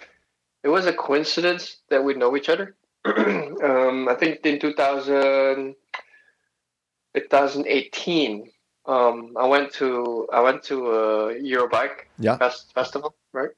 [0.63, 2.77] it was a coincidence that we know each other.
[3.05, 5.75] um, I think in 2000,
[7.15, 8.51] 2018,
[8.87, 12.37] um, I went to I went to a Eurobike Yeah.
[12.37, 13.51] fest, festival, right?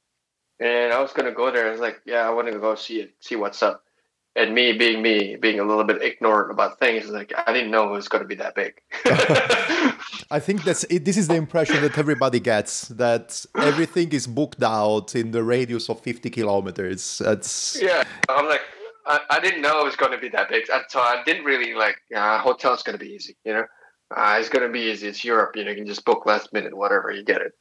[0.59, 1.67] And I was gonna go there.
[1.67, 3.83] I was like, yeah, I want to go see it, see what's up.
[4.35, 7.89] And me being me, being a little bit ignorant about things, like I didn't know
[7.89, 8.81] it was gonna be that big.
[10.31, 14.61] I think that's it, this is the impression that everybody gets that everything is booked
[14.61, 17.19] out in the radius of 50 kilometers.
[17.19, 18.61] That's yeah, I'm like,
[19.09, 21.73] I, I didn't know it was going to be that big, so I didn't really
[21.73, 21.97] like.
[22.15, 23.65] Uh, hotel's going to be easy, you know.
[24.15, 25.07] Uh, it's going to be easy.
[25.07, 25.71] It's Europe, you know.
[25.71, 27.53] You can just book last minute, whatever, you get it.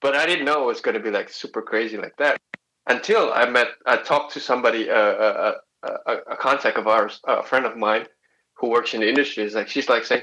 [0.00, 2.40] But I didn't know it was going to be like super crazy like that
[2.86, 3.68] until I met.
[3.86, 7.76] I talked to somebody, uh, a, a, a, a contact of ours, a friend of
[7.76, 8.06] mine,
[8.54, 9.44] who works in the industry.
[9.44, 10.22] Is like she's like saying,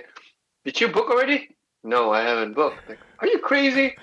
[0.64, 1.50] "Did you book already?"
[1.84, 2.88] No, I haven't booked.
[2.90, 3.96] Like, are you crazy?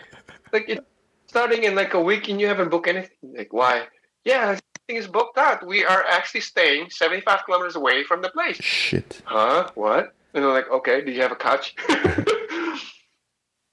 [0.52, 0.82] Like it's
[1.26, 3.16] starting in like a week and you haven't booked anything.
[3.22, 3.86] Like why?
[4.24, 5.66] Yeah, everything is booked out.
[5.66, 8.56] We are actually staying 75 kilometers away from the place.
[8.56, 9.22] shit.
[9.24, 9.70] Huh?
[9.74, 10.14] What?
[10.34, 11.74] And they're like, okay, do you have a couch?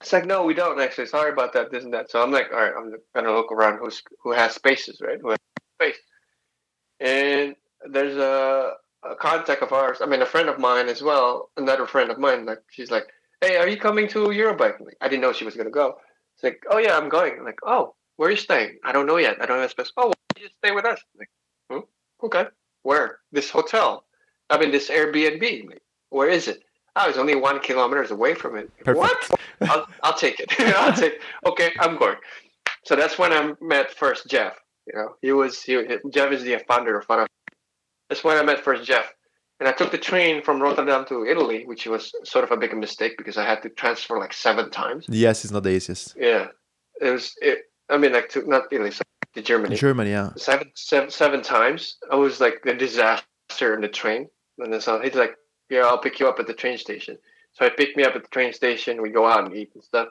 [0.02, 1.08] it's like, no, we don't actually.
[1.08, 2.10] Sorry about that, this and that.
[2.10, 5.20] So I'm like, all right, I'm gonna look around who's who has spaces, right?
[5.22, 5.40] Who has
[5.76, 5.98] space.
[7.00, 7.56] And
[7.92, 8.74] there's a,
[9.04, 10.00] a contact of ours.
[10.02, 11.50] I mean, a friend of mine as well.
[11.58, 12.46] Another friend of mine.
[12.46, 13.08] Like, she's like,
[13.42, 14.80] hey, are you coming to Eurobike?
[14.80, 15.98] Like, I didn't know she was gonna go.
[16.36, 17.34] It's like, oh yeah, I'm going.
[17.38, 18.80] I'm like, oh, where are you staying?
[18.86, 19.38] I don't know yet.
[19.42, 19.92] I don't have a space.
[19.98, 21.00] Oh, well, you just stay with us.
[21.14, 21.30] I'm like,
[21.70, 22.26] hmm?
[22.26, 22.46] okay.
[22.84, 23.20] Where?
[23.34, 24.06] This hotel.
[24.50, 25.68] I mean, this Airbnb.
[25.68, 26.64] Like, where is it?
[26.96, 28.72] I was only one kilometers away from it.
[28.84, 28.98] Perfect.
[28.98, 29.39] What?
[29.62, 30.54] I'll, I'll take it.
[30.60, 31.22] I'll take.
[31.46, 32.16] Okay, I'm going.
[32.86, 34.54] So that's when I met first Jeff.
[34.88, 37.28] You know, he was he, Jeff is the founder of Fun.
[38.10, 39.14] That's when I met first Jeff,
[39.60, 42.76] and I took the train from Rotterdam to Italy, which was sort of a big
[42.76, 45.06] mistake because I had to transfer like seven times.
[45.10, 46.16] Yes, it's not the easiest.
[46.18, 46.48] Yeah,
[47.02, 47.34] it was.
[47.42, 47.60] It,
[47.90, 49.04] I mean, like to not Italy, so
[49.36, 49.76] to Germany.
[49.76, 50.32] Germany, yeah.
[50.38, 51.98] Seven, seven, seven times.
[52.12, 54.28] I was like a disaster in the train,
[54.58, 55.36] and then so he's like,
[55.70, 57.18] "Yeah, I'll pick you up at the train station."
[57.60, 59.02] So he picked me up at the train station.
[59.02, 60.08] We go out and eat and stuff,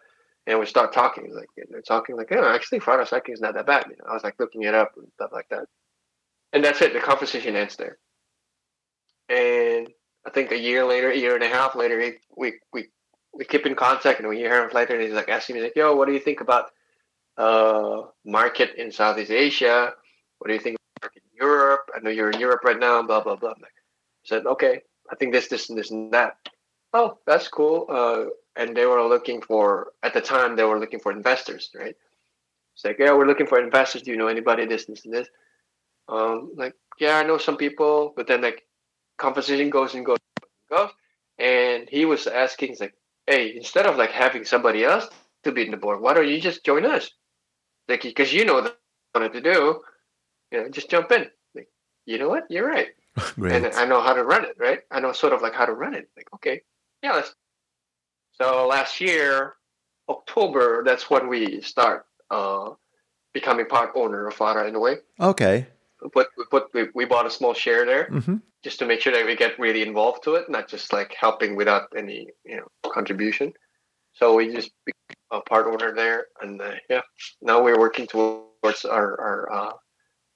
[0.47, 1.25] and we start talking.
[1.25, 4.11] He's like, they're talking like, "Yeah, actually, Fara Cycling is not that bad." You know,
[4.11, 5.67] I was like looking it up and stuff like that,
[6.53, 6.93] and that's it.
[6.93, 7.99] The conversation ends there.
[9.31, 9.89] And
[10.27, 11.99] I think a year later, a year and a half later,
[12.37, 12.89] we we
[13.33, 15.97] we keep in contact, and and a half later, he's like asking me like, "Yo,
[15.97, 16.71] what do you think about
[17.39, 19.95] uh market in Southeast Asia?
[20.39, 21.89] What do you think market in Europe?
[21.97, 24.83] I know you're in Europe right now, blah blah blah." I'm like, I said, "Okay,
[25.11, 26.37] I think this, this, and this, and that."
[26.93, 27.87] Oh, that's cool.
[27.89, 31.95] Uh, and they were looking for at the time they were looking for investors, right?
[32.75, 34.03] It's like, yeah, we're looking for investors.
[34.03, 34.67] Do you know anybody?
[34.67, 35.29] This, this, and this.
[36.09, 38.65] Um, like, yeah, I know some people, but then like
[39.19, 40.19] conversation goes and goes
[40.71, 40.91] and goes.
[41.39, 42.95] And he was asking, like,
[43.27, 45.09] hey, instead of like having somebody else
[45.45, 47.11] to be in the board, why don't you just join us?
[47.89, 48.79] Like, because you know what
[49.15, 49.81] I wanted to do,
[50.51, 51.27] you know, just jump in.
[51.55, 51.69] Like,
[52.07, 52.45] you know what?
[52.51, 52.89] You're right.
[53.35, 53.53] Great.
[53.53, 54.81] And I know how to run it, right?
[54.91, 56.09] I know sort of like how to run it.
[56.17, 56.63] Like, okay,
[57.03, 57.35] yeah, let's.
[58.41, 59.55] So last year,
[60.09, 62.71] October, that's when we start uh,
[63.35, 64.97] becoming part owner of Fara in a way.
[65.21, 65.67] Okay.
[66.15, 69.13] But we put we, we bought a small share there hmm just to make sure
[69.13, 72.67] that we get really involved to it, not just like helping without any you know
[72.93, 73.53] contribution.
[74.15, 77.03] So we just became a part owner there, and uh, yeah,
[77.41, 79.73] now we're working towards our our uh,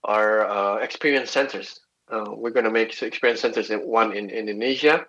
[0.04, 1.80] our uh, experience centers.
[2.10, 5.04] Uh, we're going to make experience centers in one in Indonesia,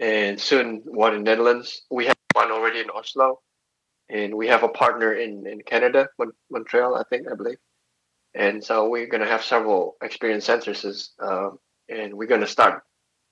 [0.00, 1.82] and soon one in Netherlands.
[1.90, 3.40] We have one already in Oslo,
[4.08, 7.58] and we have a partner in in Canada, Mon- Montreal, I think, I believe.
[8.34, 11.50] And so we're going to have several experience centers, uh,
[11.88, 12.82] and we're going to start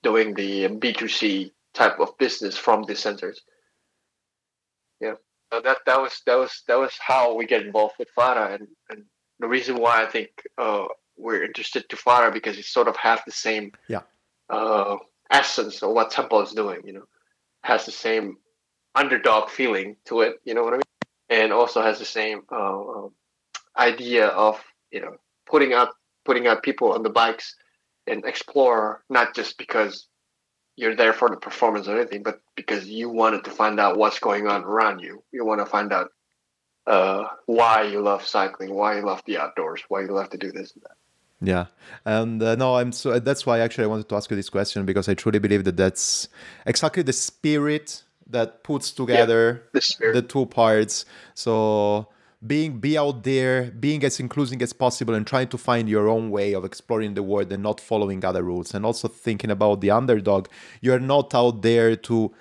[0.02, 3.40] doing the B2C type of business from these centers.
[5.00, 5.14] Yeah,
[5.52, 8.66] so that that was that was that was how we get involved with Fara, and,
[8.90, 9.04] and
[9.38, 10.86] the reason why I think uh,
[11.16, 14.00] we're interested to Fara because it sort of has the same yeah
[14.48, 14.96] uh,
[15.30, 16.80] essence of what Temple is doing.
[16.84, 17.06] You know,
[17.62, 18.38] has the same
[18.94, 20.36] underdog feeling to it.
[20.44, 20.82] You know what I mean?
[21.28, 23.12] And also has the same uh, um,
[23.76, 25.16] idea of you know
[25.46, 25.90] putting out
[26.24, 27.54] putting out people on the bikes
[28.06, 30.08] and explore not just because
[30.76, 34.18] you're there for the performance or anything, but because you wanted to find out what's
[34.18, 35.22] going on around you.
[35.32, 36.10] You want to find out
[36.86, 40.52] uh, why you love cycling, why you love the outdoors, why you love to do
[40.52, 40.96] this and that.
[41.40, 41.66] Yeah,
[42.04, 44.86] and uh, no, I'm so that's why actually I wanted to ask you this question
[44.86, 46.28] because I truly believe that that's
[46.64, 51.04] exactly the spirit that puts together yeah, the, the two parts.
[51.34, 52.08] So
[52.46, 56.30] being be out there being as inclusive as possible and trying to find your own
[56.30, 59.90] way of exploring the world and not following other rules and also thinking about the
[59.90, 60.46] underdog
[60.80, 62.32] you're not out there to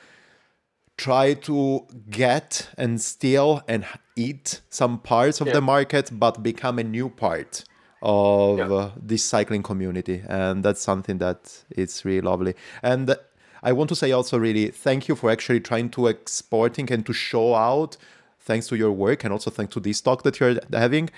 [0.98, 3.86] try to get and steal and
[4.16, 5.54] eat some parts of yeah.
[5.54, 7.64] the market but become a new part
[8.08, 8.72] of yeah.
[8.72, 12.54] uh, this cycling community and that's something that is really lovely
[12.84, 13.16] and
[13.64, 17.14] i want to say also really thank you for actually trying to exporting and to
[17.14, 17.98] show out
[18.46, 21.10] thanks to your work and also thanks to this talk that you're having,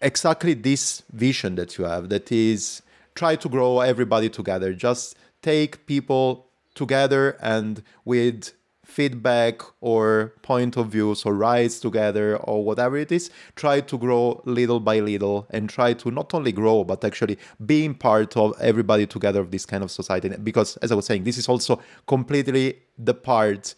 [0.00, 2.82] exactly this vision that you have that is
[3.14, 4.72] try to grow everybody together.
[4.72, 8.52] Just take people together and with
[8.88, 14.40] feedback or point of views or rides together or whatever it is try to grow
[14.44, 19.06] little by little and try to not only grow but actually being part of everybody
[19.06, 22.78] together of this kind of society because as i was saying this is also completely
[22.98, 23.74] the part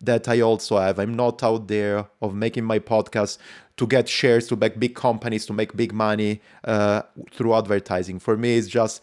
[0.00, 0.98] that I also have.
[0.98, 3.38] I'm not out there of making my podcast
[3.76, 8.18] to get shares to back big companies to make big money uh, through advertising.
[8.18, 9.02] For me, it's just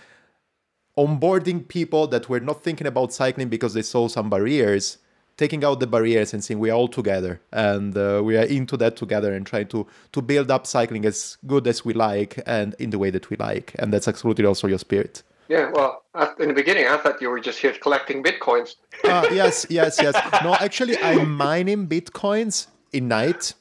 [0.97, 4.97] onboarding people that were not thinking about cycling because they saw some barriers,
[5.41, 8.77] taking out the barriers and saying we are all together and uh, we are into
[8.77, 12.75] that together and trying to to build up cycling as good as we like and
[12.77, 13.73] in the way that we like.
[13.79, 15.23] And that's absolutely also your spirit.
[15.49, 16.03] Yeah, well,
[16.39, 18.75] in the beginning, I thought you were just here collecting bitcoins.
[19.03, 20.15] uh, yes, yes, yes.
[20.43, 23.53] No, actually, I'm mining bitcoins in night.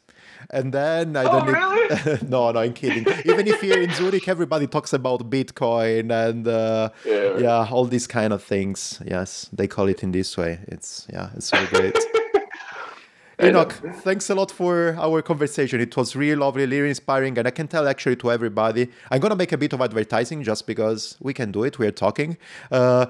[0.52, 1.52] And then I don't oh, need.
[1.52, 2.18] Really?
[2.28, 3.06] no, no, I'm kidding.
[3.24, 8.08] Even if you're in Zurich, everybody talks about Bitcoin and uh, yeah, yeah, all these
[8.08, 9.00] kind of things.
[9.06, 10.58] Yes, they call it in this way.
[10.66, 11.96] It's yeah, it's so great.
[13.40, 13.72] Hanok,
[14.02, 15.80] thanks a lot for our conversation.
[15.80, 18.90] It was really lovely, really inspiring, and I can tell actually to everybody.
[19.10, 21.78] I'm gonna make a bit of advertising just because we can do it.
[21.78, 22.36] We're talking.
[22.70, 23.06] Uh,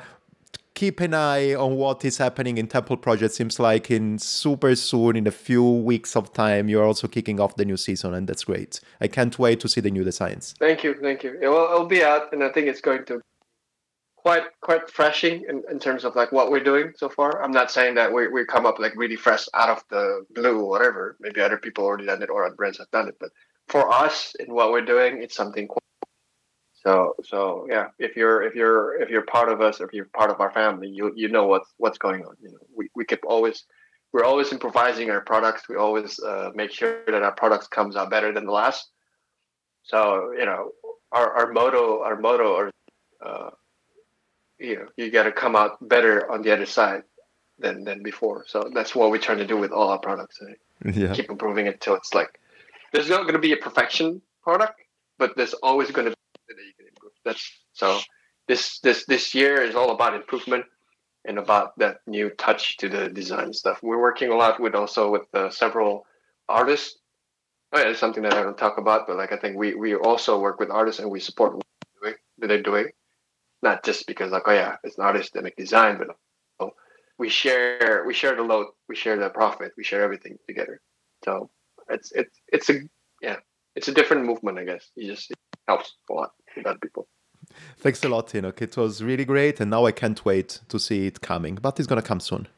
[0.75, 3.35] keep an eye on what is happening in Temple Project.
[3.35, 7.57] Seems like in super soon, in a few weeks of time, you're also kicking off
[7.57, 8.81] the new season, and that's great.
[9.01, 10.55] I can't wait to see the new designs.
[10.59, 11.39] Thank you, thank you.
[11.41, 13.21] Yeah, well, it'll be out, and I think it's going to
[14.17, 17.43] quite quite freshing in, in terms of like what we're doing so far.
[17.43, 20.61] I'm not saying that we we come up like really fresh out of the blue
[20.61, 21.17] or whatever.
[21.21, 23.31] Maybe other people already done it or other brands have done it, but
[23.69, 25.69] for us and what we're doing, it's something.
[25.69, 25.79] Cool.
[26.83, 30.31] So so yeah, if you're if you're if you're part of us, if you're part
[30.31, 32.37] of our family, you you know what's what's going on.
[32.41, 33.65] You know, we we keep always
[34.13, 35.69] we're always improvising our products.
[35.69, 38.89] We always uh, make sure that our products comes out better than the last.
[39.83, 40.71] So you know,
[41.13, 42.71] our, our motto our motto or
[43.25, 43.51] uh,
[44.59, 47.03] you know you got to come out better on the other side
[47.59, 48.45] than than before.
[48.49, 50.39] So that's what we're trying to do with all our products.
[50.41, 50.97] Right?
[50.97, 51.13] Yeah.
[51.13, 52.41] Keep improving it till it's like
[52.95, 54.81] there's not going to be a perfection product,
[55.19, 56.20] but there's always going to be
[56.59, 57.13] you can improve.
[57.25, 57.99] That's so
[58.49, 60.65] this this this year is all about improvement
[61.27, 63.81] and about that new touch to the design stuff.
[63.83, 66.07] We're working a lot with also with uh, several
[66.49, 66.99] artists.
[67.73, 69.95] Oh yeah, it's something that I don't talk about, but like I think we we
[69.95, 71.65] also work with artists and we support what
[72.03, 72.19] they're doing.
[72.39, 72.87] That they're doing
[73.63, 76.17] not just because like oh yeah it's an artist that make design but
[77.19, 80.81] we share we share the load we share the profit we share everything together
[81.25, 81.51] so
[81.91, 82.81] it's it's it's a
[83.21, 83.37] yeah
[83.77, 86.31] it's a different movement i guess it just it helps a lot
[86.67, 87.07] other people
[87.79, 91.07] thanks a lot Hanok it was really great and now i can't wait to see
[91.07, 92.49] it coming but it's gonna come soon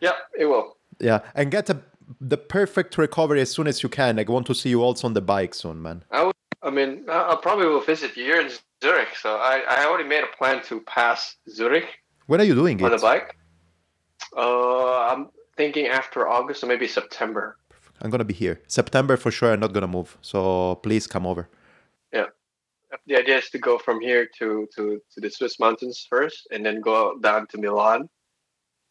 [0.00, 1.80] yeah it will yeah and get a,
[2.20, 5.14] the perfect recovery as soon as you can i want to see you also on
[5.14, 8.50] the bike soon man i, will, I mean i probably will visit you here in
[8.82, 9.16] Zurich.
[9.16, 12.00] So I, I already made a plan to pass Zurich.
[12.26, 12.94] When are you doing on it?
[12.94, 13.36] On the bike.
[14.36, 17.56] Uh, I'm thinking after August or maybe September.
[18.00, 18.60] I'm gonna be here.
[18.68, 19.52] September for sure.
[19.52, 20.16] I'm not gonna move.
[20.20, 21.48] So please come over.
[22.12, 22.26] Yeah.
[23.08, 26.64] The idea is to go from here to to to the Swiss mountains first, and
[26.64, 28.08] then go down to Milan,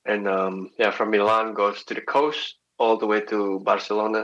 [0.06, 4.22] and um, yeah, from Milan goes to the coast all the way to Barcelona.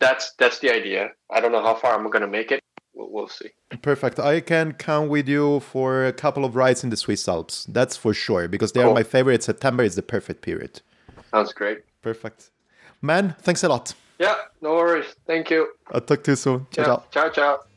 [0.00, 1.10] That's that's the idea.
[1.30, 2.60] I don't know how far I'm gonna make it.
[2.94, 3.50] We'll, we'll see.
[3.82, 4.18] Perfect.
[4.18, 7.64] I can come with you for a couple of rides in the Swiss Alps.
[7.66, 8.90] That's for sure because they Cool.
[8.90, 9.42] are my favorite.
[9.42, 10.80] September is the perfect period.
[11.30, 11.78] Sounds great.
[12.02, 12.50] Perfect.
[13.02, 13.94] Man, thanks a lot.
[14.18, 15.10] Yeah, no worries.
[15.26, 15.60] Thank you.
[15.92, 16.66] I'll talk to you soon.
[16.70, 16.86] Ciao, Yeah.
[16.86, 17.02] ciao.
[17.10, 17.73] Ciao, ciao.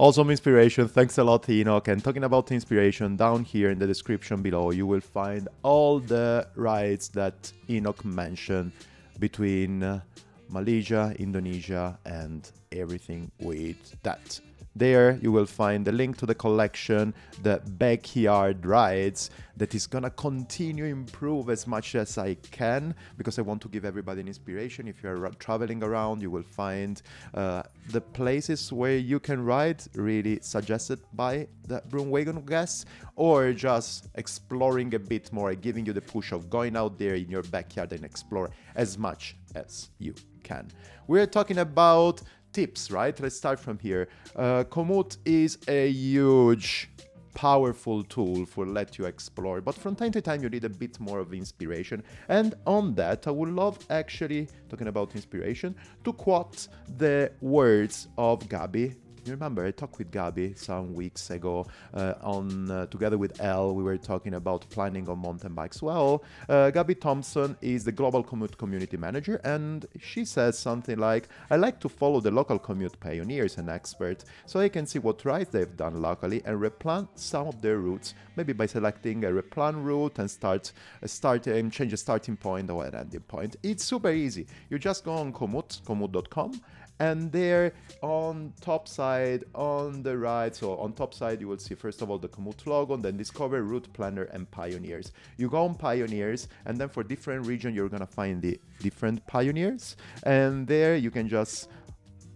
[0.00, 0.88] Awesome inspiration.
[0.88, 1.88] Thanks a lot, Hanok.
[1.88, 6.48] And talking about inspiration, down here in the description below, you will find all the
[6.54, 8.72] rides that Hanok mentioned
[9.18, 10.00] between uh,
[10.48, 14.40] Malaysia, Indonesia, and everything with that.
[14.76, 20.10] There you will find the link to the collection, the backyard rides that is gonna
[20.10, 24.86] continue improve as much as I can because I want to give everybody an inspiration.
[24.86, 27.02] If you're traveling around, you will find
[27.34, 32.86] uh, the places where you can ride, really suggested by the Broomwagon guests,
[33.16, 37.28] or just exploring a bit more, giving you the push of going out there in
[37.28, 40.68] your backyard and explore as much as you can.
[41.06, 42.22] We're talking about
[42.52, 43.18] tips, right?
[43.18, 44.08] Let's start from here.
[44.36, 46.90] Uh, Komoot is a huge,
[47.34, 50.98] powerful tool for let you explore, but from time to time you need a bit
[51.00, 52.02] more of inspiration.
[52.28, 55.74] And on that, I would love actually talking about inspiration
[56.04, 56.68] to quote
[56.98, 62.70] the words of Gabi you remember I talked with Gabi some weeks ago uh, on
[62.70, 63.74] uh, together with Elle.
[63.74, 65.82] We were talking about planning on mountain bikes.
[65.82, 71.28] Well, uh, Gabi Thompson is the global Komoot community manager, and she says something like,
[71.50, 75.24] "I like to follow the local Komoot pioneers and experts, so I can see what
[75.24, 79.84] rides they've done locally and replan some of their routes, maybe by selecting a replan
[79.84, 80.72] route and start
[81.02, 83.56] a start and change a starting point or an ending point.
[83.62, 84.46] It's super easy.
[84.68, 86.60] You just go on Komoot, komoot.com."
[87.00, 87.72] and there
[88.02, 90.54] on top side on the right.
[90.54, 93.62] So on top side you will see first of all the Komoot logo then discover
[93.62, 95.12] route planner and pioneers.
[95.38, 99.96] You go on pioneers and then for different region you're gonna find the different pioneers.
[100.22, 101.68] And there you can just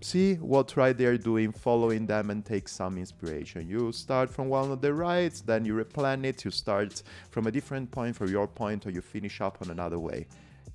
[0.01, 3.67] see what ride they're doing following them and take some inspiration.
[3.69, 6.45] You start from one of the rides then you replan it.
[6.45, 9.99] You start from a different point for your point or you finish up on another
[9.99, 10.27] way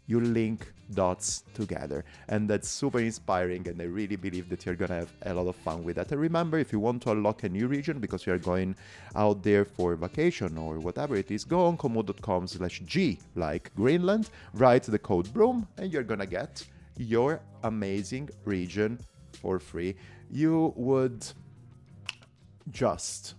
[0.10, 2.03] you link dots together.
[2.27, 5.56] And that's super inspiring and i really believe that you're gonna have a lot of
[5.56, 6.11] fun with that.
[6.11, 8.76] And remember if you want to unlock a new region because you're going
[9.15, 14.30] out there for vacation or whatever it is go on komoot.com slash g like greenland
[14.53, 16.65] write the code broom and you're gonna get
[16.99, 18.99] your amazing region
[19.41, 19.95] for free.
[20.30, 21.26] You would
[22.72, 23.36] just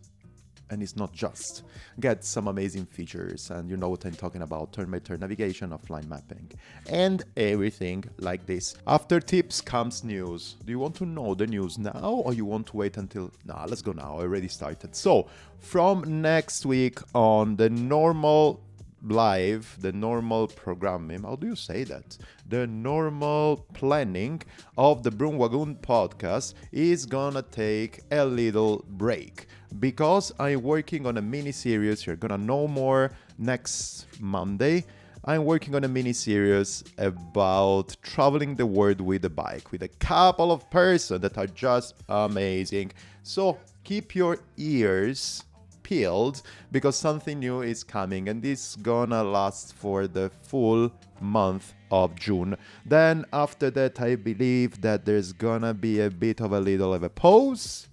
[0.71, 1.63] and it's not just
[1.99, 5.71] get some amazing features and you know what i'm talking about turn by turn navigation
[5.71, 6.51] offline mapping
[6.89, 8.75] and everything like this.
[8.87, 10.57] After tips comes news.
[10.65, 13.65] Do you want to know the news now or you want to wait until nah
[13.65, 14.95] let's go now i already started.
[14.95, 15.29] So
[15.59, 18.61] from next week on the normal
[19.03, 22.19] live the normal programming how do you say that?
[22.49, 24.43] The normal planning
[24.77, 25.39] of the broom
[25.77, 29.47] podcast is gonna take a little break
[29.79, 34.85] because i'm working on a mini series you're gonna know more next monday
[35.23, 39.89] I'm working on a mini series about traveling the world with a bike with a
[39.89, 42.93] couple of persons that are just amazing.
[43.23, 45.45] So keep your ears
[45.83, 46.41] peeled
[46.73, 50.91] because something new is coming and this gonna last for the full
[51.21, 52.57] month of June.
[52.87, 57.03] Then after that I believe that there's gonna be a bit of a little of
[57.03, 57.90] a pause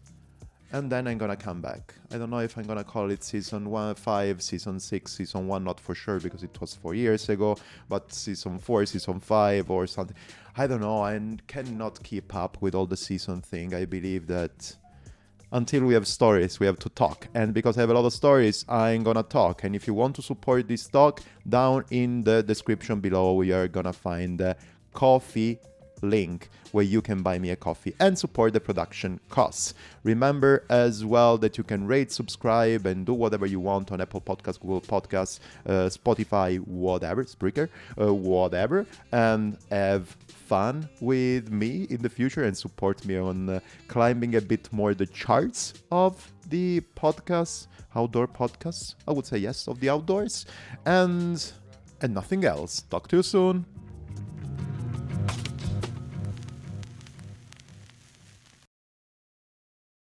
[0.72, 1.94] and then I'm gonna come back.
[2.12, 5.64] I don't know if I'm gonna call it season one, five, season six, season one,
[5.64, 7.58] not for sure because it was four years ago,
[7.88, 10.16] but season four, season five, or something.
[10.58, 11.02] I don't know.
[11.02, 13.74] I cannot keep up with all the season thing.
[13.74, 14.76] I believe that
[15.52, 17.28] until we have stories, we have to talk.
[17.34, 19.64] And because I have a lot of stories, I'm gonna talk.
[19.64, 23.68] And if you want to support this talk, down in the description below, we are
[23.70, 24.58] gonna find the
[24.94, 25.60] coffee
[26.02, 29.74] link where you can buy me a coffee and support the production costs.
[30.04, 34.22] Remember as well that you can rate, subscribe, and do whatever you want on Apple
[34.22, 37.70] Podcasts, Google Podcasts, uh, Spotify, whatever, Spreaker,
[38.00, 43.60] uh, whatever, and have fun with me in the future and support me on uh,
[43.88, 48.96] climbing a bit more the charts of the podcasts, outdoor podcasts.
[49.08, 50.46] I would say yes, of the outdoors,
[50.86, 51.52] and
[52.02, 52.82] and nothing else.
[52.82, 53.66] Talk to you soon.